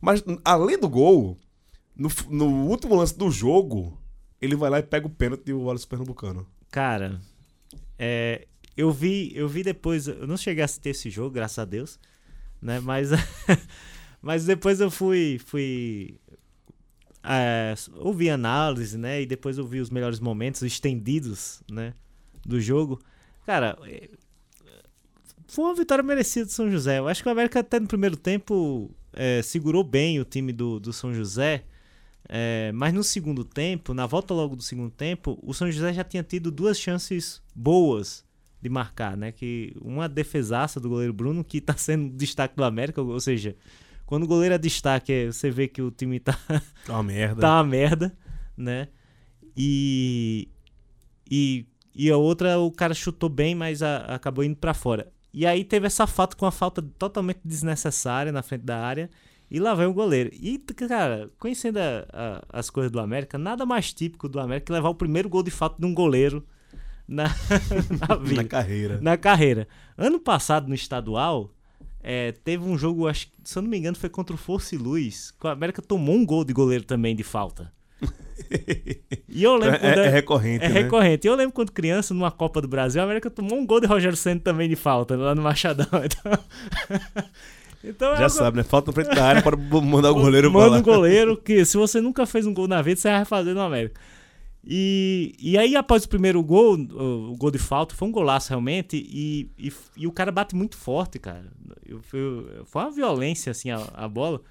Mas, 0.00 0.22
além 0.44 0.78
do 0.78 0.88
gol, 0.88 1.36
no, 1.96 2.08
no 2.30 2.46
último 2.68 2.94
lance 2.94 3.16
do 3.18 3.30
jogo, 3.30 3.98
ele 4.40 4.54
vai 4.54 4.70
lá 4.70 4.78
e 4.78 4.82
pega 4.82 5.06
o 5.06 5.10
pênalti 5.10 5.44
do 5.46 5.60
Wallace 5.62 5.86
Pernambucano. 5.86 6.46
Cara, 6.70 7.20
é, 7.98 8.46
eu 8.76 8.92
vi, 8.92 9.32
eu 9.34 9.48
vi 9.48 9.64
depois, 9.64 10.06
eu 10.06 10.26
não 10.26 10.36
cheguei 10.36 10.62
a 10.62 10.66
assistir 10.66 10.90
esse 10.90 11.10
jogo, 11.10 11.30
graças 11.30 11.58
a 11.58 11.64
Deus, 11.64 11.98
né? 12.62 12.78
Mas, 12.78 13.10
mas 14.22 14.44
depois 14.44 14.80
eu 14.80 14.90
fui, 14.90 15.40
fui 15.44 16.16
é, 17.22 17.74
ouvi 17.96 18.30
análise, 18.30 18.96
né? 18.96 19.22
E 19.22 19.26
depois 19.26 19.58
eu 19.58 19.66
vi 19.66 19.80
os 19.80 19.90
melhores 19.90 20.20
momentos 20.20 20.62
estendidos, 20.62 21.62
né? 21.70 21.94
Do 22.44 22.60
jogo. 22.60 23.00
Cara, 23.44 23.78
é, 23.86 24.08
foi 25.46 25.64
uma 25.64 25.74
vitória 25.74 26.04
merecida 26.04 26.46
do 26.46 26.52
São 26.52 26.70
José. 26.70 26.98
Eu 26.98 27.08
acho 27.08 27.22
que 27.22 27.28
o 27.28 27.32
América 27.32 27.60
até 27.60 27.80
no 27.80 27.86
primeiro 27.86 28.16
tempo 28.16 28.90
é, 29.12 29.42
segurou 29.42 29.82
bem 29.82 30.20
o 30.20 30.24
time 30.24 30.52
do, 30.52 30.78
do 30.78 30.92
São 30.92 31.12
José. 31.12 31.64
É, 32.28 32.70
mas 32.74 32.92
no 32.92 33.02
segundo 33.02 33.42
tempo, 33.42 33.94
na 33.94 34.04
volta 34.04 34.34
logo 34.34 34.54
do 34.54 34.62
segundo 34.62 34.90
tempo, 34.90 35.38
o 35.42 35.54
São 35.54 35.70
José 35.70 35.94
já 35.94 36.04
tinha 36.04 36.22
tido 36.22 36.50
duas 36.50 36.78
chances 36.78 37.40
boas 37.54 38.22
de 38.60 38.68
marcar, 38.68 39.16
né? 39.16 39.32
Que 39.32 39.74
uma 39.80 40.08
defesaça 40.08 40.78
do 40.78 40.88
goleiro 40.88 41.12
Bruno, 41.12 41.42
que 41.42 41.60
tá 41.60 41.74
sendo 41.76 42.14
destaque 42.14 42.54
do 42.54 42.64
América, 42.64 43.00
ou 43.00 43.20
seja, 43.20 43.56
quando 44.08 44.22
o 44.22 44.26
goleiro 44.26 44.54
é 44.54 44.58
destaque, 44.58 45.12
é- 45.12 45.26
você 45.26 45.50
vê 45.50 45.68
que 45.68 45.82
o 45.82 45.90
time 45.90 46.18
tá, 46.18 46.32
Tá 46.86 46.94
uma 46.94 47.02
merda. 47.02 47.40
tá 47.42 47.56
uma 47.58 47.64
merda, 47.64 48.16
né? 48.56 48.88
E, 49.56 50.48
e, 51.30 51.66
e 51.94 52.10
a 52.10 52.16
outra, 52.16 52.58
o 52.58 52.70
cara 52.70 52.94
chutou 52.94 53.28
bem, 53.28 53.54
mas 53.54 53.82
a- 53.82 53.98
acabou 54.14 54.42
indo 54.44 54.56
pra 54.56 54.72
fora. 54.72 55.12
E 55.34 55.44
aí 55.44 55.62
teve 55.62 55.86
essa 55.86 56.06
falta 56.06 56.36
com 56.36 56.44
uma 56.46 56.50
falta 56.50 56.80
totalmente 56.80 57.40
desnecessária 57.44 58.32
na 58.32 58.42
frente 58.42 58.62
da 58.62 58.78
área. 58.78 59.10
E 59.50 59.58
lá 59.58 59.74
vem 59.74 59.86
o 59.86 59.92
goleiro. 59.92 60.30
E, 60.32 60.58
cara, 60.58 61.30
conhecendo 61.38 61.78
a- 61.78 62.06
a- 62.12 62.42
as 62.60 62.70
coisas 62.70 62.90
do 62.92 63.00
América, 63.00 63.36
nada 63.36 63.66
mais 63.66 63.92
típico 63.92 64.28
do 64.28 64.40
América 64.40 64.66
que 64.66 64.72
levar 64.72 64.88
o 64.90 64.94
primeiro 64.94 65.28
gol 65.28 65.42
de 65.42 65.50
falta 65.50 65.76
de 65.78 65.86
um 65.86 65.94
goleiro 65.94 66.46
na, 67.06 67.24
na 68.08 68.16
vida 68.16 68.42
na 68.42 68.48
carreira. 68.48 68.98
na 69.02 69.16
carreira. 69.16 69.68
Ano 69.96 70.20
passado, 70.20 70.68
no 70.68 70.74
estadual, 70.74 71.50
é, 72.10 72.32
teve 72.32 72.64
um 72.64 72.78
jogo, 72.78 73.06
acho, 73.06 73.26
se 73.44 73.58
eu 73.58 73.62
não 73.62 73.68
me 73.68 73.76
engano, 73.76 73.94
foi 73.96 74.08
contra 74.08 74.34
o 74.34 74.38
Força 74.38 74.74
e 74.74 74.78
Luz, 74.78 75.30
que 75.38 75.46
o 75.46 75.50
América 75.50 75.82
tomou 75.82 76.14
um 76.16 76.24
gol 76.24 76.42
de 76.42 76.54
goleiro 76.54 76.82
também 76.84 77.14
de 77.14 77.22
falta. 77.22 77.70
E 79.28 79.42
eu 79.44 79.56
lembro 79.56 79.78
É, 79.84 80.06
é 80.06 80.08
recorrente, 80.08 80.64
é 80.64 80.68
né? 80.68 80.80
recorrente. 80.82 81.26
Eu 81.26 81.34
lembro 81.34 81.52
quando 81.52 81.70
criança, 81.70 82.14
numa 82.14 82.30
Copa 82.30 82.62
do 82.62 82.68
Brasil, 82.68 83.00
a 83.00 83.04
América 83.04 83.28
tomou 83.28 83.58
um 83.58 83.66
gol 83.66 83.78
de 83.80 83.86
Rogério 83.86 84.16
Senna 84.16 84.40
também 84.40 84.68
de 84.68 84.76
falta, 84.76 85.16
lá 85.16 85.34
no 85.34 85.42
Machadão. 85.42 85.86
Então, 87.84 87.90
então 87.90 88.12
é 88.12 88.16
Já 88.16 88.22
algo- 88.24 88.36
sabe, 88.36 88.56
né? 88.56 88.62
Falta 88.64 88.90
na 88.90 88.94
frente 88.94 89.14
da 89.14 89.24
área 89.24 89.42
para 89.42 89.56
mandar 89.56 90.10
o 90.10 90.14
goleiro 90.14 90.50
pra 90.50 90.60
Manda 90.60 90.70
lá. 90.72 90.78
um 90.78 90.82
goleiro 90.82 91.36
que 91.44 91.64
se 91.64 91.76
você 91.76 92.00
nunca 92.00 92.26
fez 92.26 92.44
um 92.46 92.52
gol 92.54 92.66
na 92.66 92.80
vida, 92.82 92.98
você 93.00 93.08
vai 93.10 93.24
fazer 93.24 93.54
no 93.54 93.60
América. 93.60 94.00
E, 94.70 95.34
e 95.38 95.56
aí, 95.56 95.74
após 95.76 96.04
o 96.04 96.08
primeiro 96.10 96.42
gol, 96.42 96.74
o, 96.76 97.34
gol 97.38 97.50
de 97.50 97.56
falta, 97.58 97.94
foi 97.94 98.06
um 98.06 98.12
golaço 98.12 98.50
realmente, 98.50 98.96
e, 98.98 99.50
e, 99.58 99.72
e 99.96 100.06
o 100.06 100.12
cara 100.12 100.30
bate 100.30 100.54
muito 100.54 100.76
forte, 100.76 101.18
cara. 101.18 101.50
Eu- 101.86 102.02
eu- 102.12 102.66
foi 102.66 102.82
uma 102.82 102.90
violência, 102.90 103.50
assim, 103.50 103.70
a, 103.70 103.78
a 103.94 104.06
bola, 104.06 104.42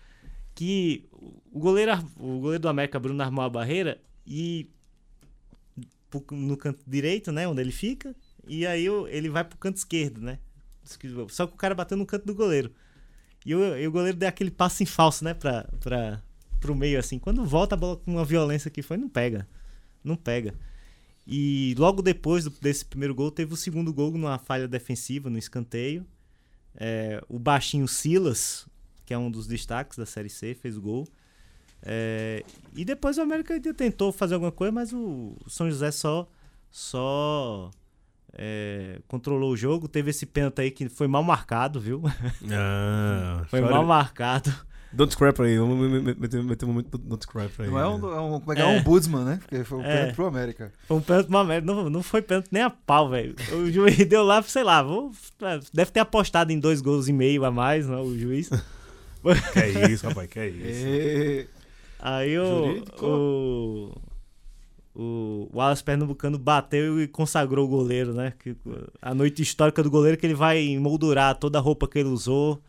que 0.56 1.06
o 1.52 1.60
goleiro, 1.60 1.92
o 2.18 2.40
goleiro 2.40 2.64
do 2.64 2.68
América, 2.68 3.00
Bruno, 3.00 3.22
armou 3.22 3.46
a 3.46 3.50
barreira 3.50 4.02
e 4.26 4.68
no 6.32 6.58
canto 6.58 6.80
direito, 6.88 7.32
né, 7.32 7.48
onde 7.48 7.62
ele 7.62 7.72
fica, 7.72 8.16
e 8.48 8.66
aí 8.66 8.88
ele 9.10 9.30
vai 9.30 9.44
pro 9.44 9.58
canto 9.60 9.78
esquerdo, 9.78 10.20
né? 10.20 10.40
Só 11.30 11.46
que 11.46 11.54
o 11.54 11.58
cara 11.58 11.76
bateu 11.76 11.96
no 11.98 12.06
canto 12.08 12.26
do 12.26 12.34
goleiro. 12.34 12.72
E 13.46 13.54
o, 13.54 13.78
e 13.78 13.86
o 13.86 13.92
goleiro 13.92 14.18
deu 14.18 14.28
aquele 14.30 14.50
passe 14.50 14.82
em 14.84 14.86
falso, 14.86 15.24
né? 15.24 15.34
Pra, 15.34 15.64
pra, 15.82 16.24
pro 16.62 16.74
meio, 16.74 16.98
assim. 16.98 17.20
Quando 17.20 17.46
volta 17.46 17.76
a 17.76 17.78
bola 17.78 17.98
com 17.98 18.12
uma 18.12 18.24
violência 18.26 18.72
que 18.72 18.82
foi, 18.82 18.96
não 18.98 19.10
pega. 19.10 19.46
Não 20.04 20.16
pega. 20.16 20.54
E 21.26 21.76
logo 21.78 22.02
depois 22.02 22.46
do- 22.46 22.50
desse 22.62 22.86
primeiro 22.86 23.14
gol, 23.14 23.30
teve 23.32 23.54
o 23.54 23.58
segundo 23.58 23.94
gol 23.94 24.12
numa 24.12 24.38
falha 24.38 24.68
defensiva, 24.68 25.30
no 25.30 25.38
escanteio. 25.38 26.06
É, 26.76 27.22
o 27.28 27.38
baixinho 27.40 27.88
Silas, 27.88 28.68
que 29.06 29.14
é 29.14 29.18
um 29.18 29.30
dos 29.30 29.48
destaques 29.48 29.98
da 29.98 30.06
Série 30.06 30.30
C, 30.30 30.54
fez 30.56 30.78
o 30.78 30.82
gol. 30.82 31.08
É, 31.84 32.44
e 32.74 32.84
depois 32.86 33.18
o 33.18 33.22
América 33.22 33.54
ainda 33.54 33.74
tentou 33.74 34.12
fazer 34.12 34.36
alguma 34.36 34.52
coisa, 34.52 34.72
mas 34.72 34.94
o 34.94 35.36
São 35.48 35.70
José 35.70 35.92
só, 35.92 36.28
só 36.72 37.72
é, 38.34 39.00
controlou 39.08 39.52
o 39.52 39.58
jogo. 39.58 39.88
Teve 39.88 40.12
esse 40.12 40.26
pênalti 40.26 40.62
aí 40.62 40.72
que 40.72 40.88
foi 40.90 41.08
mal 41.08 41.24
marcado, 41.24 41.80
viu? 41.80 42.02
Ah, 42.52 43.44
Foi 43.50 43.62
mal 43.62 43.86
marcado. 43.86 44.54
Don't 44.94 45.12
scrap 45.14 45.42
aí, 45.42 45.58
vamos 45.58 45.78
me- 45.78 46.00
me- 46.02 46.16
meter 46.16 46.42
meter 46.44 46.66
um 46.66 46.70
momento 46.70 46.90
do 46.92 46.98
Don't 46.98 47.24
scrap 47.24 47.52
aí. 47.62 47.68
Não 47.68 47.78
é 47.78 47.88
um, 47.88 47.98
né? 47.98 48.16
é 48.16 48.20
um, 48.20 48.40
como 48.40 48.54
é 48.54 48.56
que 48.56 48.62
é? 48.62 48.66
um 48.66 48.82
Budsman, 48.84 49.24
né? 49.26 49.38
Porque 49.42 49.64
foi 49.64 49.78
um 49.80 49.84
É. 49.84 49.96
pênalti 49.98 50.16
pro 50.16 50.26
América. 50.28 50.72
Foi 50.88 50.98
um 50.98 51.02
pênalti 51.02 51.28
uma 51.30 51.44
merda. 51.44 51.74
Não, 51.74 51.90
não 51.90 52.02
foi 52.04 52.22
pênalti 52.22 52.48
nem 52.52 52.64
a 52.64 52.70
pau, 52.70 53.10
velho. 53.10 53.36
O 53.54 53.70
juiz 53.72 53.98
deu 54.08 54.24
lá, 54.24 54.42
sei 54.44 54.64
lá, 54.64 54.82
vou, 54.82 55.12
deve 55.74 55.92
ter 55.92 56.00
apostado 56.00 56.52
em 56.52 56.60
dois 56.60 56.82
gols 56.82 57.08
e 57.08 57.14
meio 57.14 57.44
a 57.46 57.52
mais, 57.52 57.88
não, 57.88 58.04
o 58.04 58.18
juiz. 58.18 58.50
Que 59.52 59.60
é 59.60 59.92
isso, 59.92 60.08
rapaz, 60.08 60.30
que 60.30 60.40
é 60.40 60.48
isso. 60.48 60.88
E... 60.88 61.48
Aí 62.00 62.40
o, 62.40 62.46
Jurídico. 62.68 63.06
o, 63.06 64.02
o 64.96 65.50
Wallace 65.54 65.84
Pernambucano 65.84 66.38
bateu 66.38 67.02
e 67.02 67.08
consagrou 67.08 67.66
o 67.66 67.68
goleiro, 67.68 68.14
né? 68.14 68.34
Que, 68.40 68.56
a 69.02 69.14
noite 69.14 69.42
histórica 69.42 69.84
do 69.84 69.92
goleiro 69.92 70.18
que 70.18 70.26
ele 70.26 70.34
vai 70.36 70.60
emoldurar 70.60 71.36
toda 71.36 71.58
a 71.58 71.62
roupa 71.62 71.88
que 71.90 72.00
ele 72.00 72.08
usou 72.10 72.62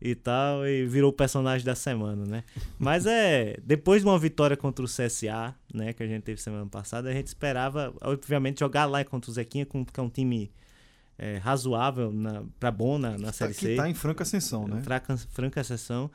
e 0.00 0.14
tal, 0.14 0.66
e 0.66 0.86
virou 0.86 1.10
o 1.10 1.12
personagem 1.12 1.64
da 1.64 1.74
semana, 1.74 2.24
né? 2.26 2.44
Mas 2.78 3.06
é, 3.06 3.56
depois 3.64 4.02
de 4.02 4.08
uma 4.08 4.18
vitória 4.18 4.56
contra 4.56 4.84
o 4.84 4.88
CSA, 4.88 5.54
né, 5.72 5.92
que 5.92 6.02
a 6.02 6.06
gente 6.06 6.22
teve 6.22 6.40
semana 6.40 6.66
passada, 6.66 7.08
a 7.08 7.12
gente 7.12 7.26
esperava, 7.28 7.94
obviamente, 8.02 8.60
jogar 8.60 8.84
lá 8.84 9.02
contra 9.04 9.30
o 9.30 9.34
Zequinha, 9.34 9.64
com- 9.64 9.84
que 9.84 9.98
é 9.98 10.02
um 10.02 10.10
time 10.10 10.50
é, 11.18 11.38
razoável 11.38 12.12
na, 12.12 12.42
pra 12.60 12.70
bom 12.70 12.98
na, 12.98 13.16
na 13.16 13.28
Tá, 13.28 13.32
Série 13.32 13.54
que 13.54 13.60
C. 13.60 13.76
tá 13.76 13.88
em 13.88 13.94
franca 13.94 14.22
ascensão, 14.22 14.68
né? 14.68 14.82
Franca, 14.82 15.16
franca 15.16 15.60
exceção. 15.62 16.10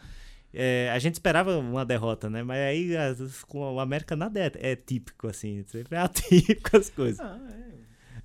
É, 0.54 0.92
a 0.94 1.00
gente 1.00 1.14
esperava 1.16 1.58
uma 1.58 1.84
derrota, 1.84 2.30
né? 2.30 2.44
Mas 2.44 2.60
aí 2.60 2.96
as- 2.96 3.44
com 3.46 3.74
o 3.74 3.80
América 3.80 4.16
nada 4.16 4.40
é, 4.40 4.52
é 4.60 4.76
típico, 4.76 5.28
assim. 5.28 5.64
Sempre 5.66 5.96
é 5.96 6.00
atípico 6.06 6.78
as 6.78 6.90
coisas. 6.92 7.20
Ah, 7.20 7.40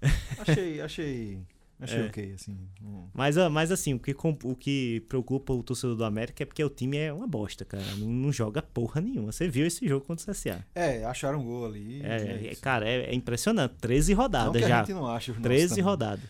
é. 0.02 0.08
Achei, 0.38 0.80
achei. 0.82 1.38
Achei 1.78 2.00
É. 2.00 2.06
ok, 2.06 2.32
assim. 2.34 2.56
Hum. 2.82 3.06
Mas, 3.12 3.36
ah, 3.36 3.50
mas 3.50 3.70
assim, 3.70 3.92
o 3.92 3.98
que, 3.98 4.16
o 4.44 4.54
que 4.56 5.00
preocupa 5.08 5.52
o 5.52 5.62
torcedor 5.62 5.94
do 5.94 6.04
América 6.04 6.42
é 6.42 6.46
porque 6.46 6.64
o 6.64 6.70
time 6.70 6.96
é 6.96 7.12
uma 7.12 7.26
bosta, 7.26 7.66
cara. 7.66 7.84
Não, 7.98 8.06
não 8.08 8.32
joga 8.32 8.62
porra 8.62 9.00
nenhuma. 9.00 9.30
Você 9.30 9.46
viu 9.46 9.66
esse 9.66 9.86
jogo 9.86 10.04
contra 10.06 10.30
o 10.30 10.34
CSA. 10.34 10.64
É, 10.74 11.04
acharam 11.04 11.40
um 11.40 11.44
gol 11.44 11.66
ali. 11.66 12.00
É, 12.02 12.16
é 12.16 12.52
é, 12.52 12.54
cara, 12.54 12.88
é, 12.88 13.10
é 13.10 13.14
impressionante. 13.14 13.74
13 13.80 14.14
Não 14.14 14.22
rodadas 14.22 14.56
que 14.56 14.64
a 14.64 14.68
já. 14.68 14.78
gente 14.78 14.94
não 14.94 15.06
acha 15.06 15.32
os 15.32 15.36
nossos 15.36 15.42
13 15.42 15.68
também. 15.68 15.84
rodadas. 15.84 16.24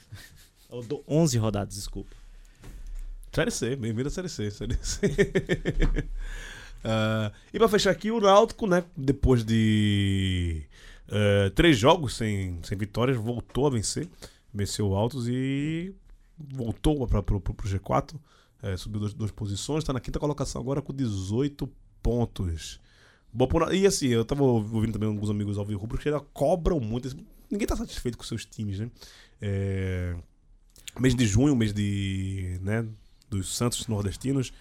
Ou 0.69 0.83
do- 0.83 1.05
11 1.07 1.39
rodadas, 1.39 1.75
desculpa. 1.77 2.11
Série 3.33 3.51
C, 3.53 3.77
bem-vindo 3.77 4.09
à 4.09 4.11
Série 4.11 4.29
C. 4.29 4.51
Série 4.51 4.77
C. 4.83 5.01
Ah, 6.85 7.33
e 7.53 7.59
pra 7.59 7.69
fechar 7.69 7.91
aqui, 7.91 8.11
o 8.13 8.21
Náutico, 8.21 8.67
né? 8.67 8.85
Depois 8.97 9.45
de 9.45 10.63
É, 11.09 11.51
três 11.51 11.79
jogos 11.79 12.17
sem, 12.17 12.59
sem 12.65 12.77
vitórias, 12.77 13.17
voltou 13.17 13.67
a 13.67 13.71
vencer. 13.71 14.09
Venceu 14.57 14.89
o 14.89 14.95
Altos 14.95 15.29
e 15.29 15.95
voltou 16.39 17.07
para 17.07 17.21
o 17.21 17.23
G4. 17.23 18.19
É, 18.63 18.77
subiu 18.77 19.01
duas, 19.01 19.13
duas 19.13 19.31
posições, 19.31 19.83
está 19.83 19.93
na 19.93 20.01
quinta 20.01 20.19
colocação 20.19 20.61
agora 20.61 20.81
com 20.81 20.93
18 20.93 21.69
pontos. 22.03 22.81
E 23.73 23.87
assim, 23.87 24.09
eu 24.09 24.25
tava 24.25 24.43
ouvindo 24.43 24.95
também 24.95 25.09
alguns 25.09 25.29
amigos 25.29 25.59
alvirrubros 25.59 26.03
que 26.03 26.09
ainda 26.09 26.21
cobram 26.33 26.81
muito. 26.81 27.15
Ninguém 27.51 27.67
tá 27.67 27.77
satisfeito 27.77 28.17
com 28.17 28.25
seus 28.25 28.47
times, 28.47 28.79
né? 28.79 28.91
É, 29.41 30.17
mês 30.99 31.15
de 31.15 31.27
junho, 31.27 31.55
mês 31.55 31.73
de. 31.73 32.59
né? 32.63 32.87
Dos 33.29 33.55
Santos 33.55 33.87
nordestinos. 33.89 34.53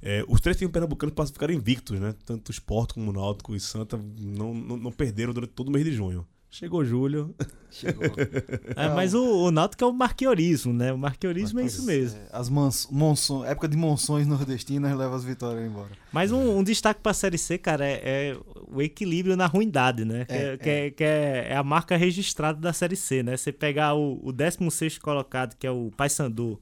é, 0.00 0.24
os 0.28 0.40
três 0.40 0.56
times 0.56 0.72
pernambucanos 0.72 1.30
ficaram 1.30 1.52
invictos, 1.52 1.98
né? 1.98 2.14
Tanto 2.24 2.50
o 2.50 2.52
Sport 2.52 2.92
como 2.92 3.10
o 3.10 3.12
Náutico 3.12 3.56
e 3.56 3.60
Santa 3.60 3.98
não, 4.18 4.54
não, 4.54 4.76
não 4.76 4.92
perderam 4.92 5.32
durante 5.32 5.52
todo 5.52 5.68
o 5.68 5.72
mês 5.72 5.84
de 5.84 5.92
junho. 5.92 6.24
Chegou 6.50 6.84
julho. 6.84 7.34
Chegou. 7.70 8.02
É, 8.76 8.88
mas 8.88 9.14
o, 9.14 9.22
o 9.46 9.50
Náutico 9.50 9.84
é 9.84 9.86
o 9.86 9.92
marquiorismo, 9.92 10.72
né? 10.72 10.92
O 10.92 10.98
marquiorismo 10.98 11.60
é 11.60 11.64
isso 11.66 11.84
mesmo. 11.84 12.18
É, 12.18 12.28
as 12.32 12.48
monções, 12.48 13.48
época 13.48 13.68
de 13.68 13.76
monções 13.76 14.26
nordestinas 14.26 14.96
leva 14.96 15.14
as 15.14 15.22
vitórias 15.24 15.64
embora. 15.68 15.90
Mas 16.12 16.32
um, 16.32 16.58
um 16.58 16.64
destaque 16.64 17.00
pra 17.00 17.12
Série 17.12 17.36
C, 17.38 17.58
cara, 17.58 17.84
é, 17.86 18.00
é 18.32 18.36
o 18.68 18.80
equilíbrio 18.82 19.36
na 19.36 19.46
ruindade, 19.46 20.04
né? 20.04 20.24
Que, 20.24 20.32
É, 20.32 20.52
é, 20.52 20.56
que 20.56 20.70
é- 20.70 20.90
que 20.90 21.04
é- 21.04 21.46
é 21.50 21.56
a 21.56 21.62
marca 21.62 21.96
registrada 21.96 22.58
da 22.60 22.72
Série 22.72 22.96
C, 22.96 23.22
né? 23.22 23.36
Você 23.36 23.52
pegar 23.52 23.94
o, 23.94 24.20
o 24.22 24.32
16 24.32 24.98
colocado, 24.98 25.56
que 25.56 25.66
é 25.66 25.70
o 25.70 25.90
Paysandu, 25.96 26.60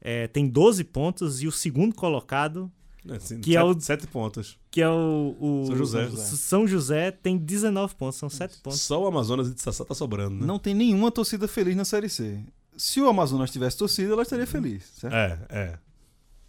é, 0.00 0.26
tem 0.28 0.48
12 0.48 0.82
pontos, 0.84 1.42
e 1.42 1.46
o 1.46 1.52
segundo 1.52 1.94
colocado, 1.94 2.70
Assim, 3.10 3.38
Que 3.40 3.52
sete, 3.52 3.56
é 3.56 3.62
o- 3.62 3.80
sete 3.80 4.06
pontos. 4.06 4.58
que 4.70 4.80
é 4.80 4.88
o, 4.88 5.36
o- 5.38 5.64
São 5.66 5.76
José. 5.76 6.04
o 6.06 6.16
São 6.16 6.66
José, 6.66 7.10
tem 7.10 7.36
19 7.36 7.94
pontos, 7.96 8.18
são 8.18 8.30
7 8.30 8.58
pontos. 8.62 8.80
Só 8.80 9.02
o 9.02 9.06
Amazonas 9.06 9.48
e 9.48 9.54
de 9.54 9.60
Sassá 9.60 9.84
tá 9.84 9.94
sobrando, 9.94 10.36
né? 10.40 10.46
Não 10.46 10.58
tem 10.58 10.74
nenhuma 10.74 11.10
torcida 11.10 11.46
feliz 11.46 11.76
na 11.76 11.84
Série 11.84 12.08
C. 12.08 12.40
Se 12.76 13.00
o 13.00 13.08
Amazonas 13.08 13.50
tivesse 13.50 13.76
torcida, 13.76 14.12
ela 14.14 14.22
estaria 14.22 14.46
feliz, 14.46 14.84
certo? 14.98 15.14
É, 15.14 15.38
é. 15.50 15.78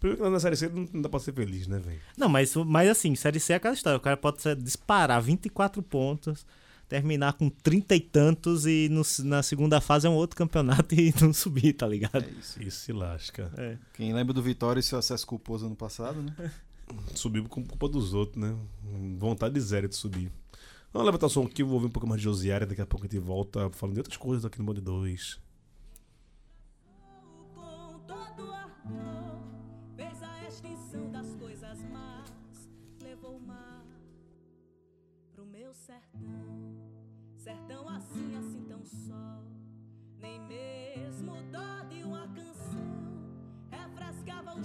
Primeiro 0.00 0.22
que 0.24 0.28
na 0.30 0.40
Série 0.40 0.56
C 0.56 0.68
não 0.92 1.02
dá 1.02 1.08
pra 1.08 1.20
ser 1.20 1.32
feliz, 1.34 1.66
né, 1.66 1.78
velho? 1.78 2.00
Não, 2.16 2.28
mas, 2.28 2.54
mas 2.56 2.88
assim, 2.88 3.14
Série 3.14 3.38
C 3.40 3.52
é 3.52 3.56
aquela 3.56 3.74
história. 3.74 3.96
O 3.98 4.00
cara 4.00 4.16
pode 4.16 4.40
ser- 4.42 4.56
disparar 4.56 5.20
24 5.22 5.82
pontos, 5.82 6.44
terminar 6.88 7.32
com 7.34 7.48
30 7.50 7.94
e 7.96 8.00
tantos 8.00 8.66
e 8.66 8.88
no- 8.88 9.02
na 9.24 9.42
segunda 9.42 9.80
fase 9.80 10.06
é 10.06 10.10
um 10.10 10.14
outro 10.14 10.36
campeonato 10.36 10.94
e 10.98 11.12
não 11.20 11.32
subir, 11.32 11.72
tá 11.72 11.86
ligado? 11.86 12.24
É 12.24 12.30
isso. 12.30 12.62
Isso 12.62 12.80
se 12.80 12.92
lasca. 12.92 13.50
É. 13.56 13.76
Quem 13.94 14.12
lembra 14.14 14.32
do 14.32 14.42
Vitória 14.42 14.80
e 14.80 14.82
seu 14.82 14.98
acesso 14.98 15.26
culposo 15.26 15.66
ano 15.66 15.76
passado, 15.76 16.22
né? 16.22 16.52
Subiu 17.14 17.44
com 17.48 17.64
culpa 17.64 17.88
dos 17.88 18.14
outros, 18.14 18.36
né? 18.42 18.56
Vontade 19.18 19.60
zero 19.60 19.88
de 19.88 19.96
subir. 19.96 20.30
Vamos 20.92 21.06
levantar 21.06 21.26
o 21.26 21.28
som 21.28 21.44
aqui, 21.44 21.62
vou 21.62 21.74
ouvir 21.74 21.86
um 21.86 21.90
pouco 21.90 22.06
mais 22.06 22.20
de 22.20 22.24
Josiária, 22.24 22.66
daqui 22.66 22.80
a 22.80 22.86
pouco 22.86 23.04
a 23.04 23.08
gente 23.08 23.18
volta 23.20 23.68
falando 23.70 23.94
de 23.94 24.00
outras 24.00 24.16
coisas 24.16 24.44
aqui 24.44 24.58
no 24.58 24.64
Bode 24.64 24.80
2. 24.80 25.38
Com 27.54 27.98
todo 28.06 28.46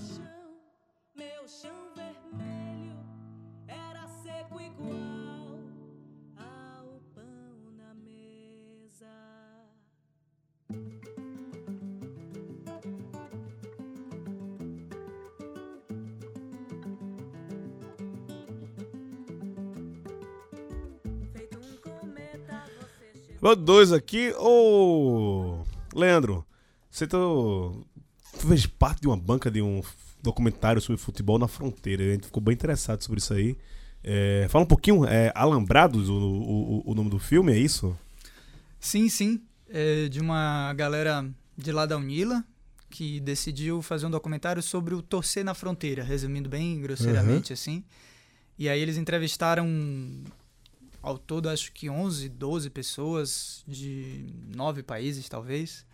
chão. 0.01 0.57
Meu 1.15 1.47
chão 1.47 1.93
vermelho 1.95 2.97
era 3.67 4.07
seco 4.07 4.59
igual 4.59 5.59
ao 6.37 7.01
pão 7.15 7.71
na 7.77 7.93
mesa. 7.93 9.07
Bode 23.41 23.61
2 23.63 23.91
aqui. 23.91 24.33
Ô. 24.37 25.63
Leandro, 25.95 26.45
você 26.89 27.07
tá- 27.07 27.17
fez 28.47 28.65
parte 28.65 29.01
de 29.01 29.07
uma 29.07 29.17
banca 29.17 29.49
de 29.49 29.61
um 29.61 29.81
documentário 30.21 30.81
sobre 30.81 31.01
futebol 31.01 31.39
na 31.39 31.47
fronteira. 31.47 32.03
A 32.03 32.13
gente 32.13 32.25
ficou 32.25 32.41
bem 32.41 32.53
interessado 32.53 33.01
sobre 33.03 33.19
isso 33.19 33.33
aí. 33.33 33.57
É, 34.03 34.47
fala 34.49 34.63
um 34.63 34.67
pouquinho, 34.67 35.05
é 35.05 35.31
Alambrados 35.35 36.09
o, 36.09 36.15
o, 36.15 36.91
o 36.91 36.95
nome 36.95 37.09
do 37.09 37.19
filme, 37.19 37.51
é 37.51 37.57
isso? 37.57 37.97
Sim, 38.79 39.09
sim. 39.09 39.41
É 39.69 40.09
de 40.09 40.19
uma 40.19 40.73
galera 40.73 41.25
de 41.57 41.71
lá 41.71 41.85
da 41.85 41.97
Unila 41.97 42.43
que 42.89 43.19
decidiu 43.21 43.81
fazer 43.81 44.05
um 44.05 44.11
documentário 44.11 44.61
sobre 44.61 44.93
o 44.93 45.01
torcer 45.01 45.45
na 45.45 45.53
fronteira, 45.53 46.03
resumindo 46.03 46.49
bem 46.49 46.81
grosseiramente 46.81 47.53
assim. 47.53 47.83
E 48.59 48.67
aí 48.67 48.79
eles 48.79 48.97
entrevistaram 48.97 49.65
ao 51.01 51.17
todo 51.17 51.49
acho 51.49 51.71
que 51.71 51.89
11, 51.89 52.29
12 52.29 52.69
pessoas 52.69 53.63
de 53.67 54.27
nove 54.53 54.83
países 54.83 55.27
talvez. 55.29 55.85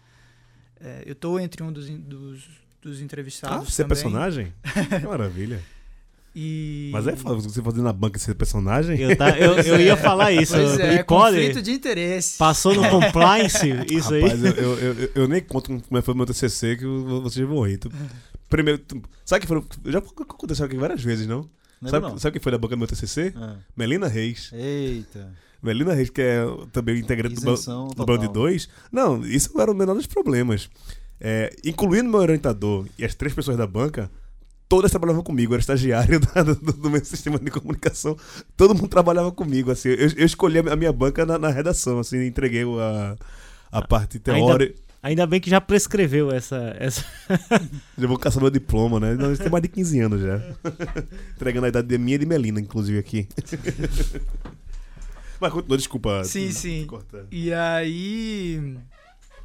É, 0.82 1.04
eu 1.06 1.16
tô 1.16 1.40
entre 1.40 1.64
um 1.64 1.72
dos, 1.72 1.90
dos, 1.90 2.44
dos 2.82 3.00
Ah, 3.00 3.04
entrevistados 3.04 3.74
você 3.74 3.82
é 3.82 3.86
também. 3.86 3.96
personagem? 4.04 4.54
que 5.02 5.08
maravilha. 5.08 5.62
E... 6.40 6.90
Mas 6.94 7.08
é 7.08 7.16
foda 7.16 7.42
você 7.42 7.64
fazendo 7.64 7.84
na 7.84 7.94
banca 7.94 8.20
ser 8.20 8.36
personagem. 8.36 9.00
Eu, 9.00 9.18
tá- 9.18 9.40
eu, 9.40 9.54
eu 9.58 9.80
ia 9.82 9.98
falar 9.98 10.32
isso. 10.32 10.54
Pois 10.54 10.78
é, 10.80 11.04
pode. 11.04 11.36
conflito 11.38 11.62
de 11.64 11.72
interesse. 11.72 12.38
Passou 12.38 12.76
no 12.76 12.88
compliance, 12.92 13.68
isso 13.92 14.14
aí. 14.14 14.22
Rapaz, 14.22 14.44
eu, 14.46 14.52
eu, 14.54 14.78
eu, 14.94 15.12
eu 15.16 15.28
nem 15.28 15.42
conto 15.42 15.70
como 15.82 15.98
é 15.98 16.02
que 16.02 16.06
foi 16.06 16.14
o 16.14 16.18
meu 16.18 16.28
TCC 16.28 16.78
que 16.78 16.84
eu- 16.86 17.22
vocês 17.24 17.48
vão 17.48 17.62
rir. 17.66 17.78
Tu- 17.80 17.92
Primeiro, 18.48 18.78
tu- 18.80 19.02
sabe 19.26 19.42
que 19.42 19.48
foi. 19.48 19.64
Já 19.88 19.98
aconteceu 19.98 20.66
aqui 20.66 20.78
várias 20.78 21.02
vezes, 21.04 21.26
não? 21.26 21.50
Lembra 21.82 21.90
Sabe, 22.00 22.12
não? 22.14 22.18
sabe 22.20 22.34
quem 22.34 22.42
foi 22.42 22.52
da 22.52 22.58
banca 22.60 22.76
do 22.76 22.80
meu 22.80 22.88
TCC? 22.88 23.34
Ah. 23.36 23.56
Melina 23.76 24.08
Reis. 24.08 24.52
Eita. 24.54 25.32
Melina 25.68 25.94
Reis, 25.94 26.10
que 26.10 26.22
é 26.22 26.44
também 26.72 26.98
integrante 27.00 27.36
do, 27.36 27.54
Isenção 27.54 27.88
ba- 27.90 27.94
do. 27.96 28.06
Band 28.06 28.28
2. 28.32 28.68
Não, 28.92 29.24
isso 29.26 29.60
era 29.62 29.72
o 29.72 29.76
menor 29.76 29.94
dos 29.94 30.08
problemas. 30.08 30.70
É, 31.20 31.54
incluindo 31.66 32.10
meu 32.10 32.20
orientador 32.20 32.86
e 32.98 33.04
as 33.06 33.14
três 33.16 33.34
pessoas 33.34 33.58
da 33.58 33.66
banca, 33.68 34.10
todas 34.70 34.92
trabalhavam 34.92 35.24
comigo. 35.24 35.54
Era 35.54 35.60
estagiário 35.62 36.20
da- 36.34 36.42
do, 36.44 36.56
do 36.56 36.90
meu 36.90 37.04
sistema 37.06 37.38
de 37.40 37.52
comunicação. 37.52 38.16
Todo 38.56 38.74
mundo 38.76 38.88
trabalhava 38.88 39.32
comigo. 39.32 39.70
Assim, 39.72 39.90
eu, 39.90 40.10
eu 40.18 40.26
escolhi 40.26 40.60
a 40.60 40.76
minha 40.76 40.92
banca 40.94 41.26
na, 41.26 41.38
na 41.38 41.50
redação. 41.50 42.00
Assim, 42.00 42.26
entreguei 42.26 42.64
o- 42.66 42.80
a, 42.80 43.16
a 43.72 43.82
parte 43.88 44.18
teórica. 44.20 44.76
Ainda 45.04 45.26
bem 45.28 45.40
que 45.40 45.50
já 45.50 45.62
prescreveu 45.62 46.32
essa. 46.32 46.76
essa... 46.80 47.06
Já 47.98 48.08
vou 48.08 48.18
caçar 48.18 48.42
meu 48.42 48.50
diploma, 48.52 49.00
né? 49.00 49.14
Não, 49.14 49.34
tem 49.36 49.50
mais 49.50 49.62
de 49.62 49.70
15 49.70 50.00
anos 50.02 50.22
já. 50.22 50.42
Entregando 51.36 51.66
a 51.68 51.70
idade 51.70 51.88
de 51.88 51.98
minha 52.00 52.16
e 52.16 52.20
de 52.20 52.26
Melina, 52.26 52.60
inclusive, 52.60 52.98
aqui. 53.00 53.28
Mas 55.40 55.54
continua, 55.54 55.78
desculpa. 55.78 56.24
Sim, 56.24 56.52
sim. 56.52 56.88
E 57.32 57.54
aí. 57.54 58.78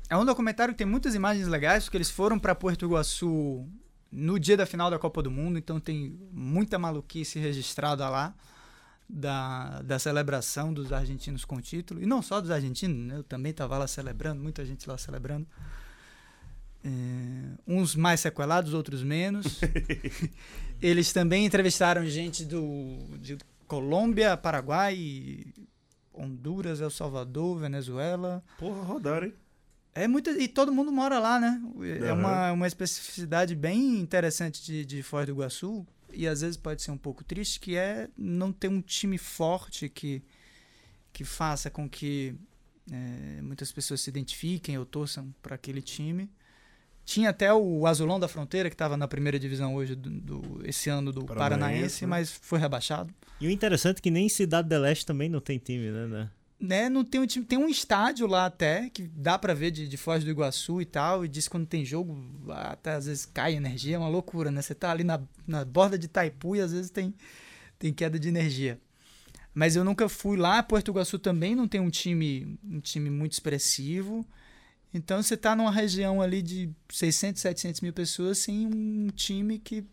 É 0.09 0.17
um 0.17 0.25
documentário 0.25 0.75
que 0.75 0.79
tem 0.79 0.87
muitas 0.87 1.15
imagens 1.15 1.49
legais, 1.49 1.85
porque 1.85 1.97
eles 1.97 2.11
foram 2.11 2.39
para 2.39 2.55
Porto 2.55 2.85
Iguaçu 2.85 3.67
no 4.11 4.39
dia 4.39 4.59
da 4.59 4.67
final 4.67 4.91
da 4.91 4.99
Copa 4.99 5.23
do 5.23 5.31
Mundo, 5.31 5.59
então 5.59 5.81
tem 5.81 6.15
muita 6.31 6.79
maluquice 6.79 7.39
registrada 7.39 8.07
lá 8.11 8.35
da, 9.09 9.81
da 9.83 9.99
celebração 9.99 10.73
dos 10.73 10.93
argentinos 10.93 11.45
com 11.45 11.57
o 11.57 11.63
título. 11.63 12.03
E 12.03 12.07
não 12.07 12.21
só 12.21 12.41
dos 12.41 12.51
argentinos, 12.51 13.07
né? 13.07 13.17
eu 13.17 13.23
também 13.23 13.51
estava 13.51 13.79
lá 13.79 13.87
celebrando, 13.87 14.43
muita 14.43 14.65
gente 14.65 14.89
lá 14.89 14.99
celebrando. 14.99 15.47
É, 16.85 16.91
uns 17.67 17.95
mais 17.95 18.21
sequelados, 18.21 18.75
outros 18.75 19.03
menos. 19.03 19.61
Eles 20.81 21.13
também 21.13 21.47
entrevistaram 21.47 22.05
gente 22.05 22.45
do, 22.45 22.99
de 23.19 23.39
Colômbia, 23.67 24.37
Paraguai, 24.37 25.47
Honduras, 26.13 26.81
El 26.81 26.91
Salvador, 26.91 27.59
Venezuela. 27.59 28.43
Porra, 28.59 28.83
rodaram, 28.83 29.27
hein? 29.27 29.35
É 29.95 30.09
muita, 30.09 30.31
e 30.31 30.49
todo 30.49 30.73
mundo 30.73 30.91
mora 30.91 31.19
lá, 31.19 31.39
né? 31.39 31.61
É 32.03 32.13
uma, 32.13 32.53
uma 32.53 32.67
especificidade 32.67 33.55
bem 33.55 34.01
interessante 34.01 34.65
de, 34.65 34.87
de 34.87 35.03
Foz 35.03 35.27
do 35.27 35.33
Iguaçu, 35.33 35.87
e 36.13 36.27
às 36.27 36.41
vezes 36.41 36.57
pode 36.57 36.83
ser 36.83 36.91
um 36.91 36.97
pouco 36.97 37.23
triste, 37.23 37.61
que 37.61 37.77
é 37.77 38.09
não 38.17 38.53
ter 38.53 38.69
um 38.69 38.81
time 38.81 39.19
forte 39.19 39.91
que, 39.91 40.23
que 41.13 41.25
faça 41.25 41.69
com 41.69 41.89
que 41.89 42.35
é, 42.91 43.43
muitas 43.43 43.71
pessoas 43.71 44.01
se 44.01 44.09
identifiquem 44.09 44.79
ou 44.79 44.87
torçam 44.87 45.35
para 45.43 45.55
aquele 45.55 45.83
time. 45.83 46.31
Tinha 47.05 47.31
até 47.31 47.53
o 47.53 47.87
Azulão 47.87 48.19
da 48.21 48.29
Fronteira, 48.29 48.71
que 48.71 48.75
estava 48.75 48.97
na 48.97 49.09
primeira 49.09 49.39
divisão 49.39 49.75
hoje, 49.75 49.95
do, 49.95 50.09
do- 50.11 50.61
esse 50.65 50.89
ano 50.89 51.13
do 51.13 51.25
Paranaense, 51.25 51.61
Paranaense, 51.61 52.03
né? 52.05 52.09
mas 52.11 52.31
foi 52.31 52.59
rebaixado. 52.59 53.13
E 53.41 53.47
o 53.47 53.51
interessante 53.51 53.99
é 53.99 54.01
que 54.01 54.11
nem 54.11 54.29
Cidade 54.29 54.69
del 54.69 54.81
Leste 54.83 55.05
também 55.05 55.29
não 55.29 55.41
tem 55.41 55.59
time, 55.59 55.91
né? 55.91 56.07
né? 56.07 56.31
né, 56.61 56.89
não 56.89 57.05
tem 57.05 57.21
um 57.21 57.27
time, 57.27 57.45
tem 57.45 57.59
um 57.59 57.69
estádio 57.69 58.25
lá 58.29 58.47
até 58.47 58.89
que 58.89 59.03
dá 59.03 59.37
pra 59.37 59.53
ver 59.53 59.73
de, 59.73 59.89
de 59.89 59.97
Foz 59.97 60.23
do 60.23 60.31
Iguaçu 60.31 60.81
e 60.81 60.85
tal, 60.85 61.25
e 61.25 61.29
diz 61.29 61.47
que 61.47 61.51
quando 61.51 61.67
tem 61.67 61.85
jogo, 61.85 62.17
até 62.51 62.93
às 62.93 63.07
vezes 63.07 63.27
cai 63.27 63.57
energia, 63.57 63.97
é 63.97 63.99
uma 63.99 64.09
loucura, 64.09 64.49
né? 64.53 64.63
Você 64.63 64.73
tá 64.73 64.93
ali 64.93 65.03
na, 65.03 65.21
na 65.45 65.65
borda 65.65 65.99
de 65.99 66.07
Taipu 66.07 66.55
e 66.55 66.61
às 66.61 66.71
vezes 66.73 66.89
tem, 66.89 67.13
tem 67.81 67.93
queda 67.93 68.17
de 68.17 68.29
energia. 68.29 68.79
Mas 69.53 69.75
eu 69.75 69.83
nunca 69.85 70.09
fui 70.09 70.37
lá. 70.37 70.63
Porto 70.63 70.93
Iguaçu 70.93 71.19
também 71.19 71.57
não 71.57 71.67
tem 71.67 71.81
um 71.81 71.91
time, 71.91 72.57
um 72.65 72.79
time 72.81 73.11
muito 73.11 73.33
expressivo. 73.33 74.25
Então 74.95 75.23
você 75.23 75.35
está 75.35 75.57
numa 75.57 75.71
região 75.71 76.21
ali 76.21 76.43
de 76.43 76.71
600, 76.91 77.41
700 77.41 77.81
mil 77.81 77.93
pessoas 77.93 78.39
sem 78.39 78.67
um 78.67 79.09
time 79.09 79.59
que, 79.59 79.85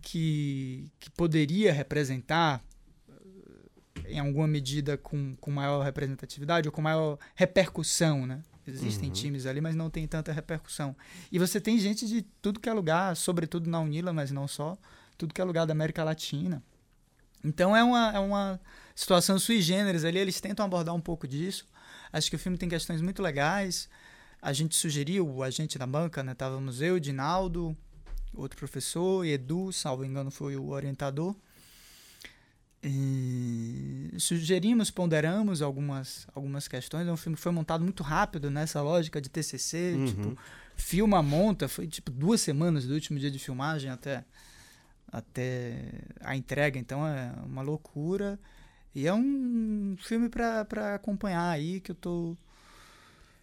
que, 0.00 0.90
que 0.98 1.10
poderia 1.10 1.72
representar 1.72 2.62
eh, 3.08 4.12
em 4.12 4.18
alguma 4.18 4.48
medida 4.48 4.96
com, 4.96 5.36
com 5.36 5.50
maior 5.50 5.82
representatividade 5.84 6.66
ou 6.66 6.72
com 6.72 6.80
maior 6.80 7.18
repercussão, 7.34 8.26
né? 8.26 8.42
Existem 8.66 9.08
Uhum. 9.08 9.14
times 9.14 9.46
ali, 9.46 9.60
mas 9.60 9.74
não 9.74 9.90
tem 9.90 10.06
tanta 10.06 10.32
repercussão. 10.32 10.94
E 11.30 11.38
você 11.38 11.60
tem 11.60 11.78
gente 11.78 12.06
de 12.06 12.22
tudo 12.40 12.60
que 12.60 12.68
é 12.68 12.72
lugar, 12.72 13.16
sobretudo 13.16 13.68
na 13.68 13.80
Unila, 13.80 14.12
mas 14.12 14.30
não 14.30 14.46
só, 14.46 14.78
tudo 15.18 15.34
que 15.34 15.40
é 15.40 15.44
lugar 15.44 15.66
da 15.66 15.72
América 15.72 16.04
Latina. 16.04 16.62
Então 17.44 17.76
é 17.76 17.82
uma, 17.82 18.12
é 18.12 18.18
uma 18.18 18.60
situação 18.94 19.38
sui 19.38 19.60
generis 19.62 20.04
ali, 20.04 20.18
eles 20.18 20.40
tentam 20.40 20.64
abordar 20.64 20.94
um 20.94 21.00
pouco 21.00 21.26
disso. 21.26 21.66
Acho 22.12 22.30
que 22.30 22.36
o 22.36 22.38
filme 22.38 22.58
tem 22.58 22.68
questões 22.68 23.00
muito 23.00 23.22
legais. 23.22 23.88
A 24.42 24.52
gente 24.52 24.74
sugeriu, 24.74 25.42
a 25.42 25.50
gente 25.50 25.78
da 25.78 25.86
banca, 25.86 26.22
né? 26.22 26.32
Estávamos 26.32 26.80
eu, 26.80 26.98
Dinaldo, 26.98 27.76
outro 28.34 28.58
professor, 28.58 29.24
Edu, 29.24 29.72
salvo 29.72 30.04
engano, 30.04 30.30
foi 30.30 30.56
o 30.56 30.70
orientador. 30.70 31.36
E 32.82 34.10
sugerimos, 34.18 34.90
ponderamos 34.90 35.60
algumas, 35.60 36.26
algumas 36.34 36.66
questões. 36.66 37.06
É 37.06 37.12
um 37.12 37.16
filme 37.16 37.36
que 37.36 37.42
foi 37.42 37.52
montado 37.52 37.84
muito 37.84 38.02
rápido 38.02 38.50
nessa 38.50 38.80
lógica 38.80 39.20
de 39.20 39.28
TCC. 39.28 39.94
Uhum. 39.96 40.06
Tipo, 40.06 40.38
filma, 40.76 41.22
monta. 41.22 41.68
Foi 41.68 41.86
tipo 41.86 42.10
duas 42.10 42.40
semanas 42.40 42.86
do 42.86 42.94
último 42.94 43.18
dia 43.18 43.30
de 43.30 43.38
filmagem 43.38 43.90
até, 43.90 44.24
até 45.12 45.92
a 46.22 46.34
entrega. 46.34 46.78
Então 46.78 47.06
é 47.06 47.34
uma 47.44 47.60
loucura. 47.60 48.40
E 48.94 49.06
é 49.06 49.14
um 49.14 49.96
filme 50.00 50.28
para 50.28 50.94
acompanhar 50.94 51.48
aí 51.48 51.80
que 51.80 51.92
eu 51.92 51.94
tô, 51.94 52.36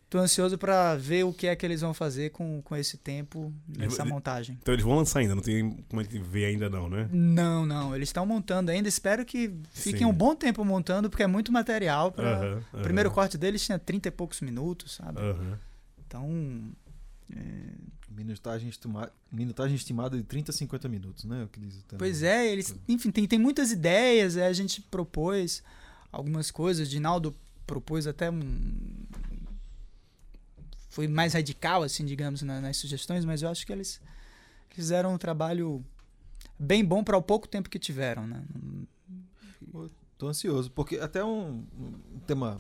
tô 0.10 0.18
ansioso 0.18 0.58
para 0.58 0.96
ver 0.96 1.24
o 1.24 1.34
que 1.34 1.48
é 1.48 1.56
que 1.56 1.66
eles 1.66 1.82
vão 1.82 1.94
fazer 1.94 2.32
com, 2.32 2.62
com 2.62 2.76
esse 2.76 2.98
tempo 2.98 3.54
nessa 3.68 4.04
montagem. 4.04 4.58
Então 4.62 4.74
eles 4.74 4.84
vão 4.86 4.96
lançar 4.96 5.20
ainda, 5.20 5.36
não 5.36 5.42
tem 5.42 5.72
como 5.90 6.02
a 6.02 6.04
gente 6.04 6.20
ver 6.20 6.46
ainda 6.46 6.70
não, 6.70 6.90
né? 6.90 7.08
Não, 7.12 7.66
não, 7.66 7.96
eles 7.96 8.10
estão 8.10 8.26
montando 8.26 8.72
ainda. 8.72 8.90
Espero 8.90 9.24
que 9.26 9.54
fiquem 9.72 10.00
Sim. 10.00 10.06
um 10.06 10.14
bom 10.14 10.36
tempo 10.36 10.66
montando, 10.66 11.10
porque 11.10 11.24
é 11.24 11.28
muito 11.28 11.52
material. 11.52 12.12
Pra... 12.12 12.24
Aham, 12.42 12.58
O 12.74 12.76
aham, 12.76 12.84
primeiro 12.84 13.10
corte 13.12 13.38
deles 13.38 13.66
tinha 13.66 13.80
30 13.80 14.10
e 14.10 14.12
poucos 14.12 14.42
minutos, 14.42 14.96
sabe? 14.96 15.20
aham. 15.20 15.58
Então, 16.06 16.30
Minutagem, 18.10 18.70
estima... 18.70 19.12
Minutagem 19.32 19.76
estimada 19.76 20.18
de 20.18 20.24
30 20.24 20.52
a 20.52 20.54
50 20.54 20.90
minutos, 20.90 21.24
né? 21.26 21.44
O 21.44 21.48
que 21.48 21.60
diz 21.60 21.84
pois 21.98 22.24
é, 22.24 22.48
eles, 22.52 22.74
enfim, 22.88 23.12
tem, 23.12 23.28
tem 23.28 23.38
muitas 23.40 23.72
ideias. 23.72 24.36
é, 24.38 24.48
a 24.48 24.54
gente 24.54 24.82
propôs 24.82 25.62
algumas 26.12 26.50
coisas. 26.50 26.90
Dinaldo 26.90 27.36
propôs 27.66 28.08
até 28.08 28.32
um. 28.32 28.74
Foi 30.90 31.08
mais 31.08 31.34
radical, 31.34 31.84
assim, 31.84 32.06
digamos, 32.06 32.42
na- 32.42 32.60
nas 32.62 32.78
sugestões, 32.78 33.24
mas 33.24 33.42
eu 33.44 33.50
acho 33.50 33.66
que 33.66 33.72
eles 33.72 34.02
fizeram 34.70 35.14
um 35.14 35.18
trabalho 35.18 35.86
bem 36.58 36.84
bom 36.84 37.04
para 37.04 37.18
o 37.18 37.22
pouco 37.22 37.48
tempo 37.48 37.70
que 37.70 37.78
tiveram, 37.78 38.26
né? 38.26 38.44
Tô 40.18 40.28
ansioso, 40.28 40.72
porque 40.72 40.98
até 40.98 41.24
um, 41.24 41.64
um 41.80 42.20
tema 42.26 42.60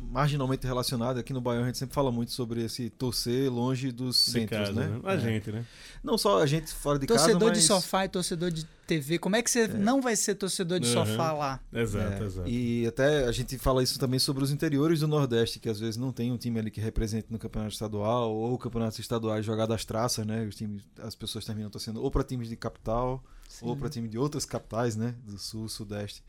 marginalmente 0.00 0.66
relacionado, 0.66 1.18
aqui 1.18 1.32
no 1.32 1.40
Baião 1.40 1.62
a 1.62 1.66
gente 1.66 1.78
sempre 1.78 1.94
fala 1.94 2.10
muito 2.10 2.32
sobre 2.32 2.64
esse 2.64 2.88
torcer 2.90 3.50
longe 3.52 3.90
dos 3.92 4.16
De 4.24 4.30
centros, 4.32 4.68
casa, 4.68 4.72
né? 4.72 5.00
A 5.04 5.14
É. 5.14 5.18
gente, 5.18 5.52
né? 5.52 5.64
Não 6.02 6.16
só 6.16 6.40
a 6.42 6.46
gente 6.46 6.72
fora 6.72 6.98
de 6.98 7.06
torcedor 7.06 7.34
casa, 7.40 7.50
mas... 7.50 7.58
de 7.58 7.64
sofá 7.64 8.04
e 8.04 8.08
torcedor 8.08 8.50
de 8.50 8.64
TV. 8.86 9.18
Como 9.18 9.36
é 9.36 9.42
que 9.42 9.50
você 9.50 9.68
não 9.68 10.00
vai 10.00 10.16
ser 10.16 10.34
torcedor 10.34 10.80
de 10.80 10.86
Uhum. 10.88 10.94
sofá 10.94 11.32
lá? 11.32 11.60
Exato, 11.72 12.22
É, 12.22 12.26
exato. 12.26 12.48
E 12.48 12.86
até 12.86 13.24
a 13.26 13.32
gente 13.32 13.58
fala 13.58 13.82
isso 13.82 13.98
também 13.98 14.18
sobre 14.18 14.42
os 14.42 14.50
interiores 14.50 15.00
do 15.00 15.08
Nordeste, 15.08 15.58
que 15.58 15.68
às 15.68 15.78
vezes 15.78 15.96
não 15.98 16.10
tem 16.10 16.32
um 16.32 16.38
time 16.38 16.58
ali 16.58 16.70
que 16.70 16.80
represente 16.80 17.26
no 17.30 17.38
campeonato 17.38 17.74
estadual, 17.74 18.34
ou 18.34 18.56
campeonatos 18.56 18.98
estaduais 18.98 19.44
jogados 19.44 19.74
às 19.74 19.84
traças, 19.84 20.26
né? 20.26 20.44
Os 20.46 20.56
times, 20.56 20.82
as 21.02 21.14
pessoas 21.14 21.44
terminam 21.44 21.68
torcendo 21.68 22.02
ou 22.02 22.10
para 22.10 22.24
times 22.24 22.48
de 22.48 22.56
capital, 22.56 23.22
ou 23.60 23.76
para 23.76 23.88
time 23.90 24.08
de 24.08 24.16
outras 24.18 24.44
capitais, 24.46 24.96
né? 24.96 25.14
Do 25.26 25.38
sul, 25.38 25.68
sudeste. 25.68 26.22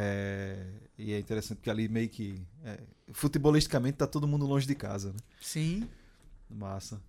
É, 0.00 0.56
e 0.96 1.12
é 1.12 1.18
interessante 1.18 1.56
porque 1.56 1.70
ali 1.70 1.88
meio 1.88 2.08
que. 2.08 2.40
é, 2.64 2.78
futebolisticamente 3.10 3.98
tá 3.98 4.06
todo 4.06 4.28
mundo 4.28 4.46
longe 4.46 4.64
de 4.64 4.74
casa, 4.76 5.10
né? 5.10 5.18
Sim. 5.40 5.88
Massa. 6.48 7.02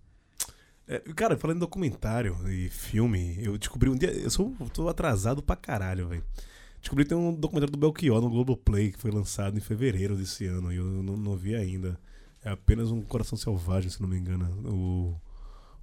É, 0.88 0.98
cara, 1.14 1.36
falando 1.36 1.58
em 1.58 1.60
documentário 1.60 2.36
e 2.48 2.68
filme, 2.68 3.38
eu 3.40 3.56
descobri 3.56 3.88
um 3.88 3.96
dia. 3.96 4.10
Eu 4.10 4.28
sou, 4.28 4.52
tô 4.74 4.88
atrasado 4.88 5.40
pra 5.40 5.54
caralho, 5.54 6.08
velho. 6.08 6.24
Descobri 6.80 7.04
que 7.04 7.10
tem 7.10 7.18
um 7.18 7.32
documentário 7.32 7.70
do 7.70 7.78
Belchior 7.78 8.20
no 8.20 8.28
Globoplay 8.28 8.90
que 8.90 8.98
foi 8.98 9.12
lançado 9.12 9.56
em 9.56 9.60
fevereiro 9.60 10.16
desse 10.16 10.46
ano 10.46 10.72
e 10.72 10.76
eu 10.76 10.84
não, 10.84 11.16
não 11.16 11.36
vi 11.36 11.54
ainda. 11.54 11.96
É 12.42 12.50
apenas 12.50 12.90
um 12.90 13.02
Coração 13.02 13.38
Selvagem, 13.38 13.88
se 13.88 14.02
não 14.02 14.08
me 14.08 14.18
engano, 14.18 14.46
o, 14.68 15.20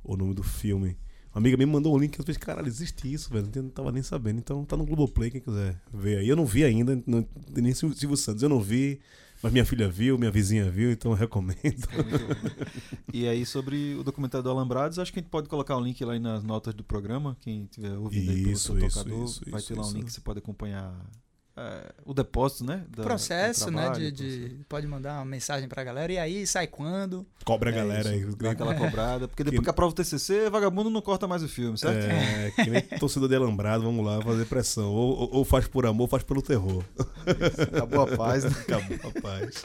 o 0.04 0.18
nome 0.18 0.34
do 0.34 0.44
filme. 0.44 0.98
Uma 1.34 1.40
amiga 1.40 1.56
me 1.58 1.66
mandou 1.66 1.96
um 1.96 2.00
link 2.00 2.16
e 2.16 2.20
eu 2.20 2.26
falei, 2.26 2.40
caralho, 2.40 2.68
existe 2.68 3.12
isso, 3.12 3.30
velho. 3.30 3.48
Não 3.56 3.70
tava 3.70 3.92
nem 3.92 4.02
sabendo. 4.02 4.40
Então 4.40 4.66
tá 4.66 4.76
no 4.76 4.86
Globoplay, 4.86 5.30
quem 5.30 5.42
quiser 5.42 5.80
ver 5.94 6.20
aí. 6.20 6.28
Eu 6.30 6.36
não 6.36 6.46
vi 6.46 6.64
ainda, 6.64 7.02
não, 7.06 7.28
nem 7.56 7.74
Sil- 7.76 7.94
Silvio 7.94 8.18
Santos, 8.18 8.42
eu 8.44 8.50
não 8.50 8.60
vi. 8.62 9.00
Mas 9.44 9.52
minha 9.54 9.64
filha 9.64 9.88
viu, 9.88 10.18
minha 10.18 10.32
vizinha 10.32 10.68
viu, 10.72 10.92
então 10.92 11.12
eu 11.12 11.16
recomendo. 11.18 11.56
E 13.14 13.28
aí, 13.28 13.46
sobre 13.46 13.94
o 13.96 14.04
documentário 14.04 14.44
do 14.44 14.50
Alambrados, 14.50 14.98
acho 15.00 15.14
que 15.14 15.20
a 15.20 15.22
gente 15.22 15.30
pode 15.30 15.48
colocar 15.48 15.78
o 15.78 15.80
link 15.80 16.04
lá 16.04 16.18
nas 16.20 16.44
notas 16.44 16.74
do 16.74 16.84
programa. 16.84 17.38
Quem 17.42 17.66
tiver 17.66 17.96
ouvindo 17.98 18.32
aí 18.32 18.38
pelo 18.42 18.52
Isso, 18.54 18.74
seu 18.76 18.78
isso, 18.86 18.98
tocador, 19.04 19.26
isso, 19.26 19.42
vai 19.50 19.60
isso, 19.60 19.68
ter 19.68 19.76
lá 19.76 19.82
um 19.84 19.86
isso. 19.88 19.96
link 19.96 20.06
que 20.06 20.12
você 20.14 20.22
pode 20.22 20.40
acompanhar 20.40 20.94
é, 21.60 21.92
o 22.06 22.14
depósito, 22.14 22.64
né? 22.64 22.84
da- 22.90 23.02
do 23.02 23.04
processo, 23.04 23.72
né? 23.72 23.82
trabalho, 23.82 24.12
De, 24.12 24.24
o 24.24 24.28
processo. 24.28 24.50
de- 24.58 24.64
pode 24.70 24.86
mandar 24.88 25.16
uma 25.16 25.26
mensagem 25.26 25.68
pra 25.68 25.84
galera. 25.84 26.14
E 26.14 26.18
aí, 26.20 26.46
sai 26.46 26.68
quando? 26.68 27.26
Cobra 27.44 27.72
a 27.72 27.74
É 27.74 27.76
galera 27.76 28.16
isso, 28.16 28.28
aí. 28.30 28.36
Dá 28.36 28.52
aquela 28.52 28.76
cobrada. 28.76 29.28
Porque 29.28 29.44
depois 29.44 29.60
Que- 29.60 29.64
que 29.66 29.70
aprova 29.70 29.92
o 29.92 29.96
TCC, 29.96 30.50
vagabundo 30.50 30.90
não 30.92 31.02
corta 31.02 31.28
mais 31.28 31.42
o 31.42 31.48
filme, 31.48 31.78
certo? 31.78 32.06
É, 32.06 32.52
que 32.52 32.70
nem 32.70 32.82
torcedor 33.00 33.28
de 33.28 33.36
alambrado, 33.36 33.84
vamos 33.84 34.06
lá 34.06 34.22
fazer 34.22 34.46
pressão. 34.46 34.90
Ou, 34.92 35.18
ou- 35.18 35.30
ou 35.38 35.46
faz 35.46 35.68
por 35.68 35.86
amor, 35.88 36.04
ou 36.04 36.08
faz 36.08 36.22
pelo 36.24 36.42
terror. 36.44 36.84
Acabou 37.74 38.02
a 38.04 38.16
paz, 38.16 38.44
né? 38.44 38.52
Acabou, 38.62 38.98
rapaz. 39.12 39.64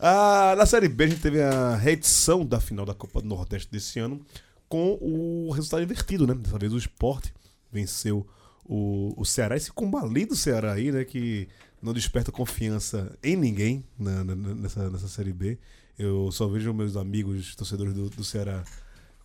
Ah, 0.00 0.54
na 0.56 0.64
Série 0.66 0.88
B, 0.88 1.04
a 1.04 1.06
gente 1.08 1.20
teve 1.20 1.40
a 1.42 1.74
reedição 1.76 2.44
da 2.46 2.60
final 2.60 2.84
da 2.86 2.94
Copa 2.94 3.20
do 3.20 3.26
Nordeste 3.28 3.70
desse 3.70 3.98
ano 3.98 4.20
com 4.68 4.98
o 5.00 5.50
resultado 5.50 5.82
invertido, 5.82 6.26
né? 6.26 6.34
Dessa 6.34 6.58
vez 6.58 6.72
o 6.72 6.78
Sport 6.78 7.28
venceu 7.72 8.26
o, 8.68 9.14
o 9.16 9.24
Ceará, 9.24 9.56
esse 9.56 9.72
combalido 9.72 10.36
Ceará 10.36 10.72
aí, 10.74 10.92
né? 10.92 11.04
Que 11.04 11.48
não 11.82 11.92
desperta 11.94 12.30
confiança 12.30 13.16
em 13.22 13.34
ninguém 13.36 13.84
na- 13.98 14.22
na- 14.24 14.34
nessa, 14.36 14.90
nessa 14.90 15.08
Série 15.08 15.32
B. 15.32 15.58
Eu 15.98 16.30
só 16.30 16.46
vejo 16.46 16.72
meus 16.74 16.96
amigos 16.96 17.56
torcedores 17.56 17.94
do, 17.94 18.10
do 18.10 18.22
Ceará 18.24 18.62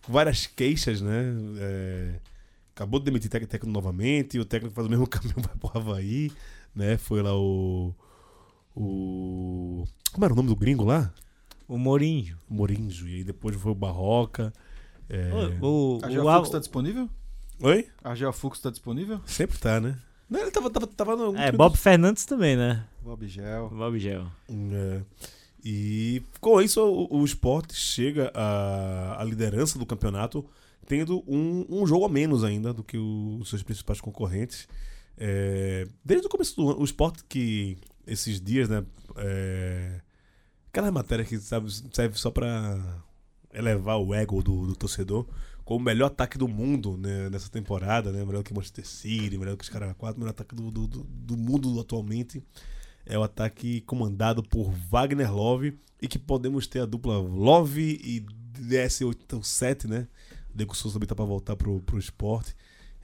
com 0.02 0.12
várias 0.12 0.46
queixas, 0.46 1.00
né? 1.00 1.24
É, 1.58 2.14
acabou 2.74 2.98
de 2.98 3.04
demitir 3.06 3.30
técnico, 3.30 3.50
técnico 3.52 3.72
novamente, 3.72 4.36
e 4.36 4.40
o 4.40 4.44
técnico 4.44 4.74
faz 4.74 4.86
o 4.86 4.90
mesmo 4.90 5.06
caminho 5.08 5.34
vai 5.36 5.54
pro 5.56 5.70
Havaí, 5.78 6.32
né? 6.74 6.96
Foi 6.96 7.22
lá 7.22 7.36
o. 7.36 7.94
O. 8.74 9.84
Como 10.12 10.24
era 10.24 10.32
o 10.32 10.36
nome 10.36 10.48
do 10.48 10.56
gringo 10.56 10.84
lá? 10.84 11.12
O 11.68 11.78
Mourinho. 11.78 12.36
Morinjo. 12.48 13.08
E 13.08 13.16
aí 13.16 13.24
depois 13.24 13.54
foi 13.56 13.72
o 13.72 13.74
Barroca. 13.74 14.52
é, 15.08 15.30
O, 15.62 15.98
o, 15.98 16.00
A 16.04 16.08
o, 16.10 16.28
Al- 16.28 16.46
tá 16.50 16.58
disponível? 16.58 17.08
Oi? 17.60 17.86
A 18.02 18.14
Geofux 18.14 18.58
tá 18.60 18.70
disponível? 18.70 19.20
Sempre 19.26 19.58
tá, 19.58 19.80
né? 19.80 19.98
Não, 20.28 20.40
ele 20.40 20.50
tava, 20.50 20.70
tava, 20.70 20.86
tava 20.86 21.16
no. 21.16 21.36
É, 21.36 21.52
Bob 21.52 21.76
Fernandes 21.76 22.24
também, 22.24 22.56
né? 22.56 22.84
Bob 23.02 23.26
Gel. 23.28 23.68
Bob 23.70 23.98
Gel. 23.98 24.26
É. 24.50 25.02
E 25.64 26.22
com 26.40 26.60
isso 26.60 26.80
o, 26.82 27.20
o 27.20 27.24
esporte 27.24 27.74
chega 27.74 28.30
à, 28.34 29.20
à 29.20 29.24
liderança 29.24 29.78
do 29.78 29.86
campeonato, 29.86 30.44
tendo 30.86 31.22
um, 31.26 31.64
um 31.68 31.86
jogo 31.86 32.04
a 32.04 32.08
menos 32.08 32.42
ainda 32.44 32.72
do 32.72 32.82
que 32.82 32.98
o- 32.98 33.38
os 33.40 33.48
seus 33.48 33.62
principais 33.62 34.00
concorrentes. 34.00 34.68
É, 35.16 35.86
desde 36.04 36.26
o 36.26 36.30
começo 36.30 36.56
do 36.56 36.70
ano, 36.70 36.80
o 36.80 36.84
esporte 36.84 37.22
que 37.28 37.78
esses 38.06 38.40
dias, 38.40 38.68
né? 38.68 38.84
É, 39.16 40.00
aquela 40.68 40.90
matéria 40.90 41.24
que 41.24 41.38
sabe, 41.38 41.70
serve 41.92 42.18
só 42.18 42.30
pra 42.30 43.00
elevar 43.52 43.98
o 43.98 44.12
ego 44.12 44.42
do, 44.42 44.66
do 44.66 44.74
torcedor, 44.76 45.26
com 45.64 45.76
o 45.76 45.80
melhor 45.80 46.06
ataque 46.06 46.36
do 46.36 46.46
mundo 46.46 46.96
né, 46.98 47.30
nessa 47.30 47.48
temporada, 47.48 48.12
né? 48.12 48.24
Melhor 48.24 48.42
que 48.42 48.52
Manchester 48.52 48.86
City, 48.86 49.38
melhor 49.38 49.56
que 49.56 49.64
os 49.64 49.70
caras 49.70 49.94
4, 49.96 50.18
melhor 50.18 50.30
ataque 50.32 50.54
do, 50.54 50.70
do, 50.70 50.86
do- 50.86 51.04
do 51.04 51.36
mundo 51.36 51.80
atualmente 51.80 52.42
é 53.06 53.18
o 53.18 53.22
ataque 53.22 53.80
comandado 53.82 54.42
por 54.42 54.70
Wagner 54.90 55.32
Love 55.34 55.78
e 56.00 56.08
que 56.08 56.18
podemos 56.18 56.66
ter 56.66 56.80
a 56.80 56.86
dupla 56.86 57.16
Love 57.18 57.98
e 58.02 58.24
DS87, 58.58 59.86
né? 59.88 60.06
O 60.52 60.56
Diego 60.56 60.74
Souza 60.76 60.94
também 60.94 61.06
tá 61.08 61.14
pra 61.14 61.24
voltar 61.24 61.56
pro, 61.56 61.80
pro 61.80 61.98
esporte. 61.98 62.54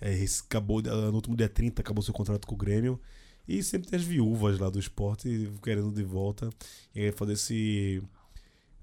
É, 0.01 0.15
acabou, 0.47 0.81
no 0.83 1.15
último 1.15 1.37
dia 1.37 1.49
30 1.49 1.83
acabou 1.83 2.03
seu 2.03 2.15
contrato 2.15 2.47
com 2.47 2.55
o 2.55 2.59
Grêmio. 2.59 3.01
E 3.49 3.63
sempre 3.63 3.89
tem 3.91 3.99
as 3.99 4.05
viúvas 4.05 4.59
lá 4.59 4.71
do 4.71 4.79
esporte 4.79 5.51
querendo 5.63 5.91
de 5.91 6.03
volta. 6.03 6.49
E 6.95 7.11
fazer 7.13 7.33
esse 7.35 8.03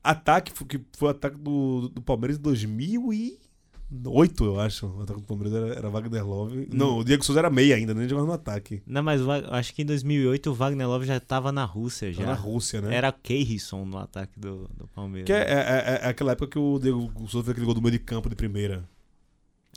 ataque, 0.03 0.51
que 0.65 0.79
foi 0.97 1.07
o 1.07 1.11
ataque 1.11 1.37
do, 1.37 1.89
do 1.89 2.01
Palmeiras 2.01 2.37
em 2.37 2.41
2000 2.41 3.13
e 3.13 3.39
oito, 4.05 4.43
eu 4.45 4.59
acho. 4.59 4.85
O 4.87 5.01
ataque 5.03 5.21
do 5.21 5.25
Palmeiras 5.25 5.53
era, 5.53 5.73
era 5.79 5.89
Wagner 5.89 6.25
Love. 6.27 6.59
Hum. 6.59 6.67
Não, 6.73 6.97
o 6.99 7.03
Diego 7.03 7.23
Souza 7.23 7.39
era 7.39 7.49
meia 7.49 7.75
ainda, 7.75 7.93
nem 7.93 8.07
jogava 8.07 8.27
no 8.27 8.33
ataque. 8.33 8.81
Não, 8.85 9.01
mas 9.03 9.21
acho 9.27 9.73
que 9.73 9.81
em 9.81 9.85
2008 9.85 10.49
o 10.49 10.53
Wagner 10.53 10.87
Love 10.87 11.05
já 11.05 11.19
tava 11.19 11.51
na 11.51 11.63
Rússia 11.65 12.11
já. 12.11 12.21
Já 12.21 12.27
na 12.27 12.33
Rússia, 12.33 12.81
né? 12.81 12.95
Era 12.95 13.11
Keirson 13.11 13.85
no 13.85 13.97
ataque 13.97 14.39
do, 14.39 14.67
do 14.75 14.87
Palmeiras. 14.87 15.25
Que 15.25 15.33
é, 15.33 15.37
é- 15.37 15.99
é- 16.03 16.05
é 16.05 16.07
aquela 16.09 16.33
época 16.33 16.51
que 16.51 16.59
o 16.59 16.79
Diego 16.79 17.11
Souza 17.27 17.45
fez 17.45 17.49
aquele 17.49 17.65
gol 17.65 17.73
do 17.75 17.81
meio 17.81 17.91
de 17.93 17.99
campo 17.99 18.29
de 18.29 18.35
primeira. 18.35 18.87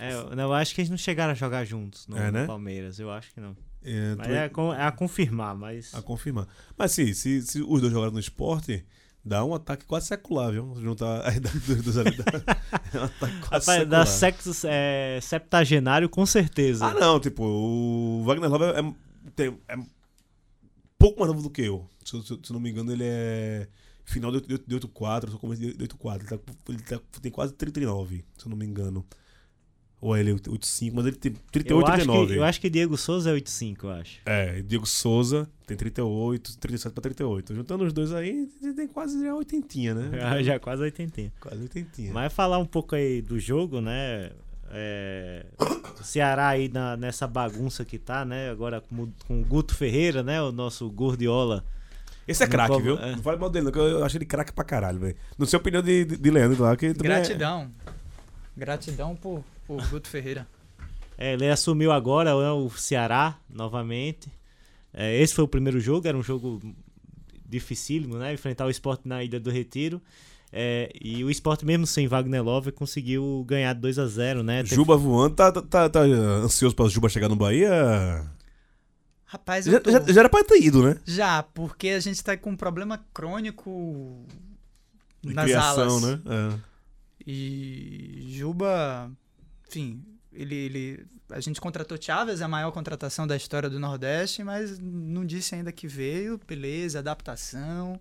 É, 0.00 0.12
eu- 0.14 0.34
não, 0.34 0.44
eu 0.44 0.52
acho 0.54 0.74
que 0.74 0.80
eles 0.80 0.90
não 0.90 0.96
chegaram 0.96 1.32
a 1.32 1.34
jogar 1.34 1.64
juntos 1.64 2.06
no, 2.06 2.16
É, 2.16 2.30
né? 2.32 2.40
no 2.42 2.46
Palmeiras. 2.46 2.98
Eu 2.98 3.10
acho 3.10 3.32
que 3.34 3.40
não. 3.40 3.56
É, 3.82 4.14
Mas 4.16 4.26
também- 4.26 4.36
é, 4.36 4.40
a 4.40 4.82
é 4.84 4.86
a 4.88 4.92
confirmar, 4.92 5.54
mas. 5.54 5.94
A 5.94 6.02
confirmar. 6.02 6.46
Mas 6.76 6.92
sim, 6.92 7.12
se, 7.14 7.40
se 7.42 7.62
os 7.62 7.80
dois 7.80 7.92
jogaram 7.92 8.12
no 8.12 8.20
esporte, 8.20 8.84
dá 9.24 9.44
um 9.44 9.54
ataque 9.54 9.84
quase 9.84 10.06
secular, 10.06 10.50
viu? 10.52 10.74
Juntar 10.80 11.28
a 11.28 11.34
idade 11.34 11.58
dos 11.58 11.96
ali. 11.98 12.16
Dá, 12.16 12.24
é 12.94 13.00
um 13.00 13.04
ataque 13.04 13.38
quase 13.40 13.66
Rapaz, 13.70 13.88
da 13.88 14.06
secular. 14.06 14.06
sexo 14.06 14.66
é, 14.66 15.18
septagenário, 15.22 16.08
com 16.08 16.24
certeza. 16.26 16.86
Ah, 16.86 16.94
não, 16.94 17.20
tipo, 17.20 17.44
o 17.44 18.22
Wagner 18.24 18.50
Love 18.50 18.64
é, 18.64 18.94
tem, 19.36 19.58
é 19.68 19.76
um 19.76 19.86
pouco 20.98 21.20
mais 21.20 21.30
novo 21.32 21.42
do 21.42 21.50
que 21.50 21.62
eu. 21.62 21.86
Se, 22.04 22.14
eu- 22.14 22.22
se 22.22 22.38
se 22.42 22.52
não 22.52 22.60
me 22.60 22.70
engano, 22.70 22.92
ele 22.92 23.04
é 23.04 23.68
final 24.04 24.32
de 24.32 24.38
8- 24.38 24.62
de 24.66 24.74
8-4, 24.76 25.24
eu 25.24 25.30
sou 25.30 25.38
começo 25.40 25.60
de 25.60 25.74
8-4. 25.74 26.16
Ele, 26.20 26.26
tá, 26.26 26.38
ele 26.68 26.82
tá- 26.82 27.00
tem 27.22 27.30
quase 27.30 27.52
39, 27.54 28.24
se 28.36 28.46
eu 28.46 28.50
não 28.50 28.56
me 28.56 28.66
engano. 28.66 29.06
Ou 30.00 30.16
ele 30.16 30.30
é 30.30 30.34
8-5, 30.34 30.92
mas 30.94 31.06
ele 31.06 31.16
tem 31.16 31.32
eu, 31.32 31.38
38, 31.52 31.86
acho 31.86 31.94
39. 31.96 32.32
que, 32.32 32.38
eu 32.38 32.44
acho 32.44 32.60
que 32.60 32.70
Diego 32.70 32.96
Souza 32.96 33.30
é 33.30 33.34
8,5, 33.34 33.76
eu 33.84 33.90
acho. 33.90 34.18
É, 34.24 34.58
e 34.58 34.62
Diego 34.62 34.86
Souza 34.86 35.46
tem 35.66 35.76
38, 35.76 36.56
37 36.58 36.92
pra 36.94 37.02
38. 37.02 37.54
Juntando 37.54 37.84
os 37.84 37.92
dois 37.92 38.10
aí, 38.14 38.48
tem 38.74 38.88
quase 38.88 39.22
já 39.22 39.34
oitentinha, 39.34 39.94
né? 39.94 40.18
Já, 40.18 40.42
já 40.54 40.58
quase 40.58 40.82
80. 40.82 41.32
Quase 41.38 41.60
oitentinha. 41.62 42.12
Mas 42.14 42.32
falar 42.32 42.56
um 42.58 42.64
pouco 42.64 42.94
aí 42.94 43.20
do 43.20 43.38
jogo, 43.38 43.80
né? 43.82 44.30
É, 44.72 45.44
o 46.00 46.02
Ceará 46.04 46.48
aí 46.48 46.68
na- 46.68 46.96
nessa 46.96 47.26
bagunça 47.26 47.84
que 47.84 47.98
tá, 47.98 48.24
né? 48.24 48.48
Agora 48.50 48.80
com, 48.80 49.08
com 49.26 49.40
o 49.42 49.44
Guto 49.44 49.74
Ferreira, 49.74 50.22
né? 50.22 50.40
O 50.40 50.50
nosso 50.50 50.88
Gordiola. 50.88 51.62
Esse 52.26 52.44
é 52.44 52.46
craque, 52.46 52.72
como- 52.72 52.84
viu? 52.84 52.96
é. 52.98 53.10
Não 53.16 53.22
fale 53.22 53.36
mal 53.38 53.50
dele, 53.50 53.64
não, 53.66 53.72
que 53.72 53.78
eu 53.78 54.02
acho 54.04 54.16
ele 54.16 54.24
craque 54.24 54.52
pra 54.52 54.64
caralho, 54.64 54.98
velho. 54.98 55.16
Não 55.36 55.44
sei 55.46 55.56
a 55.56 55.60
opinião 55.60 55.82
de, 55.82 56.04
de, 56.06 56.16
de 56.16 56.30
Leandro 56.30 56.62
lá, 56.62 56.74
que 56.76 56.94
também 56.94 57.12
é- 57.12 57.16
Gratidão. 57.16 57.70
Gratidão 58.56 59.16
por, 59.16 59.42
por 59.78 59.88
Guto 59.88 60.08
Ferreira. 60.08 60.48
É, 61.16 61.34
ele 61.34 61.48
assumiu 61.48 61.92
agora 61.92 62.30
né, 62.40 62.50
o 62.50 62.68
Ceará 62.70 63.38
novamente. 63.48 64.28
É, 64.92 65.16
esse 65.20 65.32
foi 65.34 65.44
o 65.44 65.48
primeiro 65.48 65.78
jogo, 65.78 66.08
era 66.08 66.16
um 66.16 66.22
jogo 66.22 66.60
dificílimo, 67.46 68.16
né? 68.16 68.32
Enfrentar 68.32 68.66
o 68.66 68.70
esporte 68.70 69.06
na 69.06 69.22
Ilha 69.22 69.38
do 69.38 69.50
Retiro. 69.50 70.00
É, 70.52 70.90
e 71.00 71.22
o 71.22 71.30
esporte, 71.30 71.64
mesmo 71.64 71.86
sem 71.86 72.08
Wagner 72.08 72.42
Love, 72.42 72.72
conseguiu 72.72 73.44
ganhar 73.46 73.72
2 73.74 73.98
a 74.00 74.06
0 74.06 74.42
né? 74.42 74.64
Teve- 74.64 74.74
Juba 74.74 74.96
voando, 74.96 75.36
tá, 75.36 75.52
tá, 75.52 75.62
tá, 75.62 75.88
tá 75.88 76.00
ansioso 76.00 76.74
pra 76.74 76.88
Juba 76.88 77.08
chegar 77.08 77.28
no 77.28 77.36
Bahia? 77.36 78.26
Rapaz, 79.26 79.66
eu 79.68 79.74
Já, 79.74 79.80
tô... 79.80 79.90
já, 79.92 80.00
já 80.12 80.20
era 80.20 80.28
pra 80.28 80.42
ter 80.42 80.60
ido, 80.60 80.82
né? 80.82 80.96
Já, 81.06 81.44
porque 81.44 81.90
a 81.90 82.00
gente 82.00 82.24
tá 82.24 82.36
com 82.36 82.50
um 82.50 82.56
problema 82.56 82.98
crônico 83.14 84.26
De 85.22 85.32
nas 85.34 85.44
criação, 85.44 85.82
alas. 85.98 86.02
né? 86.02 86.20
É. 86.26 86.58
E 87.24 88.26
Juba, 88.30 89.08
enfim, 89.70 90.04
ele, 90.32 90.54
ele, 90.54 91.06
a 91.30 91.40
gente 91.40 91.60
contratou 91.60 91.96
Chaves, 92.00 92.42
a 92.42 92.48
maior 92.48 92.72
contratação 92.72 93.24
da 93.26 93.36
história 93.36 93.70
do 93.70 93.78
Nordeste, 93.78 94.42
mas 94.42 94.80
não 94.80 95.24
disse 95.24 95.54
ainda 95.54 95.70
que 95.70 95.86
veio, 95.86 96.40
beleza, 96.44 96.98
adaptação. 96.98 98.00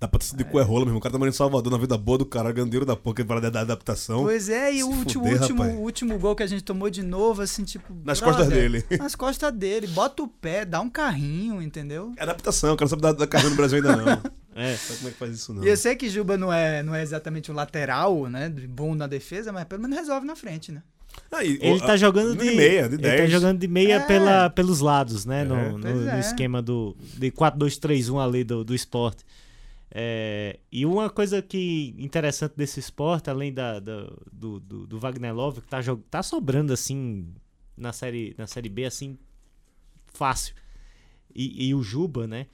Dá 0.00 0.06
pra 0.06 0.20
ter 0.20 0.36
de 0.36 0.44
cu 0.44 0.60
é 0.60 0.62
rola 0.62 0.84
mesmo. 0.84 0.98
O 0.98 1.00
cara 1.00 1.12
tá 1.12 1.18
morando 1.18 1.34
em 1.34 1.36
Salvador 1.36 1.72
na 1.72 1.78
vida 1.78 1.98
boa 1.98 2.18
do 2.18 2.24
cara, 2.24 2.52
gandeiro 2.52 2.86
da 2.86 2.94
porra, 2.94 3.16
que 3.16 3.24
fala 3.24 3.40
da, 3.40 3.50
da 3.50 3.60
adaptação. 3.62 4.22
Pois 4.22 4.48
é, 4.48 4.70
e 4.70 4.76
se 4.78 4.84
o 4.84 4.86
último, 4.88 5.24
fuder, 5.24 5.40
último, 5.42 5.62
rapaz. 5.62 5.78
último 5.80 6.18
gol 6.20 6.36
que 6.36 6.42
a 6.44 6.46
gente 6.46 6.62
tomou 6.62 6.88
de 6.88 7.02
novo, 7.02 7.42
assim, 7.42 7.64
tipo. 7.64 7.92
Nas 8.04 8.20
brother, 8.20 8.38
costas 8.38 8.54
dele. 8.56 8.84
Nas 8.96 9.14
costas 9.16 9.52
dele. 9.52 9.88
Bota 9.88 10.22
o 10.22 10.28
pé, 10.28 10.64
dá 10.64 10.80
um 10.80 10.88
carrinho, 10.88 11.60
entendeu? 11.60 12.12
É 12.16 12.22
adaptação, 12.22 12.74
o 12.74 12.76
cara 12.76 12.84
não 12.84 12.90
sabe 12.90 13.02
dar, 13.02 13.12
dar 13.12 13.26
carrinho 13.26 13.50
no 13.50 13.56
Brasil 13.56 13.78
ainda 13.78 13.96
não. 13.96 14.22
É. 14.60 14.74
Sabe 14.76 14.96
como 14.98 15.08
é 15.08 15.12
que 15.12 15.18
faz 15.18 15.32
isso 15.34 15.54
não? 15.54 15.62
E 15.64 15.68
eu 15.68 15.76
sei 15.76 15.94
que 15.94 16.08
Juba 16.08 16.36
não 16.36 16.52
é, 16.52 16.82
não 16.82 16.92
é 16.92 17.00
exatamente 17.00 17.48
um 17.52 17.54
lateral, 17.54 18.26
né? 18.26 18.48
de 18.48 18.66
Bom 18.66 18.92
na 18.92 19.06
defesa, 19.06 19.52
mas 19.52 19.62
pelo 19.66 19.82
menos 19.82 19.96
resolve 19.96 20.26
na 20.26 20.34
frente, 20.34 20.72
né? 20.72 20.82
Ah, 21.30 21.44
e- 21.44 21.58
Ele 21.62 21.76
o- 21.76 21.80
tá 21.80 21.96
jogando 21.96 22.34
de, 22.36 22.56
meia, 22.56 22.88
de 22.88 22.96
ele 22.96 23.02
10. 23.02 23.20
tá 23.20 23.26
jogando 23.28 23.58
de 23.60 23.68
meia 23.68 23.94
É. 23.96 24.00
pela, 24.00 24.50
pelos 24.50 24.80
lados, 24.80 25.24
né? 25.24 25.42
É. 25.42 25.44
No, 25.44 25.78
no- 25.78 25.80
Pois 25.80 25.94
no 26.00 26.10
é. 26.10 26.18
esquema 26.18 26.60
do 26.60 26.96
de 27.16 27.30
4-2-3-1 27.30 28.18
ali 28.18 28.42
do, 28.42 28.64
do 28.64 28.74
esporte. 28.74 29.24
É, 29.90 30.58
e 30.70 30.84
uma 30.84 31.08
coisa 31.08 31.40
que 31.40 31.94
interessante 31.98 32.52
desse 32.56 32.78
esporte, 32.78 33.30
além 33.30 33.52
da, 33.52 33.80
da- 33.80 34.12
do, 34.32 34.60
do, 34.60 34.86
do 34.86 34.98
Wagner 34.98 35.34
Love, 35.34 35.62
que 35.62 35.68
tá, 35.68 35.78
tá 36.10 36.22
sobrando 36.22 36.72
assim 36.72 37.26
na 37.76 37.92
série, 37.92 38.34
na 38.36 38.46
série 38.46 38.68
B, 38.68 38.84
assim, 38.84 39.16
fácil. 40.12 40.54
E, 41.34 41.68
e 41.68 41.74
o 41.74 41.82
Juba, 41.82 42.26
né? 42.26 42.46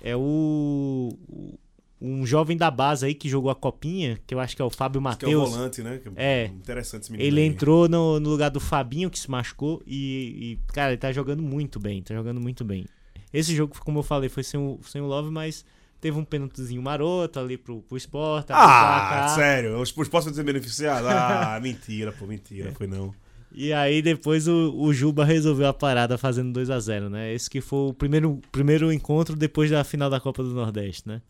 É 0.00 0.14
o, 0.16 1.08
o- 1.28 1.58
um 2.00 2.26
jovem 2.26 2.56
da 2.58 2.70
base 2.70 3.06
aí 3.06 3.14
que 3.14 3.28
jogou 3.28 3.50
a 3.50 3.54
copinha, 3.54 4.20
que 4.26 4.34
eu 4.34 4.38
acho 4.38 4.54
que 4.54 4.60
é 4.60 4.64
o 4.64 4.68
Fábio 4.70 5.00
Que 5.00 5.24
é 5.24 5.28
o 5.28 5.40
Matheus. 5.40 5.50
volante, 5.50 5.82
né? 5.82 5.98
Que 5.98 6.10
É. 6.14 6.44
Interessante 6.46 7.02
esse 7.04 7.12
menino 7.12 7.26
Ele 7.26 7.40
aí. 7.40 7.46
entrou 7.46 7.88
no, 7.88 8.20
no 8.20 8.28
lugar 8.30 8.50
do 8.50 8.60
Fabinho, 8.60 9.10
que 9.10 9.18
se 9.18 9.30
machucou, 9.30 9.82
e, 9.86 10.58
e, 10.68 10.72
cara, 10.72 10.90
ele 10.92 10.98
tá 11.00 11.10
jogando 11.10 11.42
muito 11.42 11.80
bem, 11.80 12.02
tá 12.02 12.14
jogando 12.14 12.40
muito 12.40 12.64
bem. 12.64 12.84
Esse 13.32 13.54
jogo, 13.56 13.74
como 13.82 13.98
eu 14.00 14.02
falei, 14.02 14.28
foi 14.28 14.42
sem 14.42 14.60
o, 14.60 14.78
sem 14.84 15.00
o 15.00 15.06
Love, 15.06 15.30
mas 15.30 15.64
teve 16.00 16.16
um 16.18 16.24
pênaltizinho 16.24 16.82
maroto 16.82 17.38
ali 17.38 17.56
pro, 17.56 17.80
pro 17.82 17.96
Sport. 17.96 18.50
o 18.50 18.52
Ah, 18.54 19.32
sério? 19.34 19.80
Os, 19.80 19.94
os 19.96 20.08
próximos 20.08 20.36
ser 20.36 20.42
beneficiados? 20.44 21.08
Ah, 21.08 21.58
mentira, 21.62 22.12
pô, 22.12 22.26
mentira, 22.26 22.72
foi 22.72 22.86
não. 22.86 23.14
E 23.52 23.72
aí 23.72 24.02
depois 24.02 24.46
o, 24.46 24.74
o 24.76 24.92
Juba 24.92 25.24
resolveu 25.24 25.66
a 25.68 25.72
parada 25.72 26.18
fazendo 26.18 26.52
2 26.52 26.68
a 26.68 26.78
0 26.78 27.08
né? 27.08 27.32
Esse 27.32 27.48
que 27.48 27.60
foi 27.60 27.88
o 27.90 27.94
primeiro, 27.94 28.40
primeiro 28.52 28.92
encontro 28.92 29.34
depois 29.34 29.70
da 29.70 29.82
final 29.82 30.10
da 30.10 30.20
Copa 30.20 30.42
do 30.42 30.50
Nordeste, 30.52 31.08
né? 31.08 31.22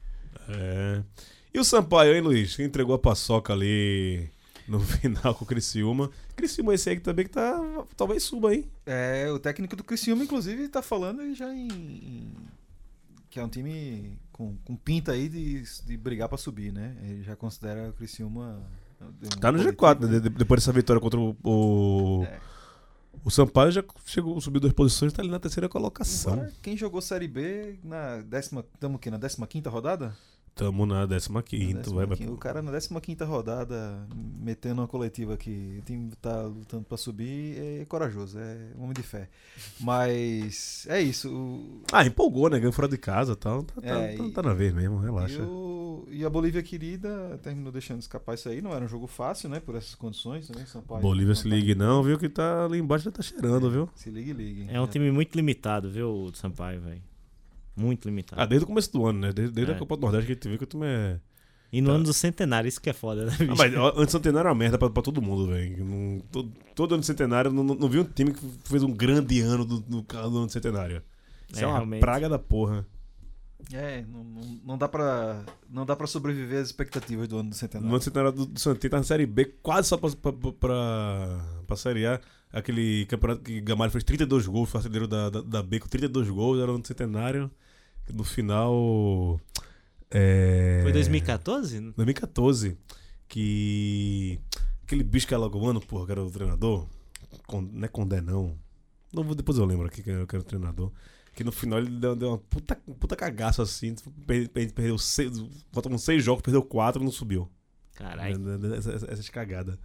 É. 0.49 1.03
E 1.55 1.59
o 1.61 1.65
Sampaio, 1.65 2.15
hein, 2.15 2.21
Luiz? 2.21 2.57
Que 2.57 2.63
entregou 2.65 2.95
a 2.95 2.99
paçoca 2.99 3.53
ali 3.53 4.29
no 4.67 4.81
final 4.85 5.35
com 5.35 5.45
o 5.45 5.49
Criciúma. 5.49 6.11
Criciúma 6.35 6.75
esse 6.75 6.91
aí 6.91 6.97
que 6.97 7.03
também 7.03 7.25
que 7.27 7.31
tá. 7.31 7.59
Talvez 7.97 8.25
suba, 8.25 8.53
hein? 8.55 8.65
É, 8.85 9.31
o 9.31 9.39
técnico 9.39 9.77
do 9.77 9.85
Criciúma, 9.85 10.25
inclusive, 10.25 10.69
tá 10.69 10.83
falando 10.83 11.35
já 11.35 11.53
em- 11.55 12.33
que 13.31 13.39
é 13.39 13.45
um 13.45 13.49
time 13.49 14.19
com, 14.37 14.55
com 14.65 14.77
pinta 14.77 15.13
aí 15.13 15.29
de, 15.29 15.63
de 15.85 15.97
brigar 15.97 16.29
pra 16.29 16.37
subir, 16.39 16.73
né? 16.73 16.95
Ele 17.03 17.23
já 17.23 17.35
considera 17.35 17.89
o 17.89 17.93
Criciúma. 17.95 18.63
um 19.01 19.29
Tá 19.41 19.51
no 19.51 19.59
coletivo- 19.59 19.83
G4, 19.87 20.01
né? 20.09 20.21
De- 20.21 20.29
Depois 20.31 20.61
dessa 20.61 20.73
vitória 20.73 21.01
contra 21.01 21.19
o. 21.19 21.37
O, 21.43 22.25
É. 22.25 22.39
o 23.25 23.31
Sampaio 23.31 23.71
já 23.71 23.85
chegou, 24.05 24.39
subiu 24.41 24.61
duas 24.61 24.73
posições, 24.73 25.13
tá 25.13 25.23
ali 25.23 25.31
na 25.31 25.39
terceira 25.41 25.69
colocação. 25.69 26.35
Agora, 26.35 26.53
quem 26.63 26.77
jogou 26.77 27.01
Série 27.01 27.29
B 27.29 27.79
na 27.83 28.19
décima. 28.23 28.65
Estamos 28.75 28.97
aqui 28.97 29.11
na 29.11 29.19
15 29.47 29.69
rodada? 29.69 30.17
Tamo 30.57 30.87
na 30.87 31.07
15 31.07 31.31
Na 31.31 31.43
quinta, 31.43 31.91
vai, 31.91 32.07
vai. 32.07 32.17
15ª. 32.17 32.33
O 32.33 32.37
cara 32.39 32.63
na 32.63 32.73
15 32.73 33.25
rodada, 33.25 34.09
metendo 34.41 34.81
uma 34.81 34.89
coletiva 34.89 35.35
aqui, 35.35 35.77
o 35.79 35.83
time 35.85 36.11
tá 36.21 36.45
lutando 36.45 36.83
pra 36.85 36.97
subir, 36.97 37.59
é 37.59 37.85
corajoso, 37.85 38.39
é 38.39 38.71
um 38.79 38.85
homem 38.85 38.95
de 38.95 39.03
fé. 39.03 39.29
Mas 39.79 40.87
é 40.89 40.99
isso. 41.03 41.31
o- 41.31 41.83
Ah, 41.93 42.07
empolgou, 42.07 42.49
né? 42.49 42.59
Ganhou 42.59 42.73
fora 42.73 42.89
de 42.89 42.97
casa 42.97 43.35
e 43.35 43.37
tal. 43.37 43.65
Tá, 43.65 43.83
tá, 43.83 43.87
É, 43.87 44.17
tá- 44.17 44.25
e- 44.25 44.31
tá 44.33 44.43
na 44.43 44.55
vez 44.55 44.73
mesmo, 44.73 44.99
E, 45.01 45.05
relaxa. 45.05 45.43
o- 45.43 46.09
e 46.11 46.25
a 46.25 46.31
Bolívia 46.31 46.63
querida 46.63 47.39
terminou 47.43 47.71
deixando 47.71 48.01
escapar 48.01 48.33
isso 48.35 48.49
aí. 48.49 48.63
Não 48.63 48.73
era 48.73 48.83
um 48.83 48.89
jogo 48.89 49.07
fácil, 49.07 49.51
né? 49.51 49.61
Por 49.61 49.75
essas 49.75 49.95
condições, 49.95 50.49
né? 50.49 50.65
Sampaio, 50.67 51.03
Bolívia 51.03 51.35
se 51.35 51.47
ligue 51.47 51.75
não, 51.75 52.03
viu? 52.03 52.19
Que 52.19 52.31
tá 52.31 52.65
ali 52.65 52.79
embaixo 52.79 53.05
já 53.05 53.11
tá 53.11 53.23
cheirando, 53.23 53.71
viu? 53.71 53.91
Se 53.95 54.09
ligue, 54.09 54.33
ligue. 54.33 54.67
É 54.71 54.81
um 54.81 54.87
time 54.87 55.11
muito 55.11 55.35
limitado, 55.37 55.91
viu, 55.91 56.09
o 56.11 56.35
Sampaio, 56.35 56.81
velho? 56.81 57.03
Muito 57.77 58.07
limitado. 58.09 58.41
Ah, 58.41 58.47
desde 58.47 58.65
o 58.65 58.67
começo 58.67 58.91
do 58.93 59.05
ano, 59.07 59.19
né? 59.21 59.33
Desde, 59.33 59.53
desde 59.55 59.73
É. 59.73 59.77
a 59.77 59.79
Copa 59.79 59.97
do 59.97 60.01
Nordeste 60.03 60.27
que 60.27 60.33
a 60.33 60.35
gente 60.35 60.49
viu 60.49 60.59
que 60.59 60.65
o 60.65 60.67
time 60.67 60.87
é. 60.87 61.21
E 61.73 61.81
no 61.81 61.89
tá. 61.89 61.95
ano 61.97 62.05
do 62.05 62.13
centenário, 62.13 62.69
isso 62.69 62.81
que 62.81 62.89
é 62.89 62.93
foda, 62.93 63.27
né, 63.27 63.33
bicho? 63.39 63.53
Ah, 63.53 63.55
mas 63.57 63.75
antes 63.75 64.07
do 64.07 64.11
centenário 64.13 64.47
era 64.47 64.49
uma 64.51 64.55
merda 64.59 64.79
pra, 64.79 64.89
pra 64.89 65.03
todo 65.03 65.21
mundo, 65.21 65.49
velho. 65.49 66.23
Todo, 66.31 66.53
todo 66.75 66.93
ano 66.95 67.01
do 67.03 67.07
centenário, 67.07 67.51
não, 67.53 67.63
não, 67.65 67.75
não 67.75 67.89
vi 67.89 67.99
um 67.99 68.05
time 68.05 68.33
que 68.33 68.41
fez 68.65 68.83
um 68.83 68.93
grande 68.93 69.41
ano 69.41 69.65
do, 69.65 69.81
do, 69.81 70.01
do 70.03 70.19
ano 70.19 70.47
do 70.47 70.53
centenário. 70.53 71.03
Isso 71.51 71.61
é, 71.61 71.65
É, 71.65 71.67
uma 71.67 71.75
realmente. 71.77 72.01
praga 72.01 72.29
da 72.29 72.39
porra. 72.39 72.87
É, 73.73 74.05
não, 74.11 74.23
não, 74.23 74.61
não 74.65 74.79
dá 74.79 74.87
pra, 74.89 75.45
não 75.69 75.85
dá 75.85 75.97
pra 75.97 76.07
sobreviver 76.07 76.61
às 76.61 76.67
expectativas 76.69 77.27
do 77.27 77.37
ano 77.39 77.51
do 77.51 77.53
No 77.53 77.55
centenário. 77.55 77.89
ano 77.89 77.99
do 77.99 78.05
centenário 78.05 78.33
do, 78.33 78.47
do 78.47 78.61
Santinho 78.61 78.91
tá 78.91 78.97
na 78.99 79.03
Série 79.03 79.27
B, 79.27 79.45
quase 79.63 79.89
só 79.89 79.97
pra, 79.97 80.09
pra, 80.11 80.33
pra, 80.33 80.53
pra, 80.53 81.45
pra 81.67 81.77
Série 81.77 82.07
A. 82.07 82.21
Aquele 82.53 83.07
campeonato 83.07 83.43
que 83.43 83.61
Gamalho 83.61 83.91
fez 83.91 84.05
32 84.05 84.47
gols, 84.47 84.71
foi 84.71 84.79
artilheiro 84.79 85.09
da, 85.09 85.29
da, 85.31 85.41
da 85.43 85.63
B 85.63 85.81
com 85.81 85.89
32 85.89 86.31
gols, 86.31 86.61
era 86.63 86.71
no 86.73 86.87
centenário. 86.87 87.51
No 88.13 88.25
final. 88.25 89.41
É... 90.11 90.81
Foi 90.83 90.93
2014? 90.93 91.81
2014, 91.81 92.79
que 93.29 94.41
aquele 94.85 95.03
bicho 95.03 95.27
que 95.27 95.35
é 95.35 95.37
Alagoano, 95.37 95.81
porra, 95.81 96.07
que 96.07 96.13
era 96.13 96.23
o 96.23 96.31
treinador, 96.31 96.87
Con- 97.47 97.69
não 97.73 97.85
é 97.85 97.89
Condé 97.89 98.21
não, 98.21 98.57
não 99.13 99.25
depois 99.35 99.59
eu 99.59 99.65
lembro 99.65 99.87
aqui 99.87 100.03
que 100.03 100.11
era, 100.11 100.23
o 100.23 100.43
treinador, 100.43 100.93
que 101.35 101.43
no 101.43 101.51
final 101.53 101.79
ele 101.81 101.91
deu, 101.91 102.15
deu 102.15 102.29
uma 102.31 102.39
puta, 102.39 102.77
puta 102.99 103.17
cagaço 103.17 103.61
assim, 103.63 103.95
per- 104.27 104.49
per- 104.49 104.73
perdeu 104.73 104.97
seis, 104.97 105.33
faltavam 105.73 105.99
seis 105.99 106.23
jogos, 106.25 106.43
perdeu 106.43 106.63
quatro, 106.63 107.03
não 107.03 107.11
subiu. 107.11 107.51
Caralho. 107.95 108.39
Né, 108.39 108.77
Essa- 108.77 108.93
essa- 108.93 109.11
Essas 109.11 109.29
cagadas. 109.29 109.77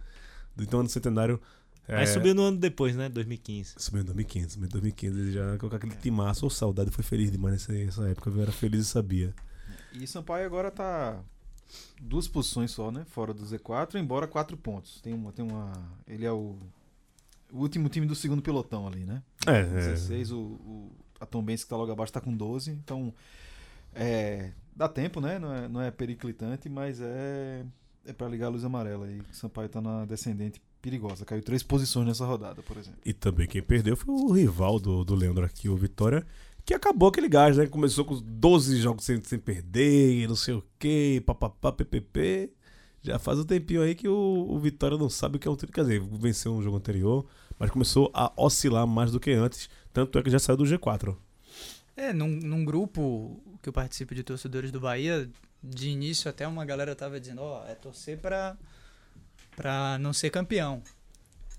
Então, 0.58 0.82
no 0.82 0.88
centenário. 0.88 1.40
Mas 1.88 2.10
é, 2.10 2.12
subiu 2.12 2.34
no 2.34 2.42
ano 2.42 2.58
depois, 2.58 2.94
né? 2.94 3.08
2015. 3.08 3.74
Subiu 3.76 4.02
em 4.02 4.04
2015, 4.04 4.50
subiu 4.50 4.66
em 4.66 4.70
2015, 4.70 5.20
ele 5.20 5.32
já 5.32 5.58
com 5.58 5.66
aquele 5.66 5.94
timaço, 5.96 6.46
ou 6.46 6.50
saudade, 6.50 6.90
foi 6.90 7.02
feliz 7.02 7.30
demais 7.30 7.54
nessa, 7.54 7.72
nessa 7.72 8.08
época, 8.08 8.30
eu 8.30 8.40
era 8.40 8.52
feliz 8.52 8.86
e 8.86 8.88
sabia. 8.88 9.34
E 9.92 10.06
Sampaio 10.06 10.46
agora 10.46 10.70
tá 10.70 11.22
duas 12.00 12.28
posições 12.28 12.70
só, 12.70 12.90
né? 12.90 13.04
Fora 13.06 13.34
do 13.34 13.42
Z4, 13.44 13.96
embora 13.96 14.26
quatro 14.26 14.56
pontos. 14.56 15.00
Tem 15.00 15.12
uma, 15.12 15.32
tem 15.32 15.44
uma. 15.44 15.72
Ele 16.06 16.24
é 16.24 16.32
o, 16.32 16.56
o 17.52 17.58
último 17.58 17.88
time 17.88 18.06
do 18.06 18.14
segundo 18.14 18.42
pelotão 18.42 18.86
ali, 18.86 19.04
né? 19.04 19.22
É, 19.46 19.60
é. 19.60 19.64
16, 19.64 20.32
o, 20.32 20.38
o, 20.38 20.92
a 21.20 21.26
Tombense 21.26 21.64
que 21.64 21.70
tá 21.70 21.76
logo 21.76 21.92
abaixo 21.92 22.12
tá 22.12 22.20
com 22.20 22.34
12. 22.34 22.70
Então, 22.70 23.12
é, 23.94 24.52
dá 24.74 24.88
tempo, 24.88 25.20
né? 25.20 25.38
Não 25.38 25.52
é, 25.52 25.68
não 25.68 25.80
é 25.80 25.90
periclitante, 25.90 26.68
mas 26.68 27.00
é, 27.00 27.64
é 28.06 28.12
para 28.12 28.28
ligar 28.28 28.46
a 28.46 28.50
luz 28.50 28.64
amarela. 28.64 29.06
O 29.06 29.34
Sampaio 29.34 29.68
tá 29.68 29.80
na 29.80 30.04
descendente 30.04 30.60
perigosa. 30.82 31.24
Caiu 31.24 31.42
três 31.42 31.62
posições 31.62 32.06
nessa 32.06 32.26
rodada, 32.26 32.60
por 32.62 32.76
exemplo. 32.76 32.98
E 33.06 33.12
também 33.12 33.46
quem 33.46 33.62
perdeu 33.62 33.96
foi 33.96 34.12
o 34.12 34.32
rival 34.32 34.80
do, 34.80 35.04
do 35.04 35.14
Leandro 35.14 35.44
aqui, 35.44 35.68
o 35.68 35.76
Vitória, 35.76 36.26
que 36.64 36.74
acabou 36.74 37.08
aquele 37.08 37.28
gás, 37.28 37.56
né? 37.56 37.66
Começou 37.66 38.04
com 38.04 38.20
12 38.20 38.78
jogos 38.78 39.04
sem, 39.04 39.22
sem 39.22 39.38
perder, 39.38 40.28
não 40.28 40.36
sei 40.36 40.54
o 40.54 40.64
quê, 40.78 41.22
papapá, 41.24 41.70
ppp. 41.72 42.50
Já 43.00 43.18
faz 43.18 43.38
um 43.38 43.44
tempinho 43.44 43.82
aí 43.82 43.94
que 43.94 44.08
o, 44.08 44.46
o 44.48 44.58
Vitória 44.58 44.98
não 44.98 45.08
sabe 45.08 45.36
o 45.36 45.38
que 45.38 45.48
é 45.48 45.50
um 45.50 45.54
título. 45.54 45.72
Quer 45.72 45.82
dizer, 45.82 46.00
venceu 46.00 46.52
um 46.52 46.62
jogo 46.62 46.76
anterior, 46.76 47.26
mas 47.58 47.70
começou 47.70 48.10
a 48.12 48.32
oscilar 48.36 48.86
mais 48.86 49.10
do 49.10 49.20
que 49.20 49.30
antes. 49.32 49.70
Tanto 49.92 50.18
é 50.18 50.22
que 50.22 50.30
já 50.30 50.38
saiu 50.38 50.56
do 50.56 50.64
G4. 50.64 51.16
É, 51.96 52.12
num, 52.12 52.28
num 52.28 52.64
grupo 52.64 53.40
que 53.60 53.68
eu 53.68 53.72
participo 53.72 54.14
de 54.14 54.22
torcedores 54.22 54.70
do 54.70 54.80
Bahia, 54.80 55.28
de 55.62 55.88
início 55.88 56.28
até 56.28 56.46
uma 56.46 56.64
galera 56.64 56.94
tava 56.94 57.20
dizendo, 57.20 57.42
ó, 57.42 57.64
é 57.66 57.74
torcer 57.74 58.18
pra, 58.18 58.56
pra 59.62 59.96
não 59.98 60.12
ser 60.12 60.28
campeão. 60.28 60.82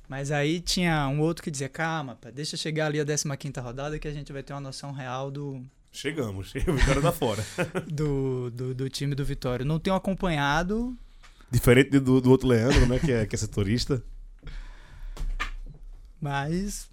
Mas 0.07 0.29
aí 0.29 0.59
tinha 0.59 1.07
um 1.07 1.21
outro 1.21 1.43
que 1.43 1.49
dizia, 1.49 1.69
calma, 1.69 2.15
pá, 2.15 2.29
deixa 2.29 2.55
chegar 2.55 2.85
ali 2.85 2.99
a 2.99 3.05
15ª 3.05 3.63
rodada 3.63 3.97
que 3.97 4.07
a 4.07 4.13
gente 4.13 4.31
vai 4.31 4.43
ter 4.43 4.53
uma 4.53 4.59
noção 4.59 4.91
real 4.91 5.31
do, 5.31 5.65
Chegamos, 5.91 6.53
o 6.67 6.73
Vitória 6.73 7.01
tá 7.01 7.11
fora. 7.11 7.43
do, 7.87 8.51
do, 8.51 8.75
do 8.75 8.89
time 8.89 9.15
do 9.15 9.23
Vitória. 9.23 9.65
Não 9.65 9.79
tenho 9.79 9.95
acompanhado, 9.95 10.97
Diferente 11.53 11.99
do, 11.99 12.19
do 12.19 12.31
outro 12.31 12.47
Leandro, 12.47 12.87
né? 12.87 12.97
Que 12.97 13.11
é, 13.11 13.27
que 13.27 13.35
é 13.35 13.37
setorista. 13.37 14.03
mas 16.19 16.89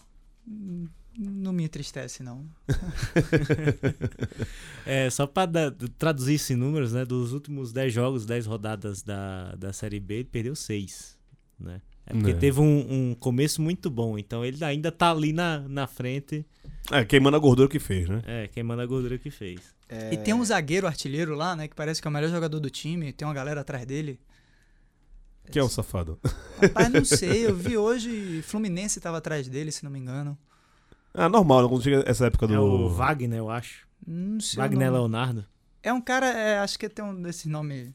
não 1.19 1.53
me 1.53 1.65
entristece, 1.65 2.23
não. 2.23 2.47
É, 4.87 5.09
só 5.11 5.27
pra 5.27 5.47
dar- 5.47 5.73
traduzir 5.99 6.35
isso 6.35 6.53
em 6.53 6.57
números, 6.57 6.93
né? 6.93 7.05
Dos 7.05 7.33
últimos 7.33 7.73
10 7.73 7.93
jogos, 7.93 8.27
10 8.27 8.47
rodadas 8.47 9.03
da, 9.03 9.55
da 9.55 9.73
Série 9.73 10.01
B, 10.01 10.15
ele 10.15 10.25
perdeu 10.25 10.57
6, 10.57 11.17
né? 11.59 11.81
É 12.07 12.13
porque 12.15 12.31
É. 12.31 12.35
teve 12.35 12.61
um, 12.61 13.11
um 13.11 13.15
começo 13.15 13.61
muito 13.63 13.89
bom, 13.91 14.19
então 14.19 14.45
ele 14.45 14.63
ainda 14.65 14.91
tá 14.91 15.11
ali 15.13 15.33
na, 15.33 15.61
na 15.69 15.87
frente, 15.87 16.45
É, 16.91 17.05
queimando 17.05 17.37
a 17.37 17.41
gordura 17.41 17.69
que 17.69 17.79
fez, 17.79 18.09
né? 18.09 18.23
é, 18.27 18.49
queimando 18.49 18.83
a 18.83 18.87
gordura 18.87 19.17
que 19.19 19.31
fez. 19.31 19.61
É, 19.89 20.15
E 20.15 20.17
tem 20.17 20.35
um 20.35 20.45
zagueiro 20.45 20.87
artilheiro 20.87 21.35
lá, 21.37 21.55
né, 21.55 21.69
que 21.69 21.75
parece 21.77 22.01
que 22.01 22.09
é 22.09 22.11
o 22.11 22.13
melhor 22.13 22.31
jogador 22.31 22.59
do 22.59 22.71
time, 22.71 23.13
tem 23.13 23.29
uma 23.29 23.35
galera 23.35 23.61
atrás 23.61 23.85
dele. 23.87 24.19
Que 25.53 25.59
é 25.59 25.63
o 25.63 25.69
safado. 25.69 26.19
Rapaz, 26.61 26.91
não 26.93 27.05
sei, 27.05 27.47
eu 27.47 27.55
vi 27.55 27.77
hoje, 27.77 28.41
Fluminense 28.43 29.01
tava 29.01 29.19
atrás 29.19 29.47
dele, 29.49 29.71
se 29.71 29.85
não 29.85 29.91
me 29.91 29.99
engano. 29.99 30.37
Ah, 31.13 31.29
normal, 31.29 31.69
quando 31.69 31.83
chega 31.83 32.05
essa 32.07 32.27
época 32.27 32.47
do. 32.47 32.55
É 32.55 32.59
o 32.61 32.89
Wagner, 32.89 33.39
eu 33.39 33.51
acho. 33.51 33.87
Não 34.07 34.41
sei. 34.41 34.57
Wagner 34.59 34.87
nome. 34.91 34.99
Leonardo. 34.99 35.45
É 35.83 35.93
um 35.93 36.01
cara, 36.01 36.27
é, 36.27 36.59
acho 36.59 36.79
que 36.79 36.89
tem 36.89 37.05
um 37.05 37.21
desses 37.23 37.47
nomes. 37.47 37.91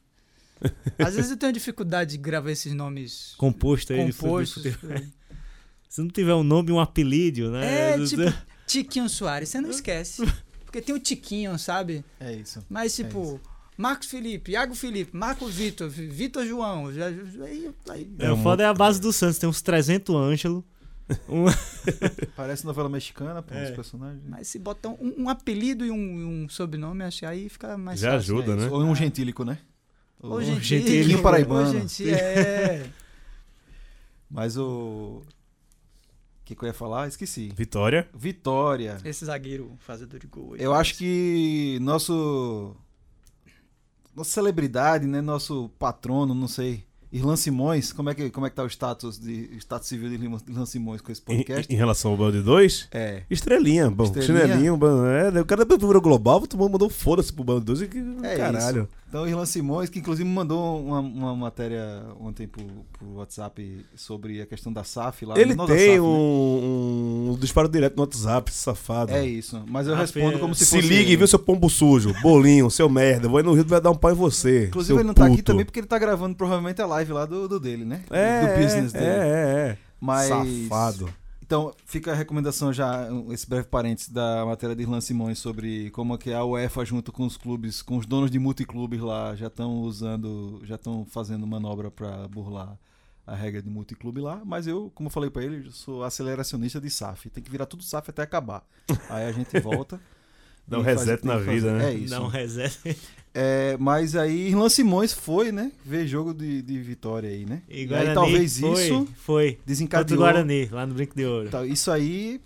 Às 0.98 1.14
vezes 1.14 1.30
eu 1.30 1.36
tenho 1.36 1.52
dificuldade 1.52 2.12
de 2.12 2.18
gravar 2.18 2.50
esses 2.50 2.72
nomes 2.72 3.34
Composto 3.36 3.92
aí. 3.92 4.06
de 4.06 4.12
compostos. 4.12 4.62
futebol. 4.74 4.98
Se 5.88 6.00
não 6.02 6.08
tiver 6.08 6.34
um 6.34 6.42
nome 6.42 6.72
um 6.72 6.80
apelídio, 6.80 7.50
né? 7.50 7.92
É, 7.94 8.04
tipo, 8.04 8.22
Tiquinho 8.66 9.08
Soares, 9.08 9.48
você 9.48 9.60
não 9.60 9.70
esquece. 9.70 10.22
Porque 10.64 10.82
tem 10.82 10.94
o 10.94 10.98
Tiquinho, 10.98 11.58
sabe? 11.58 12.04
É 12.20 12.32
isso. 12.34 12.64
Mas, 12.68 12.94
tipo, 12.96 13.40
Marcos 13.78 14.08
Felipe, 14.08 14.52
Iago 14.52 14.74
Felipe, 14.74 15.16
Marcos 15.16 15.54
Vitor, 15.54 15.88
Vitor 15.88 16.44
João. 16.44 16.92
Já, 16.92 17.10
já- 17.12 17.44
aí, 17.44 17.70
aí- 17.88 18.10
É, 18.18 18.30
o 18.30 18.36
foda 18.38 18.62
é 18.62 18.66
a 18.66 18.74
base 18.74 19.00
do 19.00 19.12
Santos, 19.12 19.38
tem 19.38 19.48
uns 19.48 19.62
300 19.62 20.14
Ângelo. 20.14 20.64
Um... 21.28 21.44
Parece 22.34 22.64
novela 22.64 22.88
mexicana, 22.88 23.40
pô, 23.42 23.54
É. 23.54 23.64
os 23.64 23.70
personagens. 23.70 24.22
mas 24.26 24.48
se 24.48 24.58
botar 24.58 24.88
um, 24.88 25.14
um 25.18 25.28
apelido 25.28 25.84
e 25.86 25.90
um, 25.90 26.44
um 26.44 26.48
sobrenome, 26.48 27.04
acho 27.04 27.20
que 27.20 27.26
aí 27.26 27.48
fica 27.48 27.78
mais 27.78 28.00
Já 28.00 28.12
fácil. 28.12 28.38
ajuda, 28.38 28.56
né? 28.56 28.64
isso. 28.66 28.74
Ou 28.74 28.82
um 28.82 28.94
gentílico, 28.94 29.44
né? 29.44 29.58
Ou- 30.20 30.42
Gentili, 30.42 30.62
Gentili 31.02 31.22
paraibano. 31.22 31.70
Gentili, 31.80 32.10
é. 32.12 32.90
Mas 34.30 34.56
o. 34.56 35.22
O 35.22 36.44
que, 36.46 36.54
que 36.54 36.62
eu 36.64 36.68
ia 36.68 36.74
falar? 36.74 37.06
Esqueci. 37.08 37.52
Vitória. 37.56 38.08
Vitória. 38.14 38.98
Esse 39.04 39.24
zagueiro 39.24 39.76
fazedor 39.80 40.18
de 40.20 40.26
gol. 40.26 40.56
Eu 40.56 40.72
acho 40.74 40.94
que 40.96 41.78
nosso. 41.82 42.74
Nossa 44.14 44.30
celebridade, 44.30 45.06
né? 45.06 45.20
Nosso 45.20 45.68
patrono, 45.78 46.34
não 46.34 46.48
sei. 46.48 46.84
Irlan 47.16 47.36
Simões, 47.36 47.92
como 47.92 48.10
é 48.10 48.14
que, 48.14 48.30
como 48.30 48.46
é 48.46 48.50
que 48.50 48.56
tá 48.56 48.62
o 48.62 48.66
status, 48.66 49.18
de, 49.18 49.48
status 49.58 49.88
civil 49.88 50.08
de 50.10 50.16
Irlan 50.48 50.66
Simões 50.66 51.00
com 51.00 51.10
esse 51.10 51.22
Em, 51.28 51.36
podcast? 51.38 51.72
em 51.72 51.76
relação 51.76 52.10
ao 52.10 52.16
Band 52.16 52.32
2, 52.42 52.88
É. 52.92 53.22
estrelinha, 53.30 53.90
bom. 53.90 54.04
Estrelinha. 54.04 54.40
Chinelinho, 54.46 54.76
bom, 54.76 55.04
é, 55.06 55.40
o 55.40 55.44
cara 55.44 55.64
da 55.64 55.76
virou 55.86 56.02
global, 56.02 56.40
mundo 56.58 56.72
mandou 56.72 56.90
foda-se 56.90 57.32
pro 57.32 57.44
Band 57.44 57.60
2 57.60 57.82
e 57.82 57.86
que 57.88 57.98
É 58.22 58.36
caralho. 58.36 58.88
Então, 59.16 59.26
Irlan 59.26 59.46
Simões, 59.46 59.88
que 59.88 59.98
inclusive 59.98 60.28
mandou 60.28 60.78
uma, 60.78 61.00
uma 61.00 61.34
matéria 61.34 62.04
ontem 62.20 62.46
pro, 62.46 62.62
pro 62.92 63.14
WhatsApp 63.14 63.86
sobre 63.96 64.42
a 64.42 64.46
questão 64.46 64.70
da 64.70 64.84
SAF 64.84 65.24
lá. 65.24 65.38
Ele 65.38 65.56
tem 65.56 65.66
SAF, 65.66 65.88
né? 65.88 66.00
um, 66.02 67.30
um 67.30 67.38
disparo 67.40 67.66
direto 67.66 67.96
no 67.96 68.02
WhatsApp, 68.02 68.52
safado. 68.52 69.12
É 69.12 69.24
isso. 69.24 69.64
Mas 69.66 69.86
eu 69.86 69.94
Ah, 69.94 70.00
respondo 70.00 70.38
como 70.38 70.54
se, 70.54 70.66
Se 70.66 70.76
fosse. 70.76 70.86
ligue, 70.86 71.12
ele. 71.12 71.16
viu, 71.16 71.26
seu 71.26 71.38
pombo 71.38 71.70
sujo, 71.70 72.12
bolinho, 72.20 72.70
seu 72.70 72.90
merda. 72.90 73.26
Vou 73.26 73.38
aí 73.38 73.42
no 73.42 73.54
Rio 73.54 73.64
vai 73.64 73.80
dar 73.80 73.90
um 73.90 73.96
pau 73.96 74.12
em 74.12 74.14
você. 74.14 74.66
Inclusive, 74.66 74.98
ele 74.98 75.06
não 75.06 75.14
tá 75.14 75.24
aqui 75.24 75.36
puto. 75.36 75.44
também 75.44 75.64
porque 75.64 75.80
ele 75.80 75.86
tá 75.86 75.98
gravando 75.98 76.36
provavelmente 76.36 76.82
a 76.82 76.86
live 76.86 77.12
lá 77.14 77.24
do, 77.24 77.48
do 77.48 77.58
dele, 77.58 77.86
né? 77.86 78.02
É, 78.10 78.40
do 78.42 78.62
business 78.62 78.94
é, 78.94 78.98
dele. 78.98 79.10
É, 79.10 79.16
é, 79.16 79.70
é. 79.70 79.78
Mas. 79.98 80.28
Safado. 80.28 81.08
Então, 81.46 81.72
fica 81.84 82.10
a 82.10 82.14
recomendação 82.14 82.72
já, 82.72 83.08
esse 83.30 83.48
breve 83.48 83.68
parênteses 83.68 84.10
da 84.10 84.44
matéria 84.44 84.74
de 84.74 84.82
Irlan 84.82 85.00
Simões 85.00 85.38
sobre 85.38 85.90
como 85.92 86.12
é 86.12 86.18
que 86.18 86.32
a 86.32 86.44
UEFA 86.44 86.84
junto 86.84 87.12
com 87.12 87.24
os 87.24 87.36
clubes, 87.36 87.82
com 87.82 87.96
os 87.98 88.04
donos 88.04 88.32
de 88.32 88.38
multiclubes 88.40 89.00
lá, 89.00 89.32
já 89.36 89.46
estão 89.46 89.82
usando, 89.82 90.60
já 90.64 90.74
estão 90.74 91.06
fazendo 91.06 91.46
manobra 91.46 91.88
para 91.88 92.26
burlar 92.26 92.76
a 93.24 93.36
regra 93.36 93.62
de 93.62 93.70
multiclube 93.70 94.20
lá, 94.20 94.42
mas 94.44 94.66
eu, 94.66 94.90
como 94.92 95.06
eu 95.06 95.12
falei 95.12 95.30
para 95.30 95.44
ele, 95.44 95.70
sou 95.70 96.02
aceleracionista 96.02 96.80
de 96.80 96.90
SAF, 96.90 97.30
tem 97.30 97.42
que 97.42 97.50
virar 97.50 97.66
tudo 97.66 97.84
SAF 97.84 98.10
até 98.10 98.22
acabar. 98.22 98.66
Aí 99.08 99.26
a 99.26 99.32
gente 99.32 99.58
volta. 99.60 100.00
Dá 100.66 100.78
um 100.78 100.82
e 100.82 100.84
reset 100.84 101.24
na 101.24 101.38
vida, 101.38 101.72
né? 101.72 101.90
É 101.90 101.94
isso. 101.94 102.10
Dá 102.10 102.20
um 102.20 102.28
reset. 102.28 102.96
É, 103.38 103.76
mas 103.78 104.16
aí 104.16 104.48
Irlan 104.48 104.70
Simões 104.70 105.12
foi, 105.12 105.52
né, 105.52 105.70
ver 105.84 106.06
jogo 106.06 106.32
de, 106.32 106.62
de 106.62 106.78
vitória 106.80 107.28
aí, 107.28 107.44
né? 107.44 107.62
E 107.68 107.80
aí 107.80 107.86
Guarani 107.86 108.14
talvez 108.14 108.58
foi, 108.58 108.82
isso 108.82 109.08
Foi. 109.16 109.50
Contra 109.50 109.66
desencadeou 109.66 110.20
Guarani, 110.20 110.66
lá 110.72 110.86
no 110.86 110.94
Brinco 110.94 111.14
de 111.14 111.26
Ouro. 111.26 111.50
Tá, 111.50 111.66
isso 111.66 111.90
aí 111.90 112.40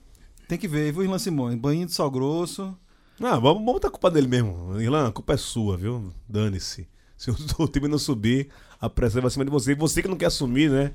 tem 0.48 0.58
que 0.58 0.66
ver, 0.66 0.92
viu, 0.92 1.04
Irlan 1.04 1.20
Simões? 1.20 1.54
Banho 1.54 1.86
de 1.86 1.92
sal 1.94 2.10
grosso. 2.10 2.76
Não, 3.20 3.40
vamos, 3.40 3.62
botar 3.62 3.86
a 3.86 3.90
culpa 3.90 4.10
dele 4.10 4.26
mesmo. 4.26 4.80
Irlan, 4.80 5.06
a 5.06 5.12
culpa 5.12 5.34
é 5.34 5.36
sua, 5.36 5.76
viu? 5.76 6.12
Dane-se. 6.28 6.88
Se 7.16 7.30
o, 7.30 7.36
o 7.62 7.68
time 7.68 7.86
não 7.86 7.98
subir, 7.98 8.48
a 8.80 8.90
pressão 8.90 9.22
vai 9.22 9.30
cima 9.30 9.44
de 9.44 9.50
você. 9.52 9.70
E 9.70 9.74
você 9.76 10.02
que 10.02 10.08
não 10.08 10.16
quer 10.16 10.26
assumir, 10.26 10.68
né? 10.68 10.92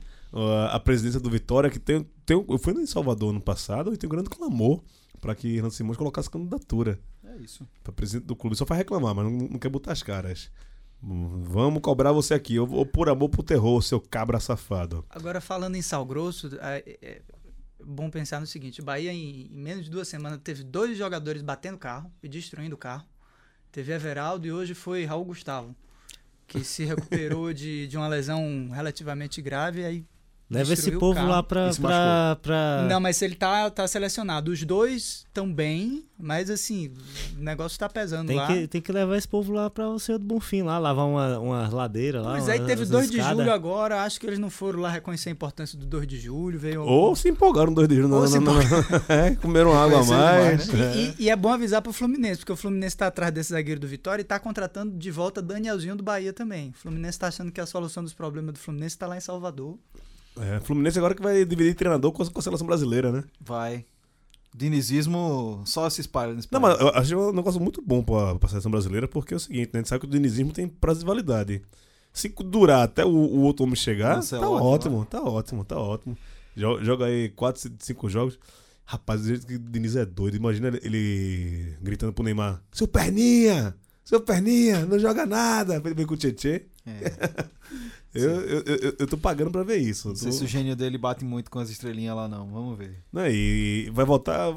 A, 0.71 0.77
presidência 0.77 1.21
do 1.21 1.29
Vitória, 1.29 1.69
que 1.69 1.79
tem, 1.79 2.05
tem. 2.25 2.43
Eu 2.49 2.57
fui 2.57 2.73
em 2.73 2.85
Salvador 2.85 3.29
ano 3.29 3.39
passado 3.39 3.93
e 3.93 3.97
tem 3.97 4.09
um 4.09 4.11
grande 4.11 4.29
clamor 4.29 4.81
para 5.21 5.33
que 5.33 5.47
Irlan 5.47 5.69
Simões 5.69 5.97
colocasse 5.97 6.29
candidatura 6.29 6.99
É 7.35 7.41
isso. 7.41 7.67
para 7.83 7.91
presidente 7.91 8.25
do 8.25 8.35
clube. 8.35 8.55
Só 8.55 8.65
faz 8.65 8.77
reclamar, 8.77 9.13
mas 9.13 9.25
não, 9.25 9.31
não 9.31 9.59
quer 9.59 9.69
botar 9.69 9.91
as 9.91 10.01
caras. 10.01 10.51
Vamos 11.01 11.81
cobrar 11.81 12.11
você 12.11 12.33
aqui, 12.33 12.57
ou, 12.57 12.71
ou 12.71 12.85
por 12.85 13.09
amor 13.09 13.29
pro 13.29 13.43
terror, 13.43 13.81
seu 13.81 13.99
cabra 13.99 14.39
safado. 14.39 15.05
Agora, 15.09 15.39
falando 15.39 15.75
em 15.75 15.81
sal 15.81 16.05
grosso, 16.05 16.49
é, 16.61 16.97
é 17.01 17.21
bom 17.85 18.09
pensar 18.09 18.39
no 18.39 18.47
seguinte: 18.47 18.81
Bahia, 18.81 19.13
em, 19.13 19.47
em 19.47 19.57
menos 19.57 19.85
de 19.85 19.91
duas 19.91 20.07
semanas, 20.07 20.39
teve 20.43 20.63
dois 20.63 20.97
jogadores 20.97 21.41
batendo 21.41 21.77
carro 21.77 22.11
e 22.23 22.27
destruindo 22.29 22.75
o 22.75 22.77
carro. 22.77 23.05
Teve 23.71 23.91
Everaldo 23.91 24.47
e 24.47 24.51
hoje 24.51 24.73
foi 24.73 25.03
Raul 25.03 25.25
Gustavo, 25.25 25.75
que 26.47 26.63
se 26.63 26.85
recuperou 26.85 27.53
de, 27.53 27.87
de 27.87 27.97
uma 27.97 28.07
lesão 28.07 28.69
relativamente 28.71 29.41
grave. 29.41 29.83
Aí 29.83 30.05
Leva 30.47 30.73
esse 30.73 30.91
povo 30.91 31.25
lá 31.25 31.41
pra. 31.41 31.71
Pra, 31.73 32.37
pra... 32.39 32.85
Não, 32.87 32.99
mas 32.99 33.19
ele 33.23 33.33
tá, 33.33 33.67
tá 33.71 33.87
selecionado. 33.87 34.51
Os 34.51 34.63
dois 34.63 35.25
estão 35.25 35.51
bem, 35.51 36.05
mas 36.19 36.51
assim, 36.51 36.93
o 37.35 37.41
negócio 37.41 37.79
tá 37.79 37.89
pesando 37.89 38.27
Tem 38.27 38.37
lá. 38.37 38.45
que, 38.45 38.67
tem 38.67 38.79
que 38.79 38.91
levar 38.91 39.17
esse 39.17 39.27
povo 39.27 39.51
lá 39.51 39.71
pra 39.71 39.89
o 39.89 39.97
Senhor 39.97 40.19
do 40.19 40.25
Bonfim, 40.25 40.61
lá, 40.61 40.77
lavar 40.77 41.07
uma, 41.07 41.39
uma 41.39 41.67
ladeira 41.69 42.21
lá. 42.21 42.33
Pois 42.33 42.43
uma, 42.43 42.53
aí 42.53 42.59
teve 42.59 42.81
umas 42.81 42.89
2 42.89 43.09
de 43.09 43.21
julho 43.21 43.51
agora, 43.51 44.03
acho 44.03 44.19
que 44.19 44.27
eles 44.27 44.37
não 44.37 44.51
foram 44.51 44.81
lá 44.81 44.89
reconhecer 44.91 45.29
a 45.29 45.31
importância 45.31 45.79
do 45.79 45.85
2 45.87 46.05
de 46.05 46.17
julho. 46.19 46.59
Veio 46.59 46.83
Ou 46.83 47.15
se 47.15 47.27
empolgaram 47.27 47.73
dois 47.73 47.87
dias. 47.87 48.07
Não, 48.07 48.17
Ou 48.17 48.21
não, 48.21 48.27
se 48.27 48.39
não, 48.39 48.53
não. 48.53 48.61
É, 49.09 49.35
comeram 49.35 49.75
água 49.75 50.01
a 50.01 50.05
mais. 50.05 50.65
demais, 50.65 50.95
é. 50.95 50.95
E, 50.95 51.15
e 51.23 51.29
é 51.31 51.35
bom 51.35 51.49
avisar 51.49 51.81
pro 51.81 51.91
Fluminense, 51.91 52.37
porque 52.41 52.53
o 52.53 52.55
Fluminense 52.55 52.95
tá 52.95 53.07
atrás 53.07 53.33
desse 53.33 53.49
zagueiro 53.49 53.81
do 53.81 53.87
Vitória 53.87 54.21
e 54.21 54.25
tá 54.25 54.39
contratando 54.39 54.95
de 54.95 55.09
volta 55.09 55.41
Danielzinho 55.41 55.95
do 55.95 56.03
Bahia 56.03 56.31
também. 56.31 56.69
O 56.69 56.73
Fluminense 56.73 57.17
tá 57.17 57.29
achando 57.29 57.51
que 57.51 57.59
a 57.59 57.65
solução 57.65 58.03
dos 58.03 58.13
problemas 58.13 58.53
do 58.53 58.59
Fluminense 58.59 58.95
tá 58.95 59.07
lá 59.07 59.17
em 59.17 59.21
Salvador. 59.21 59.75
É, 60.39 60.59
Fluminense 60.61 60.97
agora 60.97 61.15
que 61.15 61.21
vai 61.21 61.45
dividir 61.45 61.75
treinador 61.75 62.11
com 62.11 62.21
a, 62.23 62.41
seleção 62.41 62.67
brasileira, 62.67 63.11
né? 63.11 63.23
Vai. 63.39 63.85
Dinizismo 64.55 65.61
só 65.65 65.89
se 65.89 65.99
espalha 66.01 66.33
nesse 66.33 66.47
Não, 66.51 66.61
país. 66.61 66.77
mas 66.77 66.81
eu 66.87 66.93
achei 66.95 67.15
um 67.17 67.31
negócio 67.33 67.59
muito 67.59 67.81
bom 67.81 68.01
pra, 68.03 68.35
pra 68.35 68.47
seleção 68.49 68.71
brasileira, 68.71 69.07
porque 69.07 69.33
é 69.33 69.37
o 69.37 69.39
seguinte, 69.39 69.67
né? 69.67 69.69
A 69.73 69.77
gente 69.79 69.89
sabe 69.89 69.99
que 70.01 70.07
o 70.07 70.09
dinizismo 70.09 70.51
tem 70.53 70.67
prazo 70.67 71.01
de 71.01 71.05
validade. 71.05 71.61
Se 72.13 72.29
durar 72.29 72.83
até 72.83 73.03
o, 73.03 73.09
o 73.09 73.41
outro 73.41 73.63
homem 73.65 73.75
chegar, 73.75 74.15
Nossa, 74.15 74.37
é 74.37 74.39
tá 74.39 74.49
ótimo, 74.49 74.65
ótimo, 74.99 75.05
tá 75.05 75.21
ótimo, 75.21 75.65
tá 75.65 75.77
ótimo. 75.77 76.17
Jo- 76.55 76.81
Joga 76.81 77.05
aí 77.05 77.29
4, 77.29 77.69
5 77.79 78.09
jogos. 78.09 78.39
Rapaz, 78.85 79.21
do 79.21 79.27
jeito 79.27 79.45
que 79.47 79.55
o 79.55 79.59
Diniz 79.59 79.95
é 79.97 80.05
doido, 80.05 80.37
imagina 80.37 80.67
ele, 80.69 80.79
ele 80.83 81.77
gritando 81.81 82.13
pro 82.13 82.23
Neymar: 82.23 82.61
Seu 82.71 82.87
perninha! 82.87 83.75
Seu 84.05 84.21
perninha, 84.21 84.85
não 84.85 84.97
joga 84.99 85.25
nada! 85.25 85.81
Ele 85.83 85.93
vir 85.93 86.05
com 86.05 86.13
o 86.13 86.17
Tietê. 86.17 86.67
É. 86.85 87.45
Eu, 88.17 88.29
eu, 88.29 88.63
eu, 88.63 88.95
eu 88.99 89.07
tô 89.07 89.17
pagando 89.17 89.51
pra 89.51 89.61
ver 89.61 89.75
isso. 89.75 90.07
Não 90.07 90.15
sei 90.15 90.31
tô- 90.31 90.37
se 90.37 90.43
o 90.45 90.47
gênio 90.47 90.73
dele 90.73 90.97
bate 90.97 91.25
muito 91.25 91.51
com 91.51 91.59
as 91.59 91.69
estrelinhas 91.69 92.15
lá, 92.15 92.29
não. 92.29 92.47
Vamos 92.49 92.77
ver. 92.77 92.95
Né, 93.11 93.29
E 93.29 93.89
vai 93.93 94.05
voltar 94.05 94.55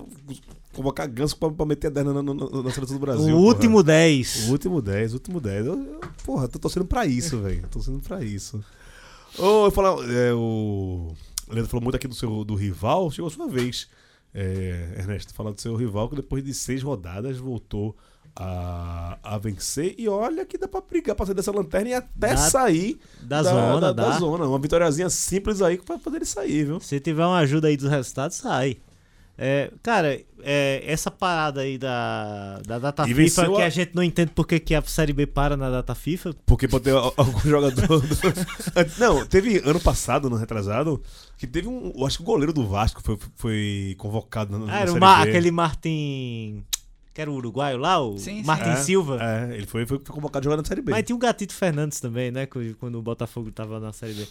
convocar 0.73 1.09
ganso 1.09 1.37
pra, 1.37 1.51
pra 1.51 1.67
meter 1.67 1.89
a 1.89 1.91
10 1.91 2.07
na, 2.07 2.13
na, 2.23 2.23
na- 2.23 2.71
seleção 2.71 2.97
do 2.97 3.01
Brasil. 3.01 3.25
o 3.25 3.31
porra. 3.41 3.41
último 3.49 3.83
10. 3.83 4.47
O 4.49 4.53
último 4.53 4.81
10, 4.81 5.11
o 5.11 5.15
último 5.17 5.41
10. 5.41 5.67
Eu, 5.67 5.73
eu, 5.75 6.01
porra, 6.25 6.47
tô 6.47 6.57
torcendo 6.61 6.87
pra 6.87 7.05
isso, 7.05 7.39
velho. 7.43 7.63
Tô 7.63 7.81
torcendo 7.81 7.99
pra 8.01 8.23
isso. 8.23 8.65
Ô, 9.37 9.65
eu 9.67 9.71
falar, 9.73 9.97
é, 10.09 10.33
o 10.33 11.13
Leandro 11.49 11.69
falou 11.69 11.83
muito 11.83 11.97
aqui 11.97 12.07
do 12.07 12.15
seu 12.15 12.45
do 12.45 12.55
rival. 12.55 13.11
Chegou 13.11 13.27
a 13.27 13.33
sua 13.33 13.49
vez, 13.49 13.89
é, 14.33 14.95
Ernesto, 14.99 15.35
falar 15.35 15.51
do 15.51 15.61
seu 15.61 15.75
rival 15.75 16.09
que 16.09 16.15
depois 16.15 16.45
de 16.45 16.55
seis 16.55 16.81
rodadas 16.81 17.39
voltou 17.39 17.97
a, 18.39 19.19
a 19.23 19.37
vencer. 19.39 19.95
E 19.99 20.09
olha 20.09 20.47
que 20.47 20.57
dá 20.57 20.69
pra 20.69 20.81
brigar 20.81 21.17
pra 21.17 21.27
sair 21.27 21.35
dessa 21.35 21.51
lanterna 21.53 21.89
e 21.91 21.95
até 21.95 22.37
sair 22.37 22.99
Da, 23.21 23.43
zona, 23.43 23.81
da, 23.81 23.93
da 23.93 24.19
zona. 24.19 24.47
Uma 24.47 24.59
vitóriazinha 24.59 25.11
simples 25.11 25.61
aí 25.61 25.77
pra 25.79 25.99
poder 25.99 26.19
ele 26.19 26.25
sair, 26.25 26.65
viu? 26.65 26.81
Se 26.81 27.01
tiver 27.01 27.27
uma 27.27 27.39
ajuda 27.39 27.69
aí 27.69 27.77
dos 27.77 27.91
resultados, 27.91 28.37
sai. 28.37 28.77
É, 29.41 29.71
cara, 29.85 30.21
é, 30.43 30.83
essa 30.85 31.13
parada 31.13 31.61
aí 31.61 31.79
da, 31.79 32.61
da 32.67 32.77
data 32.81 33.09
E 33.09 33.15
FIFA 33.15 33.49
que 33.55 33.63
a- 33.63 33.67
a 33.67 33.69
gente 33.69 33.93
não 33.95 34.03
entende 34.03 34.33
porque 34.35 34.59
que 34.59 34.75
a 34.75 34.83
Série 34.83 35.13
B 35.13 35.29
para 35.29 35.57
na 35.57 35.71
data 35.71 35.95
FIFA. 35.95 36.35
Porque 36.45 36.67
pode 36.67 36.83
ter 36.85 36.91
al- 36.91 37.15
algum 37.17 37.39
jogador. 37.41 37.87
do- 37.87 38.09
Não, 38.99 39.25
teve 39.25 39.63
ano 39.65 39.79
passado, 39.79 40.29
no 40.29 40.35
retrasado, 40.35 41.01
que 41.37 41.47
teve 41.47 41.69
um. 41.69 41.93
Eu 41.97 42.05
acho 42.05 42.17
que 42.17 42.23
o 42.25 42.27
goleiro 42.27 42.53
do 42.53 42.67
Vasco 42.67 43.01
foi, 43.01 43.17
foi 43.37 43.95
convocado 43.97 44.59
na, 44.59 44.67
na 44.67 44.73
Ah, 44.73 44.81
era 44.81 44.91
o 44.91 44.95
Série 44.95 45.01
Ma- 45.01 45.23
B. 45.25 45.29
aquele 45.29 45.51
Martin. 45.53 46.65
Que 47.19 47.23
era 47.23 47.31
o 47.33 47.35
uruguaio 47.35 47.77
lá, 47.79 48.01
o 48.01 48.17
Sim, 48.17 48.37
sim. 48.43 48.47
Martin 48.47 48.69
É, 48.71 48.77
Silva. 48.77 49.19
É, 49.21 49.57
ele 49.57 49.67
foi, 49.67 49.85
foi 49.85 49.99
convocado 49.99 50.45
jogando 50.45 50.61
na 50.61 50.65
Série 50.65 50.81
B. 50.83 50.93
Mas 50.93 51.05
tinha 51.05 51.17
o 51.17 51.19
Gatito 51.19 51.53
Fernandes 51.53 51.99
também, 51.99 52.31
né? 52.31 52.47
Quando 52.47 52.97
o 52.97 53.03
Botafogo 53.03 53.51
tava 53.51 53.81
na 53.81 53.93
Série 53.93 54.15
B. 54.15 54.25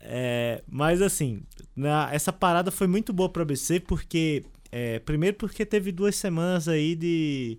É, 0.00 0.62
mas 0.70 1.02
assim, 1.02 1.42
na- 1.74 2.08
essa 2.12 2.32
parada 2.32 2.70
foi 2.70 2.86
muito 2.86 3.12
boa 3.12 3.28
pro 3.28 3.42
ABC, 3.42 3.80
porque. 3.80 4.44
é, 4.70 5.00
primeiro 5.00 5.36
porque 5.36 5.66
teve 5.66 5.90
duas 5.90 6.14
semanas 6.14 6.68
aí 6.68 6.94
de. 6.94 7.58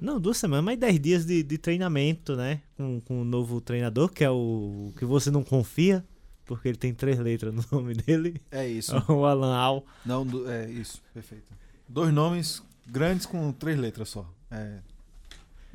Não, 0.00 0.18
duas 0.18 0.38
semanas, 0.38 0.64
mas 0.64 0.78
dez 0.78 0.98
dias 0.98 1.26
de, 1.26 1.42
de 1.42 1.58
treinamento, 1.58 2.34
né? 2.34 2.62
Com, 2.78 3.02
com 3.02 3.20
o 3.20 3.24
novo 3.26 3.60
treinador, 3.60 4.08
que 4.08 4.24
é 4.24 4.30
o. 4.30 4.90
que 4.98 5.04
você 5.04 5.30
não 5.30 5.42
confia, 5.44 6.02
porque 6.46 6.66
ele 6.68 6.78
tem 6.78 6.94
três 6.94 7.18
letras 7.18 7.52
no 7.54 7.62
nome 7.70 7.92
dele. 7.92 8.40
É 8.50 8.66
isso. 8.66 8.94
o 9.12 9.26
Alan 9.26 9.54
Al. 9.54 9.84
Não, 10.06 10.26
é 10.48 10.70
isso. 10.70 11.02
Perfeito. 11.12 11.44
Dois 11.86 12.10
nomes 12.12 12.62
grandes 12.90 13.26
com 13.26 13.52
três 13.52 13.78
letras 13.78 14.08
só. 14.08 14.28
É, 14.50 14.78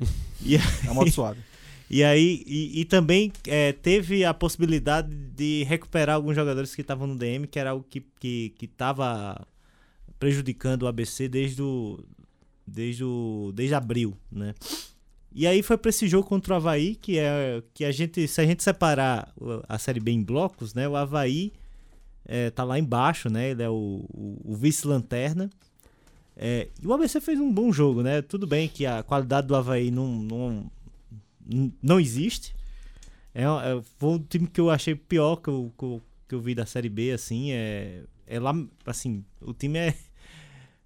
E, 0.42 0.56
é 0.56 0.60
amaldiçoado. 0.88 1.38
E 1.88 2.02
aí, 2.02 2.42
e, 2.46 2.80
e 2.80 2.84
também 2.84 3.32
é, 3.46 3.72
teve 3.72 4.24
a 4.24 4.32
possibilidade 4.32 5.14
de 5.36 5.64
recuperar 5.64 6.16
alguns 6.16 6.34
jogadores 6.34 6.74
que 6.74 6.80
estavam 6.80 7.06
no 7.06 7.16
DM, 7.16 7.46
que 7.46 7.58
era 7.58 7.70
algo 7.70 7.84
que, 7.88 8.00
que, 8.18 8.54
que 8.56 8.66
tava 8.66 9.46
prejudicando 10.18 10.82
o 10.82 10.86
ABC 10.86 11.28
desde 11.28 11.62
o, 11.62 12.02
desde 12.66 13.04
o, 13.04 13.52
desde 13.54 13.74
abril, 13.74 14.16
né? 14.30 14.54
E 15.36 15.46
aí 15.46 15.62
foi 15.62 15.76
para 15.76 15.90
esse 15.90 16.06
jogo 16.06 16.28
contra 16.28 16.54
o 16.54 16.56
Havaí, 16.56 16.94
que 16.94 17.18
é 17.18 17.62
que 17.74 17.84
a 17.84 17.90
gente, 17.90 18.26
se 18.28 18.40
a 18.40 18.46
gente 18.46 18.62
separar 18.62 19.34
a 19.68 19.78
Série 19.78 19.98
B 19.98 20.12
em 20.12 20.22
blocos, 20.22 20.72
né? 20.74 20.88
O 20.88 20.94
Havaí 20.94 21.52
é, 22.24 22.50
tá 22.50 22.62
lá 22.62 22.78
embaixo, 22.78 23.28
né? 23.28 23.50
Ele 23.50 23.62
é 23.62 23.68
o, 23.68 24.04
o, 24.08 24.52
o 24.52 24.54
vice-lanterna. 24.54 25.50
É, 26.36 26.68
e 26.82 26.86
o 26.86 26.92
ABC 26.92 27.20
fez 27.20 27.38
um 27.38 27.52
bom 27.52 27.72
jogo, 27.72 28.02
né? 28.02 28.20
Tudo 28.22 28.46
bem 28.46 28.68
que 28.68 28.84
a 28.86 29.02
qualidade 29.02 29.46
do 29.46 29.54
Havaí 29.54 29.90
não, 29.90 30.08
não, 30.08 30.70
não 31.82 32.00
existe. 32.00 32.54
É, 33.34 33.42
é, 33.44 33.82
foi 33.98 34.10
um 34.10 34.18
time 34.18 34.46
que 34.46 34.60
eu 34.60 34.70
achei 34.70 34.94
pior 34.94 35.36
que 35.36 35.48
eu, 35.48 35.72
que 35.78 35.84
eu, 35.84 36.02
que 36.28 36.34
eu 36.34 36.40
vi 36.40 36.54
da 36.54 36.66
Série 36.66 36.88
B, 36.88 37.12
assim. 37.12 37.52
É, 37.52 38.02
é 38.26 38.40
lá, 38.40 38.54
assim, 38.86 39.24
o 39.40 39.52
time 39.52 39.78
é. 39.78 39.94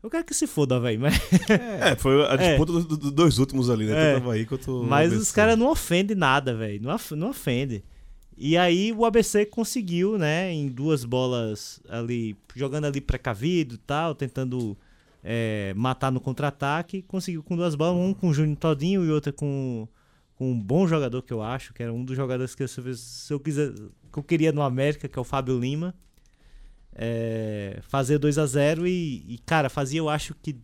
Eu 0.00 0.08
quero 0.08 0.24
que 0.24 0.32
se 0.32 0.46
foda, 0.46 0.76
Havaí, 0.76 0.96
mas, 0.96 1.14
É, 1.50 1.96
foi 1.98 2.24
a 2.24 2.34
É. 2.34 2.50
disputa 2.50 2.72
dos 2.72 2.84
do, 2.86 2.96
dos 2.96 3.10
dois 3.10 3.38
últimos 3.38 3.68
ali, 3.68 3.84
né? 3.84 3.92
É. 3.92 4.14
Tanto 4.14 4.22
Havaí 4.24 4.46
quanto 4.46 4.84
mas 4.84 5.12
os 5.12 5.32
caras 5.32 5.58
não 5.58 5.68
ofendem 5.68 6.16
nada, 6.16 6.54
velho. 6.54 6.80
Não, 6.80 6.96
não 7.16 7.30
ofende. 7.30 7.82
E 8.36 8.56
aí 8.56 8.92
o 8.92 9.04
ABC 9.04 9.44
conseguiu, 9.46 10.16
né, 10.16 10.52
em 10.52 10.68
duas 10.68 11.04
bolas 11.04 11.80
ali, 11.88 12.36
jogando 12.54 12.84
ali 12.84 13.00
precavido 13.00 13.74
e 13.74 13.78
tal, 13.78 14.14
tentando 14.14 14.78
é, 15.22 15.72
matar 15.76 16.10
no 16.12 16.20
contra-ataque, 16.20 17.02
conseguiu 17.02 17.42
com 17.42 17.56
duas 17.56 17.74
bolas, 17.74 17.96
um 18.00 18.14
com 18.14 18.28
o 18.28 18.34
Júnior 18.34 18.56
Todinho 18.56 19.04
e 19.04 19.10
outra 19.10 19.32
com, 19.32 19.86
com 20.36 20.52
um 20.52 20.60
bom 20.60 20.86
jogador 20.86 21.22
que 21.22 21.32
eu 21.32 21.42
acho, 21.42 21.72
que 21.74 21.82
era 21.82 21.92
um 21.92 22.04
dos 22.04 22.16
jogadores 22.16 22.54
que 22.54 22.62
eu, 22.62 22.68
se 22.68 22.80
eu- 22.80 22.94
se 22.94 23.32
eu 23.32 23.40
quiser, 23.40 23.72
que 23.74 24.18
eu 24.18 24.22
queria 24.22 24.52
no 24.52 24.62
América, 24.62 25.08
que 25.08 25.18
é 25.18 25.20
o 25.20 25.24
Fábio 25.24 25.58
Lima. 25.58 25.94
É, 27.00 27.78
fazer 27.82 28.18
2 28.18 28.38
a 28.38 28.46
0 28.46 28.86
e, 28.86 29.24
e, 29.28 29.38
cara, 29.46 29.68
fazia 29.68 30.00
eu 30.00 30.08
acho 30.08 30.34
que 30.34 30.56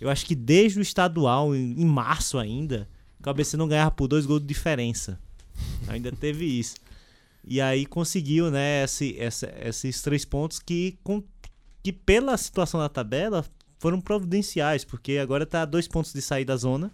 eu 0.00 0.08
acho 0.08 0.24
que 0.24 0.34
desde 0.34 0.78
o 0.78 0.82
estadual, 0.82 1.54
em, 1.54 1.72
em 1.78 1.84
março 1.84 2.38
ainda, 2.38 2.88
o 3.24 3.28
ABC 3.28 3.56
não 3.56 3.68
ganhava 3.68 3.90
por 3.90 4.08
dois 4.08 4.24
gols 4.24 4.40
de 4.40 4.46
diferença. 4.46 5.20
Ainda 5.88 6.10
teve 6.12 6.46
isso. 6.46 6.76
E 7.44 7.60
aí 7.60 7.84
conseguiu, 7.84 8.50
né, 8.50 8.84
esse, 8.84 9.14
essa- 9.18 9.52
esses 9.60 10.00
três 10.00 10.24
pontos 10.24 10.58
que, 10.58 10.98
com, 11.04 11.22
que 11.82 11.92
pela 11.92 12.34
situação 12.38 12.80
da 12.80 12.88
tabela 12.88 13.44
foram 13.80 14.00
providenciais, 14.00 14.84
porque 14.84 15.16
agora 15.18 15.44
tá 15.44 15.62
a 15.62 15.64
dois 15.64 15.88
pontos 15.88 16.12
de 16.12 16.20
sair 16.22 16.44
da 16.44 16.56
zona. 16.56 16.92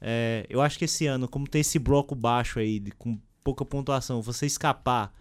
É, 0.00 0.46
eu 0.48 0.60
acho 0.62 0.78
que 0.78 0.86
esse 0.86 1.06
ano, 1.06 1.28
como 1.28 1.46
tem 1.46 1.60
esse 1.60 1.78
bloco 1.78 2.14
baixo 2.14 2.58
aí, 2.58 2.80
de- 2.80 2.92
com 2.92 3.18
pouca 3.44 3.64
pontuação, 3.64 4.22
você 4.22 4.46
escapar 4.46 5.14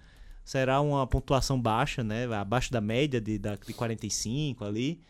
será 0.45 0.79
uma 0.79 1.05
pontuação 1.05 1.61
baixa, 1.61 2.03
né? 2.05 2.25
Abaixo 2.33 2.71
da 2.71 2.79
média 2.79 3.19
de, 3.19 3.37
da, 3.37 3.55
de 3.55 3.73
45 3.73 4.63
ali. 4.63 5.01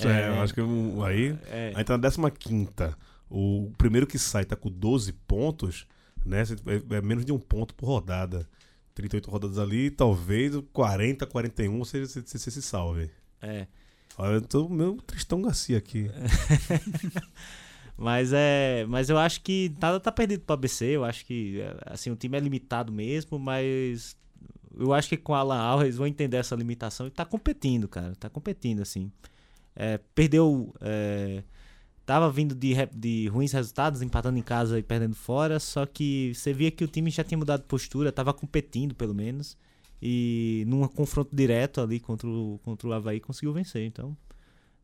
É, 0.00 0.28
eu 0.28 0.42
acho 0.42 0.52
que 0.52 0.60
aí. 1.06 1.38
É, 1.46 1.72
Aí 1.76 1.84
tá 1.84 1.96
na 1.96 2.30
15. 2.30 2.66
O 3.30 3.70
primeiro 3.78 4.06
que 4.06 4.18
sai 4.18 4.44
tá 4.44 4.56
com 4.56 4.68
12 4.68 5.12
pontos, 5.12 5.86
né? 6.26 6.42
É, 6.42 6.96
é 6.96 7.00
menos 7.00 7.24
de 7.24 7.32
um 7.32 7.38
ponto 7.38 7.72
por 7.74 7.86
rodada. 7.86 8.48
38 8.94 9.30
rodadas 9.30 9.58
ali, 9.58 9.90
talvez 9.90 10.54
40, 10.72 11.26
41 11.26 11.78
você, 11.78 12.04
você, 12.06 12.20
você 12.22 12.50
se 12.50 12.62
salve. 12.62 13.10
é. 13.40 13.68
Olha, 14.16 14.34
eu 14.34 14.42
tô 14.42 14.68
meu 14.68 14.96
Tristão 14.96 15.42
Garcia 15.42 15.78
aqui. 15.78 16.10
Mas 17.96 18.32
é, 18.32 18.84
mas 18.88 19.08
eu 19.08 19.16
acho 19.16 19.40
que 19.40 19.72
nada 19.80 20.00
tá 20.00 20.10
perdido 20.10 20.42
para 20.42 20.54
ABC. 20.54 20.84
Eu 20.84 21.04
acho 21.04 21.24
que 21.24 21.60
assim 21.86 22.10
o 22.10 22.16
time 22.16 22.36
é 22.36 22.40
limitado 22.40 22.92
mesmo, 22.92 23.38
mas 23.38 24.16
eu 24.76 24.92
acho 24.92 25.08
que 25.08 25.16
com 25.16 25.32
o 25.32 25.34
Alan 25.36 25.58
Al 25.60 25.82
eles 25.82 25.96
vão 25.96 26.06
entender 26.06 26.36
essa 26.36 26.56
limitação 26.56 27.06
e 27.06 27.10
tá 27.10 27.24
competindo, 27.24 27.86
cara. 27.86 28.14
Tá 28.16 28.28
competindo 28.28 28.82
assim. 28.82 29.12
É, 29.76 29.98
perdeu, 30.14 30.74
é, 30.80 31.44
tava 32.04 32.30
vindo 32.30 32.54
de, 32.54 32.74
de 32.92 33.28
ruins 33.28 33.52
resultados, 33.52 34.02
empatando 34.02 34.38
em 34.38 34.42
casa 34.42 34.78
e 34.78 34.82
perdendo 34.82 35.14
fora. 35.14 35.60
Só 35.60 35.86
que 35.86 36.32
você 36.34 36.52
via 36.52 36.70
que 36.70 36.84
o 36.84 36.88
time 36.88 37.10
já 37.10 37.22
tinha 37.22 37.38
mudado 37.38 37.60
de 37.60 37.68
postura, 37.68 38.10
tava 38.10 38.34
competindo 38.34 38.94
pelo 38.94 39.14
menos 39.14 39.56
e 40.06 40.64
num 40.66 40.86
confronto 40.86 41.34
direto 41.34 41.80
ali 41.80 41.98
contra 41.98 42.28
o 42.28 42.60
contra 42.62 42.86
o 42.86 42.92
Havaí 42.92 43.18
conseguiu 43.20 43.54
vencer. 43.54 43.82
Então 43.86 44.14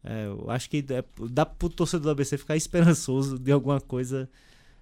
é, 0.02 0.24
eu 0.26 0.50
acho 0.50 0.70
que 0.70 0.82
é, 0.88 1.04
dá 1.28 1.44
pro 1.44 1.68
torcedor 1.68 2.04
do 2.04 2.10
ABC 2.10 2.38
ficar 2.38 2.56
esperançoso 2.56 3.38
de 3.38 3.52
alguma 3.52 3.78
coisa, 3.82 4.26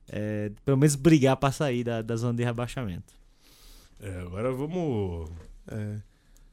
é, 0.09 0.53
pelo 0.65 0.77
menos 0.77 0.95
brigar 0.95 1.37
pra 1.37 1.51
sair 1.51 1.83
da, 1.83 2.03
da 2.03 2.15
zona 2.15 2.35
de 2.35 2.45
rebaixamento. 2.45 3.13
É, 4.01 4.21
agora 4.21 4.53
vamos. 4.53 5.29
É, 5.67 5.97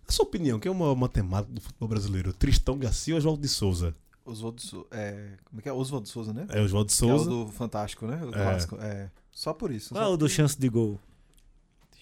a 0.07 0.11
sua 0.11 0.25
opinião, 0.25 0.59
quem 0.59 0.69
é 0.71 0.73
uma 0.73 0.95
matemática 0.95 1.53
do 1.53 1.61
futebol 1.61 1.87
brasileiro? 1.89 2.33
Tristão 2.33 2.77
Garcia 2.79 3.13
ou 3.13 3.19
Oswaldo 3.19 3.41
de 3.43 3.47
Souza? 3.47 3.95
Oswaldo 4.25 4.59
Souza. 4.61 4.87
É, 4.89 5.33
como 5.45 5.59
é 5.59 5.61
que 5.61 5.69
é? 5.69 5.73
Oswaldo 5.73 6.07
Souza, 6.09 6.33
né? 6.33 6.47
É 6.49 6.59
Oswaldo 6.61 6.89
de 6.91 6.97
Que 6.97 7.03
é 7.03 7.13
o 7.13 7.17
Souza. 7.19 7.29
do 7.29 7.47
Fantástico, 7.51 8.07
né? 8.07 8.19
O 8.23 8.29
É. 8.29 8.31
clássico. 8.31 8.75
É. 8.81 9.11
Só 9.31 9.53
por 9.53 9.69
isso. 9.71 9.93
Qual 9.93 10.03
é 10.03 10.07
o 10.07 10.17
do 10.17 10.25
por- 10.25 10.29
chance 10.29 10.59
de 10.59 10.67
gol? 10.69 10.99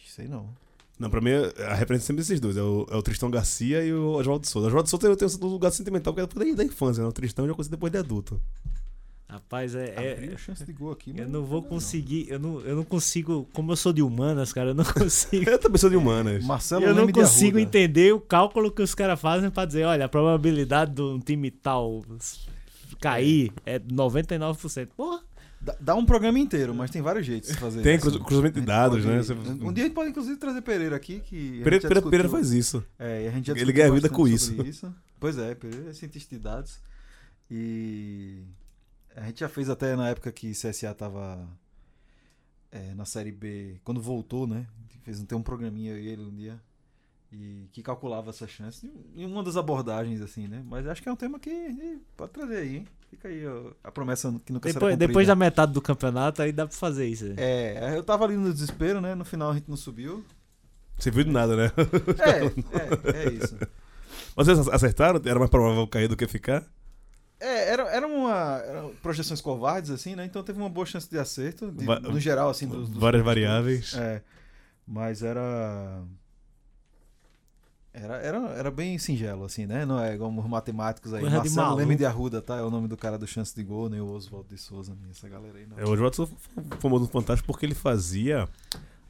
Sei 0.08 0.28
não. 0.30 0.50
Não, 1.04 1.10
pra 1.10 1.20
mim, 1.20 1.32
a 1.68 1.74
referência 1.74 2.06
é 2.06 2.08
sempre 2.08 2.22
desses 2.22 2.40
dois. 2.40 2.56
É 2.56 2.62
o, 2.62 2.88
é 2.90 2.96
o 2.96 3.02
Tristão 3.02 3.30
Garcia 3.30 3.84
e 3.84 3.92
o 3.94 4.12
Oswaldo 4.14 4.48
Souza. 4.48 4.68
O 4.68 4.70
Oswaldo 4.70 4.90
Souza 4.90 5.08
eu 5.08 5.18
tenho 5.18 5.30
um 5.42 5.48
lugar 5.48 5.70
sentimental 5.72 6.14
porque 6.14 6.42
é 6.42 6.46
da 6.54 6.56
da 6.56 6.64
infância, 6.64 7.04
né? 7.04 7.10
O 7.10 7.12
Tristão 7.12 7.44
eu 7.44 7.50
já 7.50 7.56
conheci 7.56 7.70
depois 7.70 7.92
de 7.92 7.98
adulto. 7.98 8.40
Rapaz, 9.28 9.76
é. 9.76 10.32
É 10.32 10.38
chance 10.38 10.64
de 10.64 10.72
gol 10.72 10.92
aqui, 10.92 11.10
eu 11.10 11.16
mas 11.18 11.28
não 11.28 11.44
vou 11.44 11.62
conseguir, 11.62 12.28
eu 12.30 12.38
não, 12.38 12.62
eu 12.62 12.76
não 12.76 12.84
consigo, 12.84 13.50
como 13.52 13.72
eu 13.72 13.76
sou 13.76 13.92
de 13.92 14.02
humanas, 14.02 14.54
cara, 14.54 14.70
eu 14.70 14.74
não 14.76 14.86
consigo. 14.94 15.50
Eu 15.50 15.60
também 15.60 15.78
sou 15.78 15.90
de 15.90 15.98
humanas. 15.98 16.44
Marcelo 16.46 16.86
Eu 16.86 16.96
não 16.96 17.12
consigo 17.12 17.58
entender 17.58 18.14
o 18.14 18.22
cálculo 18.22 18.72
que 18.72 18.82
os 18.82 18.96
caras 18.96 19.20
fazem 19.20 19.50
pra 19.50 19.66
dizer, 19.66 19.86
olha, 19.86 20.06
a 20.06 20.10
probabilidade 20.10 20.94
de 20.94 21.02
um 21.02 21.20
time 21.20 21.52
tal 21.52 22.04
cair 23.02 23.52
é 23.66 23.80
99%. 23.80 24.88
Porra, 24.96 25.22
Dá, 25.80 25.96
um 25.96 26.06
programa 26.06 26.38
inteiro, 26.40 26.76
mas 26.76 26.92
tem 26.92 27.02
vários 27.02 27.26
jeitos 27.26 27.50
de 27.52 27.56
fazer 27.58 27.82
Tem 27.82 27.96
isso. 27.96 28.02
cruza- 28.10 28.20
cruzamento 28.24 28.60
de 28.60 28.66
dados, 28.66 29.04
pode- 29.04 29.16
né? 29.16 29.22
Você- 29.22 29.34
Um 29.34 29.72
dia 29.72 29.84
a 29.84 29.88
gente 29.88 29.94
pode 29.96 30.10
inclusive 30.10 30.36
trazer 30.38 30.62
Pereira 30.62 30.96
aqui, 30.96 31.22
que. 31.22 31.62
Pereira, 31.64 31.88
Pereira, 31.88 32.02
Pereira 32.10 32.30
faz 32.30 32.52
isso. 32.52 32.84
É, 33.00 33.24
e 33.24 33.28
a 33.28 33.32
gente 33.32 33.48
já 33.48 33.54
Ele 33.54 33.72
ganha 33.72 33.92
vida 33.92 34.10
com 34.10 34.28
sobre 34.38 34.70
isso. 34.70 34.94
Pois 35.20 35.38
é, 35.38 35.56
Pereira 35.56 35.90
é 35.90 35.94
cientista 35.94 36.36
de 36.36 36.42
dados. 36.42 36.80
E 37.50 38.44
a 39.16 39.22
gente 39.26 39.40
já 39.40 39.48
fez 39.48 39.70
até 39.70 39.96
na 39.96 40.10
época 40.10 40.32
que 40.32 40.52
CSA 40.52 40.94
tava 40.94 41.48
é, 42.72 42.94
na 42.96 43.06
Série 43.06 43.32
B, 43.32 43.80
quando 43.84 44.02
voltou, 44.02 44.46
né? 44.48 44.66
Fez 45.04 45.22
tem 45.24 45.38
um 45.38 45.44
programinha 45.44 45.92
eu 45.94 46.00
e 46.00 46.08
ele 46.08 46.24
um 46.24 46.34
dia. 46.34 46.60
E 47.36 47.68
que 47.72 47.82
calculava 47.82 48.30
essa 48.30 48.48
chance. 48.48 48.92
Em 49.16 49.26
uma 49.26 49.42
das 49.44 49.58
abordagens, 49.58 50.22
assim, 50.22 50.48
né? 50.48 50.64
Mas 50.68 50.86
acho 50.86 51.02
que 51.02 51.10
é 51.10 51.12
um 51.12 51.16
tema 51.16 51.40
que 51.40 52.00
pode 52.16 52.32
trazer 52.32 52.58
aí, 52.58 52.76
hein? 52.78 52.88
Fica 53.10 53.28
aí 53.28 53.46
ó, 53.48 53.72
a 53.84 53.92
promessa 53.92 54.28
que 54.46 54.54
nunca 54.54 54.70
será 54.70 54.80
depois, 54.80 54.94
cumprida. 54.94 55.08
depois 55.08 55.28
da 55.28 55.36
metade 55.36 55.72
do 55.74 55.82
campeonato 55.82 56.42
aí 56.42 56.52
dá 56.52 56.68
pra 56.68 56.76
fazer 56.76 57.08
isso. 57.08 57.26
né? 57.26 57.36
É, 57.38 57.94
eu 57.98 58.04
tava 58.04 58.24
ali 58.26 58.36
no 58.36 58.54
desespero, 58.54 59.02
né? 59.02 59.16
No 59.16 59.26
final 59.26 59.50
a 59.52 59.54
gente 59.56 59.68
não 59.70 59.78
subiu. 59.78 60.24
Você 60.98 61.10
viu 61.10 61.24
de 61.24 61.32
nada, 61.32 61.56
né? 61.56 61.72
É, 62.20 63.20
é, 63.22 63.26
é 63.26 63.30
isso. 63.34 63.58
Mas 64.36 64.48
vocês 64.48 64.68
acertaram? 64.68 65.20
Era 65.26 65.40
mais 65.40 65.50
provável 65.50 65.88
cair 65.88 66.08
do 66.08 66.16
que 66.16 66.28
ficar? 66.28 66.64
É, 67.40 67.72
era, 67.72 67.84
era 67.90 68.08
uma. 68.08 68.58
eram 68.66 68.92
projeções 69.02 69.42
covardes, 69.42 69.90
assim, 69.92 70.16
né? 70.16 70.24
Então 70.26 70.44
teve 70.44 70.60
uma 70.60 70.70
boa 70.70 70.86
chance 70.86 71.10
de 71.10 71.18
acerto. 71.18 71.72
de- 71.72 71.84
Va- 71.86 72.00
no 72.00 72.20
geral, 72.20 72.50
assim, 72.50 72.68
dos, 72.68 72.90
dos 72.90 73.00
Várias 73.02 73.24
variáveis. 73.24 73.94
É. 73.96 74.22
Mas 74.88 75.22
era. 75.24 76.04
Era, 77.94 78.16
era, 78.18 78.38
era 78.54 78.72
bem 78.72 78.98
singelo, 78.98 79.46
assim, 79.46 79.68
né? 79.68 79.86
Não 79.86 80.00
é 80.00 80.18
como 80.18 80.42
os 80.42 80.50
matemáticos 80.50 81.14
aí. 81.14 81.22
Coisa 81.22 81.38
Marcelo 81.38 81.76
Leme 81.76 81.96
de 81.96 82.06
Arruda, 82.06 82.42
tá? 82.42 82.58
É 82.58 82.64
o 82.64 82.72
nome 82.72 82.88
do 82.88 82.98
cara 82.98 83.20
do 83.20 83.28
Chance 83.28 83.56
de 83.56 83.64
Gol, 83.64 83.88
nem 83.88 84.02
o 84.02 84.08
Oswaldo 84.08 84.50
de 84.50 84.58
Souza, 84.60 84.98
nem 85.00 85.12
essa 85.12 85.30
galera 85.30 85.60
aí, 85.60 85.68
não. 85.68 85.78
É, 85.78 85.86
o 85.86 85.92
Oswaldo 85.92 86.16
foi 86.16 86.28
famoso 86.80 87.04
no 87.06 87.10
Fantástico 87.12 87.46
porque 87.46 87.68
ele 87.68 87.76
fazia 87.76 88.50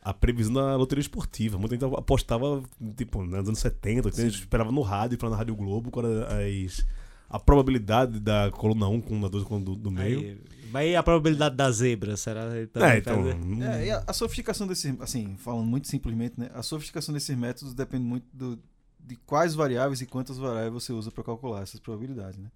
a 0.02 0.14
previsão 0.14 0.54
da 0.54 0.76
loteria 0.76 1.02
esportiva. 1.02 1.58
Muita 1.58 1.76
gente 1.76 1.86
apostava, 1.98 2.62
tipo, 2.98 3.24
nos 3.24 3.48
anos 3.48 3.60
70, 3.60 4.10
80, 4.10 4.22
a 4.22 4.26
gente 4.30 4.40
esperava 4.42 4.70
no 4.70 4.82
rádio, 4.82 5.18
para 5.18 5.30
na 5.30 5.38
Rádio 5.38 5.56
Globo, 5.56 5.90
quando 5.90 6.08
as, 6.26 6.86
a 7.30 7.40
probabilidade 7.40 8.20
da 8.20 8.52
coluna 8.52 8.88
1 8.90 9.00
com 9.00 9.26
a 9.26 9.30
2 9.30 9.46
com 9.46 9.62
do, 9.62 9.78
do 9.78 9.90
meio. 9.90 10.20
Aí, 10.20 10.38
mas 10.74 10.90
e 10.90 10.96
a 10.98 11.04
probabilidade 11.04 11.56
da 11.56 11.72
zebra? 11.72 12.18
Será 12.18 12.42
é, 12.58 12.64
então. 12.98 13.24
faz- 13.24 13.36
hum, 13.46 13.64
É, 13.64 13.86
e 13.86 13.92
a, 13.92 14.04
a 14.06 14.12
sofisticação 14.12 14.68
desses, 14.68 14.94
assim, 15.00 15.38
falando 15.38 15.66
muito 15.68 15.88
simplesmente, 15.88 16.34
né? 16.38 16.50
A 16.54 16.62
sofisticação 16.62 17.14
desses 17.14 17.38
métodos 17.38 17.74
depende 17.74 18.04
muito 18.04 18.26
do, 18.34 18.60
de 19.06 19.16
quais 19.18 19.54
variáveis 19.54 20.02
e 20.02 20.06
quantas 20.06 20.38
variáveis 20.38 20.74
você 20.84 20.94
usa 20.94 21.12
para 21.12 21.24
calcular 21.24 21.62
essas 21.62 21.80
probabilidades, 21.80 22.40
né? 22.40 22.50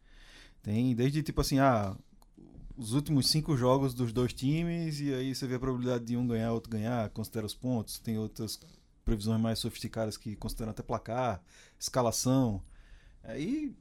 Tem 0.63 0.95
desde 0.95 1.21
tipo 1.23 1.41
assim, 1.41 1.59
ah, 1.59 1.95
os 2.77 2.93
últimos 2.93 3.29
cinco 3.29 3.55
jogos 3.57 3.93
dos 3.93 4.13
dois 4.13 4.33
times 4.33 4.99
e 4.99 5.13
aí 5.13 5.33
você 5.35 5.47
vê 5.47 5.55
a 5.55 5.59
probabilidade 5.59 6.05
de 6.05 6.15
um 6.17 6.27
ganhar, 6.27 6.51
outro 6.53 6.69
ganhar, 6.71 7.09
considera 7.09 7.45
os 7.45 7.53
pontos. 7.55 7.99
Tem 7.99 8.17
outras 8.17 8.59
previsões 9.05 9.39
mais 9.41 9.59
sofisticadas 9.59 10.17
que 10.17 10.35
consideram 10.35 10.71
até 10.71 10.83
placar, 10.83 11.41
escalação. 11.79 12.61
Aí 13.23 13.73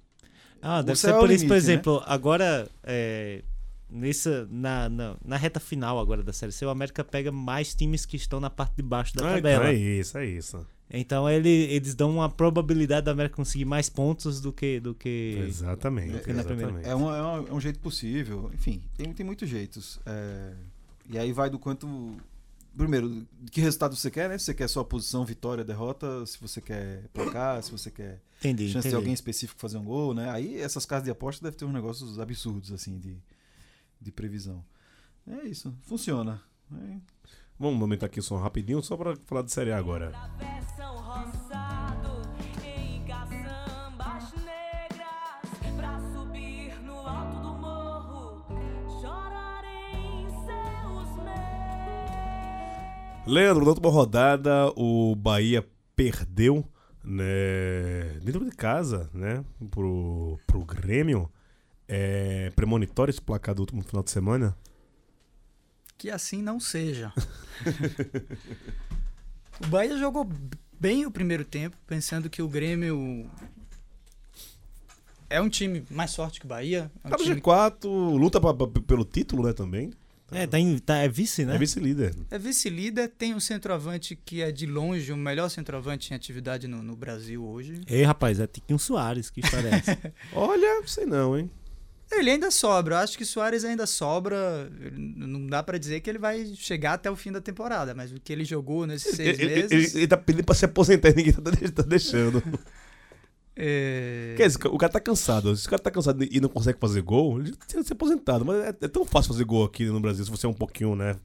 Ah, 0.62 0.82
deve 0.82 0.98
ser 0.98 1.10
é 1.10 1.18
por 1.18 1.30
isso, 1.30 1.46
por 1.46 1.54
limite, 1.54 1.66
né? 1.66 1.74
exemplo, 1.74 2.02
agora, 2.06 2.68
é, 2.82 3.42
nessa, 3.88 4.46
na, 4.50 4.88
na, 4.88 5.16
na 5.24 5.36
reta 5.36 5.60
final 5.60 5.98
agora 5.98 6.22
da 6.22 6.32
Série 6.32 6.52
C, 6.52 6.64
o 6.66 6.70
América 6.70 7.04
pega 7.04 7.30
mais 7.32 7.74
times 7.74 8.06
que 8.06 8.16
estão 8.16 8.40
na 8.40 8.50
parte 8.50 8.76
de 8.76 8.82
baixo 8.82 9.14
da 9.14 9.24
ah, 9.24 9.34
tabela. 9.34 9.64
então 9.64 9.66
é 9.66 9.74
isso, 9.74 10.18
é 10.18 10.26
isso. 10.26 10.66
Então 10.88 11.28
ele, 11.28 11.48
eles 11.48 11.94
dão 11.94 12.10
uma 12.12 12.28
probabilidade 12.28 13.06
da 13.06 13.10
América 13.12 13.34
conseguir 13.36 13.64
mais 13.64 13.88
pontos 13.88 14.40
do 14.40 14.52
que. 14.52 14.78
Do 14.80 14.94
que... 14.94 15.36
Exatamente. 15.48 16.20
que 16.22 16.32
na 16.32 16.44
primeira. 16.44 16.70
exatamente. 16.72 16.88
É, 16.88 16.94
uma- 16.94 17.16
é 17.16 17.20
uma- 17.22 17.48
é 17.48 17.52
um 17.52 17.60
jeito 17.60 17.80
possível. 17.80 18.50
Enfim, 18.54 18.80
tem, 18.96 19.12
tem 19.12 19.26
muitos 19.26 19.48
jeitos. 19.48 19.98
É, 20.06 20.52
e 21.10 21.18
aí 21.18 21.32
vai 21.32 21.50
do 21.50 21.58
quanto. 21.58 22.16
Primeiro, 22.76 23.26
de 23.40 23.50
que 23.50 23.60
resultado 23.60 23.96
você 23.96 24.10
quer, 24.10 24.28
né? 24.28 24.36
Se 24.38 24.44
você 24.44 24.54
quer 24.54 24.68
só 24.68 24.80
a 24.80 24.84
posição, 24.84 25.24
vitória, 25.24 25.64
derrota, 25.64 26.24
se 26.26 26.38
você 26.38 26.60
quer 26.60 27.04
placar, 27.12 27.62
se 27.62 27.70
você 27.72 27.90
quer 27.90 28.20
Entendi. 28.38 28.64
chance 28.68 28.72
de 28.74 28.78
entendi. 28.88 28.94
alguém 28.96 29.14
específico 29.14 29.58
fazer 29.58 29.78
um 29.78 29.84
gol, 29.84 30.12
né? 30.12 30.30
Aí 30.30 30.60
essas 30.60 30.84
casas 30.84 31.04
de 31.06 31.10
aposta 31.10 31.42
devem 31.42 31.58
ter 31.58 31.64
uns 31.64 31.72
negócios 31.72 32.20
absurdos, 32.20 32.70
assim, 32.70 32.98
de, 32.98 33.16
de 33.98 34.12
previsão. 34.12 34.62
É 35.26 35.46
isso, 35.48 35.74
funciona. 35.84 36.42
É, 36.70 36.96
Vamos 37.58 37.80
aumentar 37.80 38.06
aqui 38.06 38.20
o 38.20 38.22
som 38.22 38.36
rapidinho, 38.36 38.82
só 38.82 38.96
para 38.96 39.16
falar 39.24 39.42
de 39.42 39.50
Série 39.50 39.72
A 39.72 39.78
agora. 39.78 40.12
Leandro, 53.26 53.64
na 53.64 53.70
última 53.70 53.90
rodada, 53.90 54.72
o 54.76 55.16
Bahia 55.16 55.66
perdeu 55.96 56.64
né, 57.02 58.20
dentro 58.22 58.44
de 58.44 58.54
casa, 58.54 59.10
né? 59.12 59.44
Pro, 59.70 60.38
pro 60.46 60.64
Grêmio. 60.64 61.28
É, 61.88 62.50
premonitório 62.54 63.10
esse 63.10 63.20
placar 63.20 63.54
do 63.54 63.60
último 63.60 63.82
final 63.82 64.02
de 64.02 64.10
semana. 64.10 64.56
Que 65.98 66.10
assim 66.10 66.42
não 66.42 66.60
seja. 66.60 67.12
o 69.64 69.66
Bahia 69.68 69.96
jogou 69.96 70.28
bem 70.78 71.06
o 71.06 71.10
primeiro 71.10 71.44
tempo, 71.44 71.76
pensando 71.86 72.28
que 72.28 72.42
o 72.42 72.48
Grêmio 72.48 73.30
é 75.30 75.40
um 75.40 75.48
time 75.48 75.84
mais 75.90 76.14
forte 76.14 76.38
que 76.40 76.46
o 76.46 76.48
Bahia. 76.48 76.90
É 77.02 77.08
um 77.08 77.10
Tá 77.10 77.16
no 77.16 77.24
time 77.24 77.40
G4, 77.40 77.84
luta 78.16 78.40
pra- 78.40 78.54
pra- 78.54 78.66
pelo 78.86 79.04
título, 79.04 79.44
né, 79.46 79.52
também. 79.52 79.92
É, 80.30 80.44
tá, 80.46 80.58
em- 80.58 80.78
tá- 80.78 80.98
é 80.98 81.08
vice, 81.08 81.44
né? 81.44 81.54
É 81.54 81.58
vice-líder. 81.58 82.14
É 82.32 82.38
vice-líder, 82.38 83.08
tem 83.16 83.32
um 83.32 83.38
centroavante 83.40 84.16
que 84.16 84.42
é 84.42 84.50
de 84.50 84.66
longe 84.66 85.12
o 85.12 85.16
melhor 85.16 85.48
centroavante 85.48 86.12
em 86.12 86.16
atividade 86.16 86.66
no, 86.66 86.82
no 86.82 86.96
Brasil 86.96 87.44
hoje. 87.46 87.80
Ei, 87.86 88.02
rapaz, 88.02 88.40
é 88.40 88.46
Tiquinho 88.46 88.78
Soares, 88.78 89.30
que 89.30 89.40
história 89.40 89.68
é 89.68 89.74
essa? 89.76 90.14
Olha, 90.34 90.82
sei 90.86 91.06
não, 91.06 91.38
hein? 91.38 91.48
Ele 92.12 92.30
ainda 92.30 92.50
sobra, 92.52 92.94
eu 92.94 92.98
acho 93.00 93.18
que 93.18 93.24
Soares 93.24 93.64
ainda 93.64 93.86
sobra. 93.86 94.70
Ele- 94.80 94.96
Não 95.26 95.46
dá 95.46 95.62
pra 95.62 95.76
dizer 95.76 96.00
que 96.00 96.08
ele 96.08 96.18
vai 96.18 96.46
chegar 96.54 96.92
até 96.94 97.10
o 97.10 97.16
fim 97.16 97.32
da 97.32 97.40
temporada, 97.40 97.94
mas 97.94 98.12
o 98.12 98.20
que 98.20 98.32
ele 98.32 98.44
jogou 98.44 98.86
nesses 98.86 99.16
seis 99.16 99.38
Ele, 99.38 99.42
ele- 99.52 99.54
meses. 99.62 99.94
ele- 99.94 100.00
ele 100.02 100.08
tá 100.08 100.16
pedindo 100.16 100.44
pra 100.44 100.54
se 100.54 100.64
aposentar 100.64 101.10
e 101.10 101.14
ninguém 101.16 101.32
tá, 101.32 101.42
tá 101.74 101.82
deixando. 101.82 102.42
é, 103.56 104.34
Quer 104.36 104.46
dizer, 104.48 104.66
o 104.66 104.78
cara 104.78 104.92
tá 104.92 105.00
cansado. 105.00 105.54
Se 105.56 105.66
o 105.66 105.70
cara 105.70 105.82
tá 105.82 105.90
cansado 105.90 106.22
e 106.22 106.40
não 106.40 106.48
consegue 106.48 106.78
fazer 106.78 107.00
gol, 107.02 107.40
ele 107.40 107.54
tinha 107.66 107.82
ser 107.82 107.94
aposentado. 107.94 108.44
Mas 108.44 108.56
é, 108.64 108.68
é 108.68 108.88
tão 108.88 109.04
fácil 109.04 109.32
fazer 109.32 109.44
gol 109.44 109.64
aqui 109.64 109.84
no 109.86 110.00
Brasil, 110.00 110.24
se 110.24 110.30
você 110.30 110.46
é 110.46 110.48
um 110.48 110.54
pouquinho, 110.54 110.94
né? 110.94 111.16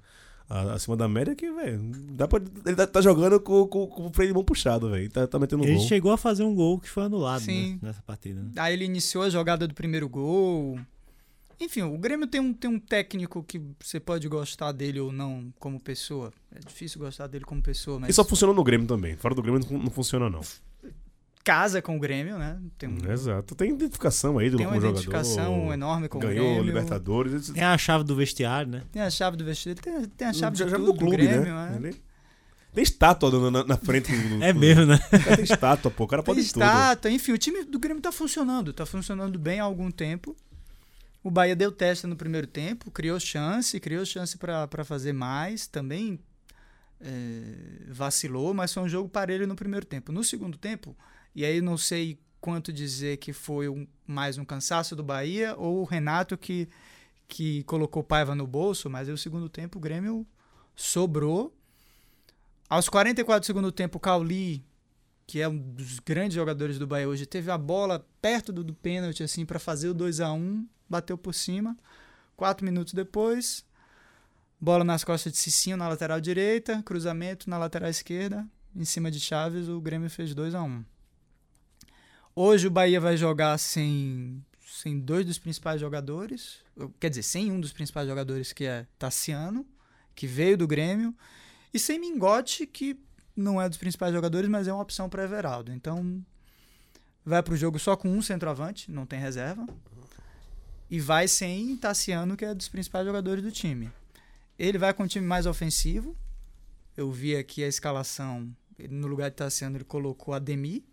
Acima 0.49 0.97
da 0.97 1.07
média 1.07 1.33
que, 1.33 1.49
velho. 1.51 1.79
Dá 2.11 2.27
pra. 2.27 2.41
Ele 2.65 2.75
tá, 2.75 2.85
tá 2.85 3.01
jogando 3.01 3.39
com, 3.39 3.65
com, 3.67 3.87
com 3.87 4.07
o 4.07 4.13
freio 4.13 4.29
de 4.29 4.33
mão 4.33 4.43
puxado, 4.43 4.89
velho. 4.89 5.09
Tá, 5.09 5.25
tá 5.25 5.39
metendo 5.39 5.63
Ele 5.63 5.75
gol. 5.75 5.87
chegou 5.87 6.11
a 6.11 6.17
fazer 6.17 6.43
um 6.43 6.53
gol 6.53 6.77
que 6.79 6.89
foi 6.89 7.03
anulado 7.03 7.41
Sim. 7.41 7.73
né, 7.73 7.79
nessa 7.83 8.01
partida. 8.01 8.41
né? 8.41 8.51
Aí 8.57 8.73
ele 8.73 8.83
iniciou 8.85 9.23
a 9.23 9.29
jogada 9.29 9.67
do 9.67 9.73
primeiro 9.73 10.09
gol. 10.09 10.77
Enfim, 11.59 11.83
o 11.83 11.97
Grêmio 11.97 12.25
tem 12.27 12.41
um, 12.41 12.51
tem 12.53 12.69
um 12.69 12.79
técnico 12.79 13.43
que 13.43 13.61
você 13.79 13.99
pode 13.99 14.27
gostar 14.27 14.71
dele 14.71 14.99
ou 14.99 15.11
não 15.11 15.53
como 15.59 15.79
pessoa. 15.79 16.33
É 16.53 16.59
difícil 16.59 16.99
gostar 16.99 17.27
dele 17.27 17.45
como 17.45 17.61
pessoa, 17.61 17.99
mas 17.99 18.09
E 18.09 18.13
só 18.13 18.23
funciona 18.25 18.51
no 18.51 18.63
Grêmio 18.63 18.87
também. 18.87 19.15
Fora 19.15 19.35
do 19.35 19.43
Grêmio 19.43 19.61
não, 19.69 19.77
não 19.83 19.91
funciona, 19.91 20.27
não. 20.29 20.41
Casa 21.43 21.81
com 21.81 21.97
o 21.97 21.99
Grêmio, 21.99 22.37
né? 22.37 22.59
Tem, 22.77 22.89
um, 22.89 23.11
Exato. 23.11 23.55
Tem 23.55 23.71
identificação 23.71 24.37
aí 24.37 24.49
do 24.49 24.57
tem 24.57 24.67
uma 24.67 24.77
identificação 24.77 25.53
jogador. 25.55 25.73
enorme 25.73 26.07
com 26.09 26.17
o 26.17 26.21
Ganhou 26.21 26.45
Grêmio. 26.45 26.63
Libertadores. 26.63 27.49
Tem 27.49 27.63
a 27.63 27.77
chave 27.77 28.03
do 28.03 28.15
vestiário, 28.15 28.71
né? 28.71 28.83
Tem 28.91 29.01
a 29.01 29.09
chave 29.09 29.37
do 29.37 29.43
vestido, 29.45 29.81
tem, 29.81 30.05
tem 30.05 30.27
a 30.27 30.33
chave 30.33 30.55
já- 30.57 30.65
de 30.65 30.71
já 30.71 30.77
tudo 30.77 30.91
do 30.93 30.97
clube, 30.97 31.17
Grêmio, 31.17 31.53
né? 31.53 31.69
né? 31.79 31.87
Ele- 31.89 32.01
Tem 32.73 32.83
estátua 32.83 33.51
na, 33.51 33.63
na- 33.65 33.77
frente 33.77 34.11
do. 34.15 34.41
É 34.43 34.53
do- 34.53 34.59
mesmo, 34.59 34.85
né? 34.85 34.99
O 35.11 35.35
tem 35.35 35.43
estátua, 35.43 35.91
pô. 35.91 36.05
O 36.05 36.07
cara 36.07 36.23
Tem 36.23 36.33
pode 36.35 36.47
tudo. 36.47 36.61
estátua, 36.63 37.11
enfim, 37.11 37.31
o 37.33 37.37
time 37.37 37.63
do 37.65 37.77
Grêmio 37.79 38.01
tá 38.01 38.11
funcionando, 38.11 38.71
tá 38.71 38.85
funcionando 38.85 39.37
bem 39.37 39.59
há 39.59 39.63
algum 39.63 39.91
tempo. 39.91 40.35
O 41.23 41.29
Bahia 41.29 41.55
deu 41.55 41.71
teste 41.71 42.07
no 42.07 42.15
primeiro 42.15 42.47
tempo, 42.47 42.89
criou 42.89 43.19
chance, 43.19 43.79
criou 43.79 44.03
chance 44.05 44.37
para 44.37 44.83
fazer 44.83 45.13
mais, 45.13 45.67
também 45.67 46.17
é, 46.99 47.43
vacilou, 47.89 48.53
mas 48.53 48.73
foi 48.73 48.83
um 48.83 48.89
jogo 48.89 49.09
parelho 49.09 49.45
no 49.47 49.55
primeiro 49.55 49.85
tempo. 49.85 50.11
No 50.11 50.23
segundo 50.23 50.57
tempo, 50.57 50.95
e 51.36 51.45
aí 51.45 51.61
não 51.61 51.77
sei 51.77 52.19
quanto 52.39 52.73
dizer 52.73 53.17
que 53.17 53.34
foi 53.34 53.69
um- 53.69 53.88
mais 54.05 54.38
um 54.38 54.45
cansaço 54.45 54.95
do 54.95 55.03
Bahia 55.03 55.55
ou 55.57 55.82
o 55.82 55.86
Renato 55.86 56.38
que, 56.38 56.67
que 57.27 57.63
colocou 57.63 58.03
Paiva 58.03 58.36
no 58.36 58.47
bolso, 58.47 58.89
mas 58.89 59.07
aí 59.07 59.13
o 59.13 59.17
segundo 59.17 59.47
tempo 59.49 59.77
o 59.77 59.82
Grêmio 59.82 60.25
sobrou. 60.75 61.55
Aos 62.69 62.89
44 62.89 63.41
do 63.41 63.45
segundo 63.45 63.71
tempo, 63.71 63.97
o 63.97 64.01
Cauli 64.01 64.63
que 65.32 65.39
é 65.39 65.47
um 65.47 65.57
dos 65.57 65.99
grandes 65.99 66.36
jogadores 66.36 66.77
do 66.77 66.86
Bahia 66.86 67.07
hoje, 67.07 67.25
teve 67.25 67.49
a 67.49 67.57
bola 67.57 68.05
perto 68.21 68.51
do, 68.51 68.65
do 68.65 68.73
pênalti 68.73 69.23
assim 69.23 69.45
para 69.45 69.59
fazer 69.59 69.88
o 69.88 69.93
2 69.93 70.19
a 70.19 70.34
1 70.34 70.67
bateu 70.89 71.17
por 71.17 71.34
cima. 71.34 71.77
Quatro 72.36 72.65
minutos 72.65 72.93
depois, 72.93 73.65
bola 74.59 74.84
nas 74.84 75.05
costas 75.05 75.32
de 75.32 75.38
Cicinho 75.38 75.77
na 75.77 75.88
lateral 75.88 76.19
direita, 76.19 76.84
cruzamento 76.84 77.49
na 77.49 77.57
lateral 77.57 77.89
esquerda, 77.89 78.45
em 78.75 78.84
cima 78.84 79.09
de 79.09 79.21
Chaves, 79.21 79.69
o 79.69 79.79
Grêmio 79.79 80.09
fez 80.09 80.36
2 80.36 80.53
a 80.53 80.61
1 80.61 80.65
um. 80.65 80.84
Hoje 82.34 82.67
o 82.67 82.71
Bahia 82.71 82.99
vai 82.99 83.17
jogar 83.17 83.57
sem, 83.57 84.43
sem 84.65 84.99
dois 84.99 85.25
dos 85.25 85.38
principais 85.38 85.82
jogadores, 85.82 86.59
quer 86.99 87.09
dizer, 87.09 87.23
sem 87.23 87.51
um 87.51 87.59
dos 87.59 87.73
principais 87.73 88.07
jogadores, 88.07 88.53
que 88.53 88.65
é 88.65 88.88
Tassiano, 88.97 89.65
que 90.15 90.25
veio 90.25 90.57
do 90.57 90.65
Grêmio, 90.65 91.13
e 91.73 91.79
sem 91.79 91.99
Mingote, 91.99 92.65
que 92.65 92.97
não 93.36 93.61
é 93.61 93.67
dos 93.67 93.77
principais 93.77 94.13
jogadores, 94.13 94.49
mas 94.49 94.67
é 94.67 94.73
uma 94.73 94.82
opção 94.82 95.09
para 95.09 95.23
Everaldo. 95.23 95.73
Então, 95.73 96.25
vai 97.25 97.43
para 97.43 97.53
o 97.53 97.57
jogo 97.57 97.77
só 97.77 97.97
com 97.97 98.09
um 98.09 98.21
centroavante, 98.21 98.89
não 98.89 99.05
tem 99.05 99.19
reserva, 99.19 99.67
e 100.89 100.99
vai 100.99 101.27
sem 101.27 101.75
Tassiano, 101.75 102.38
que 102.38 102.45
é 102.45 102.55
dos 102.55 102.69
principais 102.69 103.05
jogadores 103.05 103.43
do 103.43 103.51
time. 103.51 103.91
Ele 104.57 104.77
vai 104.77 104.93
com 104.93 105.03
um 105.03 105.07
time 105.07 105.25
mais 105.25 105.45
ofensivo. 105.45 106.15
Eu 106.95 107.11
vi 107.11 107.36
aqui 107.36 107.63
a 107.63 107.67
escalação, 107.67 108.55
no 108.89 109.07
lugar 109.07 109.29
de 109.29 109.36
Tassiano, 109.36 109.77
ele 109.77 109.84
colocou 109.84 110.34
Ademir, 110.34 110.84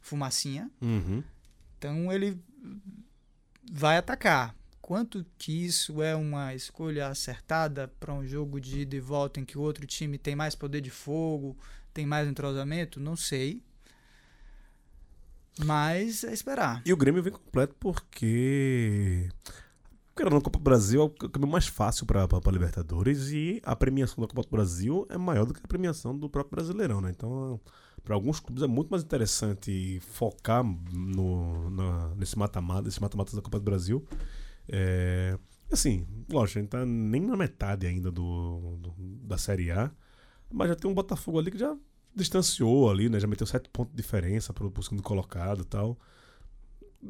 Fumacinha. 0.00 0.70
Uhum. 0.80 1.22
Então 1.78 2.12
ele 2.12 2.38
vai 3.72 3.96
atacar. 3.96 4.54
Quanto 4.80 5.24
que 5.38 5.64
isso 5.64 6.02
é 6.02 6.16
uma 6.16 6.54
escolha 6.54 7.06
acertada 7.06 7.86
para 8.00 8.12
um 8.12 8.26
jogo 8.26 8.60
de 8.60 8.80
ida 8.80 8.96
e 8.96 9.00
volta 9.00 9.38
em 9.38 9.44
que 9.44 9.56
o 9.56 9.60
outro 9.60 9.86
time 9.86 10.18
tem 10.18 10.34
mais 10.34 10.56
poder 10.56 10.80
de 10.80 10.90
fogo, 10.90 11.56
tem 11.94 12.04
mais 12.04 12.28
entrosamento? 12.28 12.98
Não 12.98 13.14
sei. 13.14 13.62
Mas 15.64 16.24
é 16.24 16.32
esperar. 16.32 16.82
E 16.84 16.92
o 16.92 16.96
Grêmio 16.96 17.22
vem 17.22 17.32
completo 17.32 17.74
porque. 17.78 19.28
Porque 20.12 20.28
na 20.28 20.40
Copa 20.40 20.58
do 20.58 20.62
Brasil 20.62 21.00
é 21.00 21.04
o 21.04 21.10
caminho 21.10 21.52
mais 21.52 21.66
fácil 21.66 22.04
para 22.04 22.24
a 22.24 22.50
Libertadores 22.50 23.30
e 23.30 23.60
a 23.64 23.76
premiação 23.76 24.20
da 24.20 24.28
Copa 24.28 24.42
do 24.42 24.50
Brasil 24.50 25.06
é 25.08 25.16
maior 25.16 25.46
do 25.46 25.54
que 25.54 25.60
a 25.62 25.68
premiação 25.68 26.18
do 26.18 26.28
próprio 26.28 26.56
Brasileirão, 26.56 27.00
né? 27.00 27.10
Então, 27.10 27.60
para 28.04 28.14
alguns 28.14 28.40
clubes 28.40 28.62
é 28.62 28.66
muito 28.66 28.88
mais 28.90 29.02
interessante 29.02 30.00
focar 30.00 30.64
no, 30.92 31.70
na- 31.70 32.14
nesse 32.16 32.38
mata-mata, 32.38 32.82
nesse 32.82 33.00
mata-mata 33.00 33.34
da 33.36 33.42
Copa 33.42 33.58
do 33.58 33.64
Brasil. 33.64 34.04
É, 34.68 35.38
assim, 35.70 36.06
lógico, 36.30 36.58
a 36.58 36.62
gente 36.62 36.70
tá 36.70 36.84
nem 36.86 37.20
na 37.22 37.36
metade 37.36 37.86
ainda 37.86 38.10
do, 38.10 38.76
do- 38.78 38.94
da 39.26 39.38
Série 39.38 39.70
A, 39.70 39.90
mas 40.50 40.68
já 40.68 40.74
tem 40.76 40.90
um 40.90 40.94
Botafogo 40.94 41.38
ali 41.38 41.50
que 41.50 41.58
já 41.58 41.76
distanciou 42.14 42.90
ali, 42.90 43.08
né? 43.08 43.20
Já 43.20 43.26
meteu 43.28 43.46
sete 43.46 43.68
pontos 43.70 43.92
de 43.94 43.96
diferença 44.02 44.52
pro, 44.52 44.70
pro 44.70 44.82
segundo 44.82 45.02
colocado 45.02 45.62
e 45.62 45.64
tal. 45.64 45.96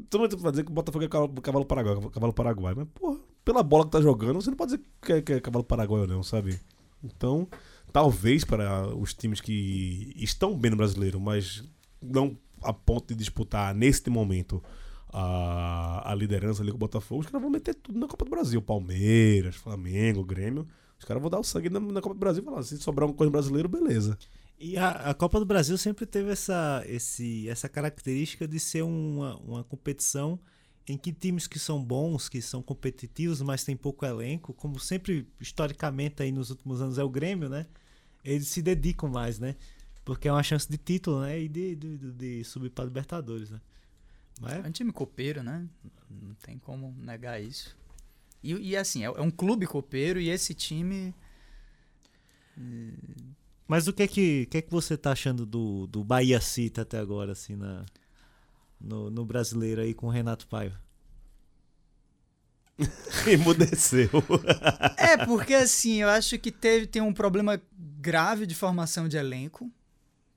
Todo 0.09 0.21
mundo 0.21 0.37
vai 0.37 0.51
dizer 0.51 0.63
que 0.63 0.71
o 0.71 0.73
Botafogo 0.73 1.03
é 1.03 1.07
cavalo 1.09 1.65
paraguai, 1.65 2.09
cavalo 2.11 2.33
paraguai, 2.33 2.73
mas, 2.75 2.87
porra, 2.93 3.19
pela 3.43 3.61
bola 3.61 3.83
que 3.85 3.91
tá 3.91 4.01
jogando, 4.01 4.41
você 4.41 4.49
não 4.49 4.55
pode 4.57 4.71
dizer 4.77 4.85
que 5.01 5.13
é, 5.13 5.21
que 5.21 5.33
é 5.33 5.41
cavalo 5.41 5.65
paraguai 5.65 6.01
ou 6.01 6.07
não, 6.07 6.23
sabe? 6.23 6.59
Então, 7.03 7.47
talvez 7.91 8.43
para 8.43 8.87
os 8.95 9.13
times 9.13 9.41
que 9.41 10.13
estão 10.15 10.57
bem 10.57 10.71
no 10.71 10.77
brasileiro, 10.77 11.19
mas 11.19 11.63
não 12.01 12.37
a 12.61 12.71
ponto 12.71 13.07
de 13.07 13.15
disputar 13.15 13.73
neste 13.73 14.09
momento 14.09 14.63
a, 15.11 16.11
a 16.11 16.15
liderança 16.15 16.61
ali 16.61 16.71
com 16.71 16.77
o 16.77 16.79
Botafogo, 16.79 17.21
os 17.21 17.27
caras 17.27 17.41
vão 17.41 17.51
meter 17.51 17.75
tudo 17.75 17.99
na 17.99 18.07
Copa 18.07 18.25
do 18.25 18.31
Brasil. 18.31 18.61
Palmeiras, 18.61 19.55
Flamengo, 19.55 20.23
Grêmio. 20.23 20.67
Os 20.97 21.05
caras 21.05 21.21
vão 21.21 21.29
dar 21.29 21.39
o 21.39 21.43
sangue 21.43 21.69
na, 21.69 21.79
na 21.79 22.01
Copa 22.01 22.15
do 22.15 22.19
Brasil 22.19 22.41
e 22.41 22.45
falar: 22.45 22.63
se 22.63 22.77
sobrar 22.77 23.07
uma 23.07 23.15
coisa 23.15 23.31
brasileiro, 23.31 23.67
beleza. 23.67 24.17
E 24.59 24.77
a, 24.77 24.89
a 24.89 25.13
Copa 25.13 25.39
do 25.39 25.45
Brasil 25.45 25.77
sempre 25.77 26.05
teve 26.05 26.31
essa, 26.31 26.83
esse, 26.85 27.49
essa 27.49 27.67
característica 27.67 28.47
de 28.47 28.59
ser 28.59 28.83
uma, 28.83 29.35
uma 29.37 29.63
competição 29.63 30.39
em 30.87 30.97
que 30.97 31.11
times 31.11 31.47
que 31.47 31.57
são 31.57 31.83
bons, 31.83 32.29
que 32.29 32.41
são 32.41 32.61
competitivos, 32.61 33.41
mas 33.41 33.63
tem 33.63 33.75
pouco 33.75 34.05
elenco, 34.05 34.53
como 34.53 34.79
sempre, 34.79 35.27
historicamente, 35.39 36.21
aí 36.21 36.31
nos 36.31 36.49
últimos 36.49 36.81
anos 36.81 36.97
é 36.97 37.03
o 37.03 37.09
Grêmio, 37.09 37.49
né? 37.49 37.65
Eles 38.23 38.47
se 38.47 38.61
dedicam 38.61 39.09
mais, 39.09 39.39
né? 39.39 39.55
Porque 40.05 40.27
é 40.27 40.31
uma 40.31 40.43
chance 40.43 40.69
de 40.69 40.77
título, 40.77 41.21
né? 41.21 41.39
E 41.39 41.47
de, 41.47 41.75
de, 41.75 41.97
de- 42.11 42.43
subir 42.43 42.69
para 42.69 42.85
Libertadores, 42.85 43.49
né? 43.49 43.61
Mas 44.39 44.53
É 44.53 44.67
um 44.67 44.71
time 44.71 44.91
copeiro, 44.91 45.43
né? 45.43 45.67
Não 46.09 46.33
tem 46.35 46.57
como 46.57 46.93
negar 46.97 47.41
isso. 47.41 47.77
E, 48.43 48.53
e 48.53 48.75
assim, 48.77 49.03
é, 49.03 49.05
é 49.05 49.21
um 49.21 49.31
clube 49.31 49.67
copeiro 49.67 50.19
e 50.19 50.29
esse 50.29 50.53
time. 50.53 51.13
Mas 53.67 53.87
o 53.87 53.93
que 53.93 54.03
é 54.03 54.07
que, 54.07 54.45
que, 54.47 54.57
é 54.57 54.61
que 54.61 54.71
você 54.71 54.97
tá 54.97 55.11
achando 55.11 55.45
do, 55.45 55.87
do 55.87 56.03
Bahia 56.03 56.41
City 56.41 56.81
até 56.81 56.99
agora, 56.99 57.31
assim, 57.31 57.55
na, 57.55 57.85
no, 58.79 59.09
no 59.09 59.25
brasileiro 59.25 59.81
aí 59.81 59.93
com 59.93 60.07
o 60.07 60.09
Renato 60.09 60.47
Paiva? 60.47 60.79
Emudeceu. 63.27 64.09
É, 64.97 65.25
porque 65.25 65.53
assim, 65.53 66.01
eu 66.01 66.09
acho 66.09 66.37
que 66.39 66.51
teve, 66.51 66.87
tem 66.87 67.01
um 67.01 67.13
problema 67.13 67.61
grave 67.77 68.45
de 68.45 68.55
formação 68.55 69.07
de 69.07 69.17
elenco. 69.17 69.71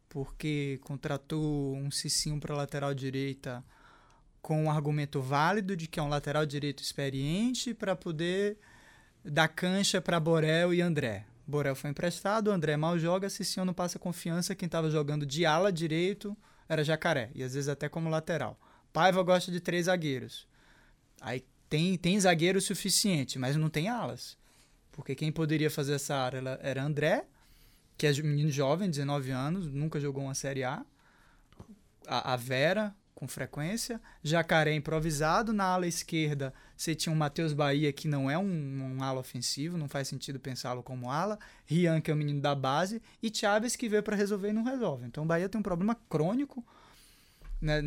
Porque 0.09 0.79
contratou 0.85 1.75
um 1.75 1.91
Cicinho 1.91 2.39
para 2.39 2.55
lateral 2.55 2.95
direita 2.95 3.65
com 4.41 4.65
um 4.65 4.71
argumento 4.71 5.21
válido 5.21 5.77
de 5.77 5.89
que 5.89 5.99
é 5.99 6.03
um 6.03 6.09
lateral 6.09 6.47
direito 6.47 6.83
experiente 6.83 7.75
para 7.75 7.97
poder 7.97 8.59
dar 9.25 9.49
cancha 9.49 10.01
para 10.01 10.21
Borel 10.21 10.73
e 10.73 10.83
André. 10.83 11.25
Borel 11.47 11.75
foi 11.75 11.91
emprestado, 11.91 12.51
André 12.51 12.77
mal 12.77 12.99
joga, 12.99 13.31
Cicinho 13.31 13.65
não 13.65 13.75
passa 13.75 13.99
confiança, 13.99 14.55
quem 14.55 14.67
estava 14.67 14.91
jogando 14.91 15.27
de 15.27 15.45
ala 15.45 15.73
direito 15.73 16.37
era 16.69 16.85
Jacaré, 16.85 17.31
e 17.35 17.43
às 17.43 17.55
vezes 17.55 17.69
até 17.69 17.89
como 17.89 18.09
lateral. 18.09 18.59
Paiva 18.93 19.23
gosta 19.23 19.51
de 19.51 19.61
três 19.61 19.87
zagueiros. 19.87 20.47
Aí 21.21 21.45
tem, 21.75 21.99
tem 21.99 22.21
zagueiro 22.21 22.61
suficiente, 22.61 23.37
mas 23.37 23.57
não 23.57 23.69
tem 23.69 23.89
alas. 23.89 24.37
Porque 24.93 25.13
quem 25.13 25.33
poderia 25.33 25.69
fazer 25.69 25.95
essa 25.95 26.15
área 26.15 26.41
era 26.63 26.85
André, 26.85 27.25
que 27.99 28.07
é 28.07 28.13
menino 28.23 28.49
jovem, 28.49 28.89
19 28.89 29.33
anos, 29.33 29.67
nunca 29.67 29.99
jogou 29.99 30.23
uma 30.23 30.37
Série 30.37 30.63
A. 30.63 30.85
A, 32.07 32.35
a 32.35 32.37
Vera, 32.37 32.95
com 33.13 33.27
frequência. 33.27 34.01
Jacaré 34.23 34.73
improvisado. 34.73 35.53
Na 35.53 35.65
ala 35.65 35.85
esquerda, 35.85 36.55
você 36.77 36.95
tinha 36.95 37.13
o 37.13 37.17
Matheus 37.17 37.53
Bahia, 37.53 37.93
que 37.93 38.07
não 38.07 38.31
é 38.31 38.39
um, 38.39 38.97
um 38.97 39.03
ala 39.03 39.19
ofensivo, 39.19 39.77
não 39.77 39.89
faz 39.89 40.07
sentido 40.07 40.39
pensá-lo 40.39 40.81
como 40.81 41.11
ala. 41.11 41.41
Rian, 41.67 42.01
que 42.01 42.09
é 42.09 42.15
o 42.15 42.17
menino 42.17 42.41
da 42.41 42.55
base. 42.55 43.03
E 43.21 43.35
Chaves, 43.35 43.75
que 43.75 43.89
veio 43.89 44.03
para 44.05 44.15
resolver 44.15 44.51
e 44.51 44.53
não 44.53 44.63
resolve. 44.63 45.07
Então 45.07 45.25
o 45.25 45.27
Bahia 45.27 45.49
tem 45.49 45.59
um 45.59 45.63
problema 45.63 45.97
crônico 46.09 46.65
né, 47.61 47.83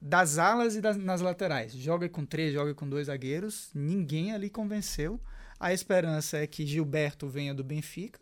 das 0.00 0.38
alas 0.38 0.74
e 0.76 0.80
das, 0.80 0.96
nas 0.96 1.20
laterais. 1.20 1.72
Joga 1.74 2.08
com 2.08 2.24
três, 2.24 2.52
joga 2.52 2.74
com 2.74 2.88
dois 2.88 3.08
zagueiros. 3.08 3.70
Ninguém 3.74 4.32
ali 4.32 4.48
convenceu. 4.48 5.20
A 5.58 5.74
esperança 5.74 6.38
é 6.38 6.46
que 6.46 6.64
Gilberto 6.64 7.28
venha 7.28 7.52
do 7.52 7.62
Benfica. 7.62 8.18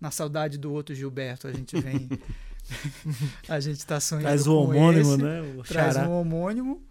Na 0.00 0.10
saudade 0.10 0.58
do 0.58 0.72
outro 0.72 0.94
Gilberto, 0.94 1.46
a 1.46 1.52
gente 1.52 1.80
vem. 1.80 2.08
a 3.48 3.60
gente 3.60 3.86
tá 3.86 4.00
sonhando. 4.00 4.24
Traz 4.24 4.46
o 4.48 4.56
homônimo, 4.56 5.14
esse. 5.14 5.22
né? 5.22 5.42
O 5.56 5.62
Traz 5.62 5.96
um 5.96 6.10
homônimo. 6.10 6.82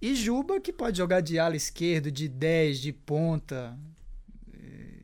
E 0.00 0.14
Juba, 0.14 0.60
que 0.60 0.72
pode 0.72 0.98
jogar 0.98 1.20
de 1.20 1.38
ala 1.38 1.56
esquerdo, 1.56 2.12
de 2.12 2.28
10, 2.28 2.78
de 2.78 2.92
ponta. 2.92 3.76
Eh, 4.52 5.00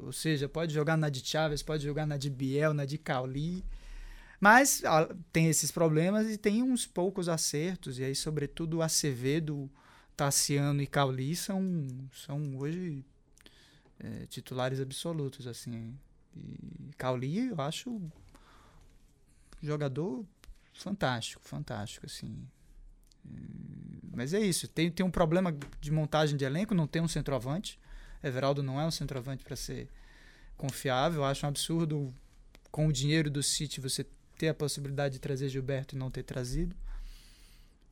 Ou 0.00 0.12
seja, 0.12 0.48
pode 0.48 0.74
jogar 0.74 0.96
na 0.96 1.08
de 1.08 1.24
Chaves, 1.24 1.62
pode 1.62 1.84
jogar 1.84 2.06
na 2.06 2.16
de 2.16 2.28
Biel, 2.28 2.74
na 2.74 2.84
de 2.84 2.98
Cauli. 2.98 3.64
Mas 4.42 4.82
tem 5.32 5.46
esses 5.46 5.70
problemas 5.70 6.28
e 6.28 6.36
tem 6.36 6.64
uns 6.64 6.84
poucos 6.84 7.28
acertos. 7.28 8.00
E 8.00 8.02
aí, 8.02 8.12
sobretudo, 8.12 8.82
Acevedo, 8.82 9.70
Tassiano 10.16 10.82
e 10.82 10.86
Cauli 10.88 11.36
são, 11.36 11.62
são 12.12 12.56
hoje 12.56 13.04
eh, 14.00 14.26
titulares 14.28 14.80
absolutos. 14.80 15.46
assim 15.46 15.96
E 16.34 16.90
Cauli, 16.98 17.50
eu 17.50 17.60
acho 17.60 18.02
jogador 19.62 20.26
fantástico, 20.72 21.40
fantástico, 21.44 22.06
assim. 22.06 22.44
Mas 24.12 24.34
é 24.34 24.40
isso, 24.40 24.66
tem, 24.66 24.90
tem 24.90 25.06
um 25.06 25.10
problema 25.10 25.56
de 25.80 25.92
montagem 25.92 26.36
de 26.36 26.44
elenco, 26.44 26.74
não 26.74 26.88
tem 26.88 27.00
um 27.00 27.06
centroavante. 27.06 27.78
Everaldo 28.20 28.60
não 28.60 28.80
é 28.80 28.84
um 28.84 28.90
centroavante 28.90 29.44
para 29.44 29.54
ser 29.54 29.88
confiável. 30.56 31.20
Eu 31.20 31.26
acho 31.26 31.46
um 31.46 31.48
absurdo, 31.48 32.12
com 32.72 32.88
o 32.88 32.92
dinheiro 32.92 33.30
do 33.30 33.40
City, 33.40 33.80
você 33.80 34.04
ter 34.42 34.48
a 34.48 34.54
possibilidade 34.54 35.14
de 35.14 35.20
trazer 35.20 35.48
Gilberto 35.48 35.94
e 35.94 35.98
não 35.98 36.10
ter 36.10 36.24
trazido. 36.24 36.74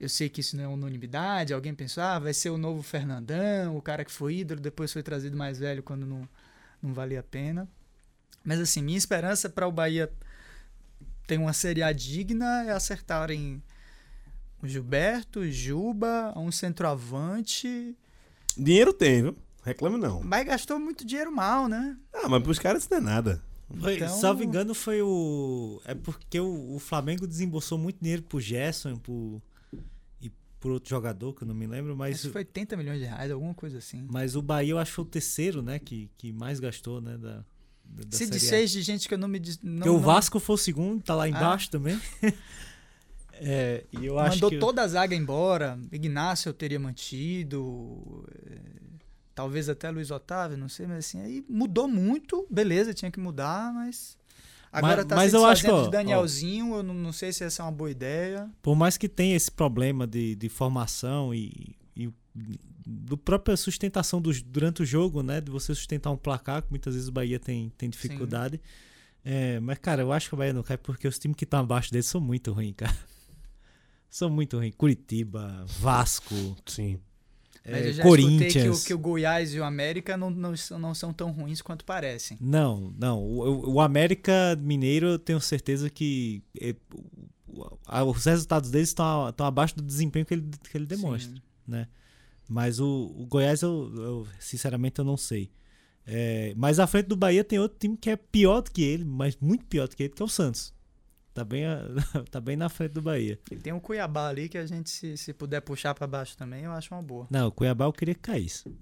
Eu 0.00 0.08
sei 0.08 0.28
que 0.28 0.40
isso 0.40 0.56
não 0.56 0.64
é 0.64 0.66
unanimidade, 0.66 1.54
alguém 1.54 1.72
pensou, 1.72 2.02
ah, 2.02 2.18
vai 2.18 2.34
ser 2.34 2.50
o 2.50 2.58
novo 2.58 2.82
Fernandão, 2.82 3.76
o 3.76 3.80
cara 3.80 4.04
que 4.04 4.10
foi 4.10 4.38
ídolo, 4.38 4.60
depois 4.60 4.92
foi 4.92 5.00
trazido 5.00 5.36
mais 5.36 5.60
velho 5.60 5.80
quando 5.80 6.04
não, 6.04 6.28
não 6.82 6.92
valia 6.92 7.20
a 7.20 7.22
pena. 7.22 7.68
Mas 8.42 8.58
assim, 8.58 8.82
minha 8.82 8.98
esperança 8.98 9.48
para 9.48 9.68
o 9.68 9.70
Bahia 9.70 10.12
ter 11.24 11.38
uma 11.38 11.52
Série 11.52 11.84
A 11.84 11.92
digna 11.92 12.64
é 12.64 12.72
acertarem 12.72 13.62
o 14.60 14.66
Gilberto, 14.66 15.40
o 15.40 15.52
Juba, 15.52 16.32
um 16.34 16.50
centroavante. 16.50 17.96
Dinheiro 18.58 18.92
tem, 18.92 19.22
viu? 19.22 19.36
Reclame 19.62 19.98
não. 19.98 20.20
Mas 20.24 20.44
gastou 20.44 20.80
muito 20.80 21.04
dinheiro 21.04 21.30
mal, 21.30 21.68
né? 21.68 21.96
Ah, 22.12 22.28
mas 22.28 22.42
pros 22.42 22.58
caras 22.58 22.82
isso 22.82 22.90
não 22.90 22.98
é 22.98 23.00
nada. 23.00 23.49
Foi, 23.78 23.96
Então- 23.96 24.08
Salvo 24.08 24.42
engano, 24.42 24.74
foi 24.74 25.00
o. 25.02 25.80
É 25.84 25.94
porque 25.94 26.40
o, 26.40 26.74
o 26.74 26.78
Flamengo 26.78 27.26
desembolsou 27.26 27.78
muito 27.78 27.98
dinheiro 28.00 28.22
pro 28.22 28.40
Gerson 28.40 28.96
pro, 28.96 29.40
e 30.20 30.30
por 30.58 30.72
outro 30.72 30.90
jogador, 30.90 31.32
que 31.34 31.42
eu 31.42 31.48
não 31.48 31.54
me 31.54 31.66
lembro, 31.66 31.96
mas, 31.96 32.16
Acho 32.16 32.26
que 32.26 32.32
foi 32.32 32.40
80 32.42 32.76
milhões 32.76 32.98
de 32.98 33.04
reais, 33.06 33.30
alguma 33.30 33.54
coisa 33.54 33.78
assim. 33.78 34.06
mas 34.10 34.34
o 34.34 34.42
Bahia 34.42 34.72
eu 34.72 34.78
acho 34.78 34.90
que 34.90 34.96
foi 34.96 35.04
o 35.04 35.08
terceiro, 35.08 35.62
né, 35.62 35.78
que, 35.78 36.10
que 36.18 36.32
mais 36.32 36.58
gastou, 36.58 37.00
né, 37.00 37.16
da, 37.16 37.44
da, 37.84 38.04
da 38.04 38.16
Se 38.16 38.26
disser 38.28 38.66
de 38.66 38.82
gente 38.82 39.06
que 39.08 39.14
eu 39.14 39.18
não 39.18 39.28
me... 39.28 39.38
Não, 39.62 39.76
Porque 39.76 39.88
o 39.88 39.92
não- 39.94 40.00
Vasco 40.00 40.38
foi 40.40 40.54
o 40.54 40.58
segundo, 40.58 41.02
tá 41.02 41.14
lá 41.14 41.24
Ah. 41.24 41.28
embaixo 41.28 41.70
também. 41.70 41.98
É, 43.42 43.84
e 43.98 44.04
eu 44.04 44.18
acho 44.18 44.36
mandou 44.36 44.50
que... 44.50 44.58
toda 44.58 44.82
a 44.82 44.86
zaga 44.86 45.14
embora. 45.14 45.78
Ignácio 45.90 46.50
eu 46.50 46.52
teria 46.52 46.78
mantido. 46.78 48.22
eh, 48.46 48.58
Talvez 49.40 49.70
até 49.70 49.90
Luiz 49.90 50.10
Otávio, 50.10 50.54
não 50.58 50.68
sei, 50.68 50.86
mas 50.86 50.98
assim, 50.98 51.18
aí 51.22 51.42
mudou 51.48 51.88
muito, 51.88 52.46
beleza, 52.50 52.92
tinha 52.92 53.10
que 53.10 53.18
mudar, 53.18 53.72
mas. 53.72 54.18
Agora 54.70 54.96
Mas- 54.98 55.06
tá 55.06 55.16
mas 55.16 55.32
eu 55.32 55.46
acho 55.46 55.64
que, 55.64 55.70
ó, 55.70 55.84
de 55.84 55.90
Danielzinho, 55.90 56.74
eu 56.74 56.82
não, 56.82 56.92
não 56.92 57.10
sei 57.10 57.32
se 57.32 57.42
essa 57.42 57.62
é 57.62 57.64
uma 57.64 57.72
boa 57.72 57.90
ideia. 57.90 58.50
Por 58.60 58.76
mais 58.76 58.98
que 58.98 59.08
tenha 59.08 59.34
esse 59.34 59.50
problema 59.50 60.06
de, 60.06 60.34
de 60.34 60.48
formação 60.50 61.34
e, 61.34 61.74
e 61.96 62.12
do 62.86 63.16
própria 63.16 63.56
sustentação 63.56 64.20
dos- 64.20 64.42
durante 64.42 64.82
o 64.82 64.84
jogo, 64.84 65.22
né? 65.22 65.40
De 65.40 65.50
você 65.50 65.74
sustentar 65.74 66.10
um 66.10 66.18
placar, 66.18 66.60
que 66.62 66.68
muitas 66.68 66.92
vezes 66.94 67.08
o 67.08 67.12
Bahia 67.12 67.40
tem, 67.40 67.72
tem 67.78 67.88
dificuldade. 67.88 68.60
É, 69.24 69.58
mas, 69.60 69.78
cara, 69.78 70.02
eu 70.02 70.12
acho 70.12 70.28
que 70.28 70.34
o 70.34 70.36
Bahia 70.38 70.52
não 70.52 70.62
cai 70.62 70.76
porque 70.76 71.08
os 71.08 71.18
times 71.18 71.34
que 71.34 71.44
estão 71.44 71.60
abaixo 71.60 71.90
dele 71.90 72.02
são 72.02 72.20
muito 72.20 72.52
ruins, 72.52 72.74
cara. 72.76 72.94
São 74.10 74.28
muito 74.28 74.56
ruins. 74.58 74.74
Curitiba, 74.76 75.64
Vasco, 75.66 76.34
Sim. 76.66 76.98
Mas 77.64 77.74
é, 77.74 77.88
eu 77.88 77.92
já 77.92 78.02
escutei 78.02 78.02
que 78.02 78.02
o, 78.02 78.08
Corinthians. 78.38 78.84
que 78.84 78.94
o 78.94 78.98
Goiás 78.98 79.54
e 79.54 79.60
o 79.60 79.64
América 79.64 80.16
não, 80.16 80.30
não, 80.30 80.56
são- 80.56 80.78
não 80.78 80.94
são 80.94 81.12
tão 81.12 81.30
ruins 81.30 81.60
quanto 81.60 81.84
parecem. 81.84 82.38
Não, 82.40 82.92
não. 82.98 83.22
O, 83.22 83.74
o- 83.74 83.80
América 83.80 84.56
Mineiro, 84.60 85.06
eu 85.08 85.18
tenho 85.18 85.40
certeza 85.40 85.90
que 85.90 86.42
é, 86.60 86.74
os 88.06 88.24
resultados 88.24 88.70
deles 88.70 88.88
estão 88.88 89.28
estão 89.28 89.46
abaixo 89.46 89.76
do 89.76 89.82
desempenho 89.82 90.24
que 90.24 90.34
ele, 90.34 90.48
que 90.70 90.76
ele 90.76 90.86
demonstra. 90.86 91.34
Sim. 91.34 91.42
né? 91.66 91.86
Mas 92.48 92.80
o, 92.80 93.14
o 93.16 93.26
Goiás, 93.26 93.62
eu, 93.62 93.92
eu, 93.96 94.26
sinceramente, 94.40 94.98
eu 94.98 95.04
não 95.04 95.16
sei. 95.16 95.50
É, 96.06 96.52
mas 96.56 96.80
à 96.80 96.86
frente 96.86 97.06
do 97.06 97.14
Bahia 97.16 97.44
tem 97.44 97.58
outro 97.58 97.78
time 97.78 97.96
que 97.96 98.10
é 98.10 98.16
pior 98.16 98.62
do 98.62 98.70
que 98.70 98.82
ele, 98.82 99.04
mas 99.04 99.36
muito 99.40 99.64
pior 99.66 99.86
do 99.86 99.94
que 99.94 100.02
ele, 100.04 100.12
que 100.12 100.20
é 100.22 100.24
o 100.24 100.28
Santos. 100.28 100.72
Tá 101.32 101.44
bem, 101.44 101.64
tá 102.30 102.40
bem 102.40 102.56
na 102.56 102.68
frente 102.68 102.92
do 102.92 103.02
Bahia. 103.02 103.38
E 103.50 103.56
tem 103.56 103.72
o 103.72 103.80
Cuiabá 103.80 104.28
ali 104.28 104.48
que 104.48 104.58
a 104.58 104.66
gente, 104.66 104.90
se, 104.90 105.16
se 105.16 105.32
puder 105.32 105.60
puxar 105.60 105.94
pra 105.94 106.06
baixo 106.06 106.36
também, 106.36 106.64
eu 106.64 106.72
acho 106.72 106.92
uma 106.94 107.02
boa. 107.02 107.26
Não, 107.30 107.48
o 107.48 107.52
Cuiabá 107.52 107.84
eu 107.84 107.92
queria 107.92 108.14
que 108.14 108.20
caísse. 108.20 108.74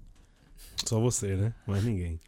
Só 0.85 0.99
você, 0.99 1.35
né? 1.35 1.53
Mais 1.67 1.83
ninguém. 1.83 2.19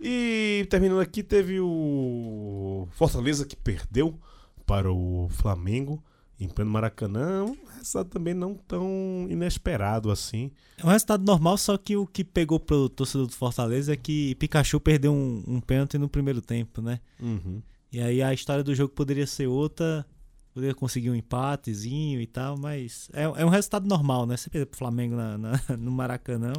E 0.00 0.66
terminando 0.68 1.00
aqui, 1.00 1.22
teve 1.22 1.60
o 1.60 2.88
Fortaleza 2.92 3.46
que 3.46 3.56
perdeu 3.56 4.18
para 4.66 4.90
o 4.90 5.28
Flamengo 5.30 6.02
em 6.38 6.48
pleno 6.48 6.70
Maracanã. 6.70 7.44
Um 7.44 7.56
resultado 7.78 8.08
também 8.08 8.34
não 8.34 8.54
tão 8.54 9.26
inesperado 9.30 10.10
assim. 10.10 10.50
É 10.76 10.84
um 10.84 10.88
resultado 10.88 11.24
normal, 11.24 11.56
só 11.56 11.76
que 11.76 11.96
o 11.96 12.06
que 12.06 12.24
pegou 12.24 12.58
pro 12.58 12.88
torcedor 12.88 13.26
do 13.26 13.32
Fortaleza 13.32 13.92
é 13.92 13.96
que 13.96 14.34
Pikachu 14.34 14.80
perdeu 14.80 15.12
um, 15.12 15.42
um 15.46 15.60
pênalti 15.60 15.96
no 15.96 16.08
primeiro 16.08 16.40
tempo, 16.40 16.82
né? 16.82 17.00
Uhum. 17.20 17.62
E 17.94 18.00
aí 18.00 18.20
a 18.22 18.34
história 18.34 18.64
do 18.64 18.74
jogo 18.74 18.92
poderia 18.92 19.26
ser 19.26 19.46
outra, 19.46 20.04
poderia 20.52 20.74
conseguir 20.74 21.10
um 21.10 21.14
empatezinho 21.14 22.20
e 22.20 22.26
tal, 22.26 22.58
mas 22.58 23.08
é, 23.12 23.22
é 23.22 23.44
um 23.46 23.48
resultado 23.48 23.86
normal, 23.86 24.26
né? 24.26 24.36
Você 24.36 24.50
perder 24.50 24.66
pro 24.66 24.78
Flamengo 24.78 25.14
na, 25.14 25.38
na- 25.38 25.60
no 25.78 25.92
Maracanã 25.92 26.52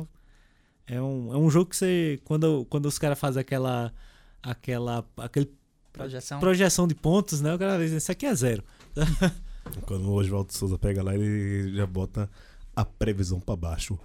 é 0.87 1.01
um, 1.01 1.33
é 1.33 1.37
um 1.37 1.49
jogo 1.49 1.69
que 1.71 1.75
você, 1.75 2.19
quando, 2.23 2.65
quando 2.69 2.85
os 2.85 2.97
caras 2.97 3.19
fazem 3.19 3.41
aquela, 3.41 3.93
aquela 4.41 5.05
aquele 5.17 5.51
Projeção. 5.91 6.39
projeção 6.39 6.87
de 6.87 6.95
pontos, 6.95 7.41
né? 7.41 7.53
O 7.53 7.59
cara 7.59 7.77
diz, 7.79 7.91
isso 7.91 8.11
aqui 8.11 8.25
é 8.25 8.33
zero. 8.35 8.63
Quando 9.87 10.07
o 10.09 10.13
Oswaldo 10.13 10.53
Souza 10.53 10.77
pega 10.77 11.01
lá, 11.01 11.15
ele 11.15 11.75
já 11.75 11.85
bota 11.87 12.29
a 12.75 12.85
previsão 12.85 13.39
pra 13.39 13.55
baixo. 13.55 13.97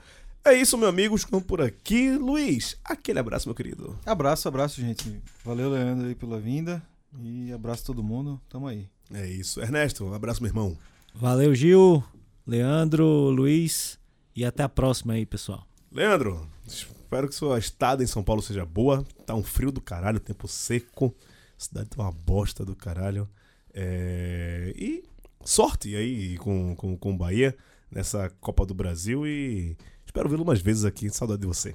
É 0.45 0.55
isso, 0.55 0.79
meus 0.79 0.89
amigos. 0.89 1.23
Ficamos 1.25 1.45
por 1.47 1.61
aqui. 1.61 2.13
Luiz, 2.17 2.79
aquele 2.85 3.19
abraço, 3.19 3.47
meu 3.47 3.55
querido. 3.55 3.99
Abraço, 4.07 4.49
abraço, 4.49 4.81
gente. 4.81 5.21
Valeu, 5.45 5.69
Leandro, 5.71 6.07
aí 6.07 6.15
pela 6.15 6.41
vinda. 6.41 6.83
E 7.19 7.53
abraço 7.53 7.85
todo 7.85 8.03
mundo. 8.03 8.41
Tamo 8.49 8.67
aí. 8.67 8.89
É 9.13 9.27
isso. 9.29 9.61
Ernesto, 9.61 10.05
um 10.05 10.15
abraço, 10.15 10.43
meu 10.43 10.51
irmão. 10.51 10.77
Valeu, 11.15 11.55
Gil, 11.55 12.03
Leandro, 12.47 13.05
Luiz 13.31 13.99
e 14.35 14.45
até 14.45 14.63
a 14.63 14.69
próxima 14.69 15.15
aí, 15.15 15.27
pessoal. 15.27 15.67
Leandro, 15.91 16.47
espero 16.67 17.29
que 17.29 17.35
sua 17.35 17.59
estada 17.59 18.03
em 18.03 18.07
São 18.07 18.23
Paulo 18.23 18.41
seja 18.43 18.65
boa. 18.65 19.05
Tá 19.27 19.35
um 19.35 19.43
frio 19.43 19.73
do 19.73 19.81
caralho, 19.81 20.21
tempo 20.21 20.47
seco. 20.47 21.15
A 21.59 21.63
cidade 21.63 21.89
tá 21.91 22.03
uma 22.03 22.13
bosta 22.13 22.65
do 22.65 22.77
caralho. 22.77 23.29
É, 23.75 24.73
E 24.77 25.03
sorte 25.45 25.95
aí 25.97 26.37
com, 26.39 26.75
com, 26.77 26.97
com 26.97 27.13
o 27.13 27.17
Bahia 27.17 27.57
nessa 27.91 28.31
Copa 28.41 28.65
do 28.65 28.75
Brasil 28.75 29.27
e 29.27 29.77
espero 30.07 30.29
vê-lo 30.29 30.45
mais 30.45 30.61
vezes 30.61 30.85
aqui. 30.85 31.11
Saudade 31.11 31.41
de 31.41 31.47
você. 31.49 31.75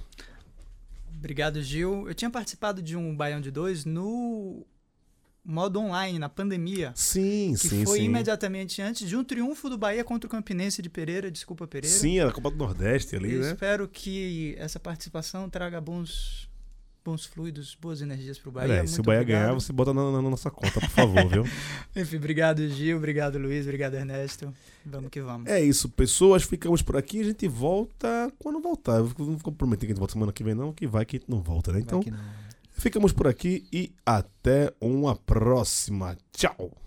Obrigado, 1.18 1.62
Gil. 1.62 2.08
Eu 2.08 2.14
tinha 2.14 2.30
participado 2.30 2.82
de 2.82 2.96
um 2.96 3.16
Baião 3.16 3.42
de 3.42 3.52
Dois 3.52 3.84
no 3.84 4.66
modo 5.46 5.80
online, 5.80 6.18
na 6.18 6.28
pandemia. 6.28 6.91
Sim, 6.96 7.54
Que 7.60 7.68
sim, 7.70 7.86
foi 7.86 8.00
sim. 8.00 8.06
imediatamente 8.06 8.82
antes 8.82 9.08
de 9.08 9.16
um 9.16 9.24
triunfo 9.24 9.70
do 9.70 9.78
Bahia 9.78 10.04
contra 10.04 10.28
o 10.28 10.32
Campinense 10.32 10.82
de 10.82 10.89
Pereira. 10.89 11.30
Desculpa, 11.30 11.68
Pereira. 11.68 11.96
Sim, 11.96 12.20
a 12.20 12.32
Copa 12.32 12.50
do 12.50 12.58
Nordeste 12.58 13.16
ali, 13.16 13.34
Eu 13.34 13.41
né? 13.41 13.52
espero 13.52 13.88
que 13.88 14.56
essa 14.58 14.80
participação 14.80 15.48
traga 15.50 15.80
bons, 15.80 16.50
bons 17.04 17.26
fluidos, 17.26 17.78
boas 17.80 18.02
energias 18.02 18.39
pro 18.39 18.52
Bahia. 18.52 18.72
Olha 18.74 18.82
aí, 18.82 18.88
se 18.88 19.00
o 19.00 19.04
Bahia 19.04 19.22
obrigado. 19.22 19.41
ganhar, 19.43 19.54
você 19.54 19.72
bota 19.72 19.93
na, 19.93 20.12
na 20.12 20.22
nossa 20.24 20.50
conta, 20.50 20.80
por 20.80 20.89
favor, 20.89 21.28
viu? 21.28 21.43
Enfim, 21.96 22.18
obrigado, 22.18 22.68
Gil. 22.68 22.98
Obrigado, 22.98 23.38
Luiz. 23.38 23.66
Obrigado, 23.66 23.93
Ernesto. 23.93 24.52
Vamos 24.84 25.10
que 25.12 25.22
vamos. 25.22 25.48
É 25.50 25.62
isso, 25.62 25.88
pessoas. 25.89 26.41
Ficamos 26.43 26.82
por 26.82 26.98
aqui. 26.98 27.22
A 27.22 27.24
gente 27.24 27.48
volta 27.48 28.32
quando 28.39 28.60
voltar. 28.60 28.98
Eu 28.98 29.14
não 29.20 29.38
vou 29.38 29.54
prometer 29.54 29.86
que 29.86 29.91
a 29.91 29.93
gente 29.93 30.00
volta 30.00 30.14
semana 30.14 30.34
que 30.34 30.43
vem, 30.43 30.56
não. 30.56 30.74
Que 30.74 30.88
vai 30.88 31.06
que 31.06 31.18
a 31.18 31.20
gente 31.20 31.30
não 31.30 31.41
volta, 31.41 31.72
né? 31.72 31.80
Então, 31.80 32.00
Vai 32.02 32.06
que 32.06 32.12
não. 32.12 32.46
Ficamos 32.76 33.11
por 33.11 33.28
aqui 33.28 33.67
e 33.71 33.93
até 34.05 34.71
uma 34.80 35.15
próxima. 35.15 36.17
Tchau! 36.32 36.85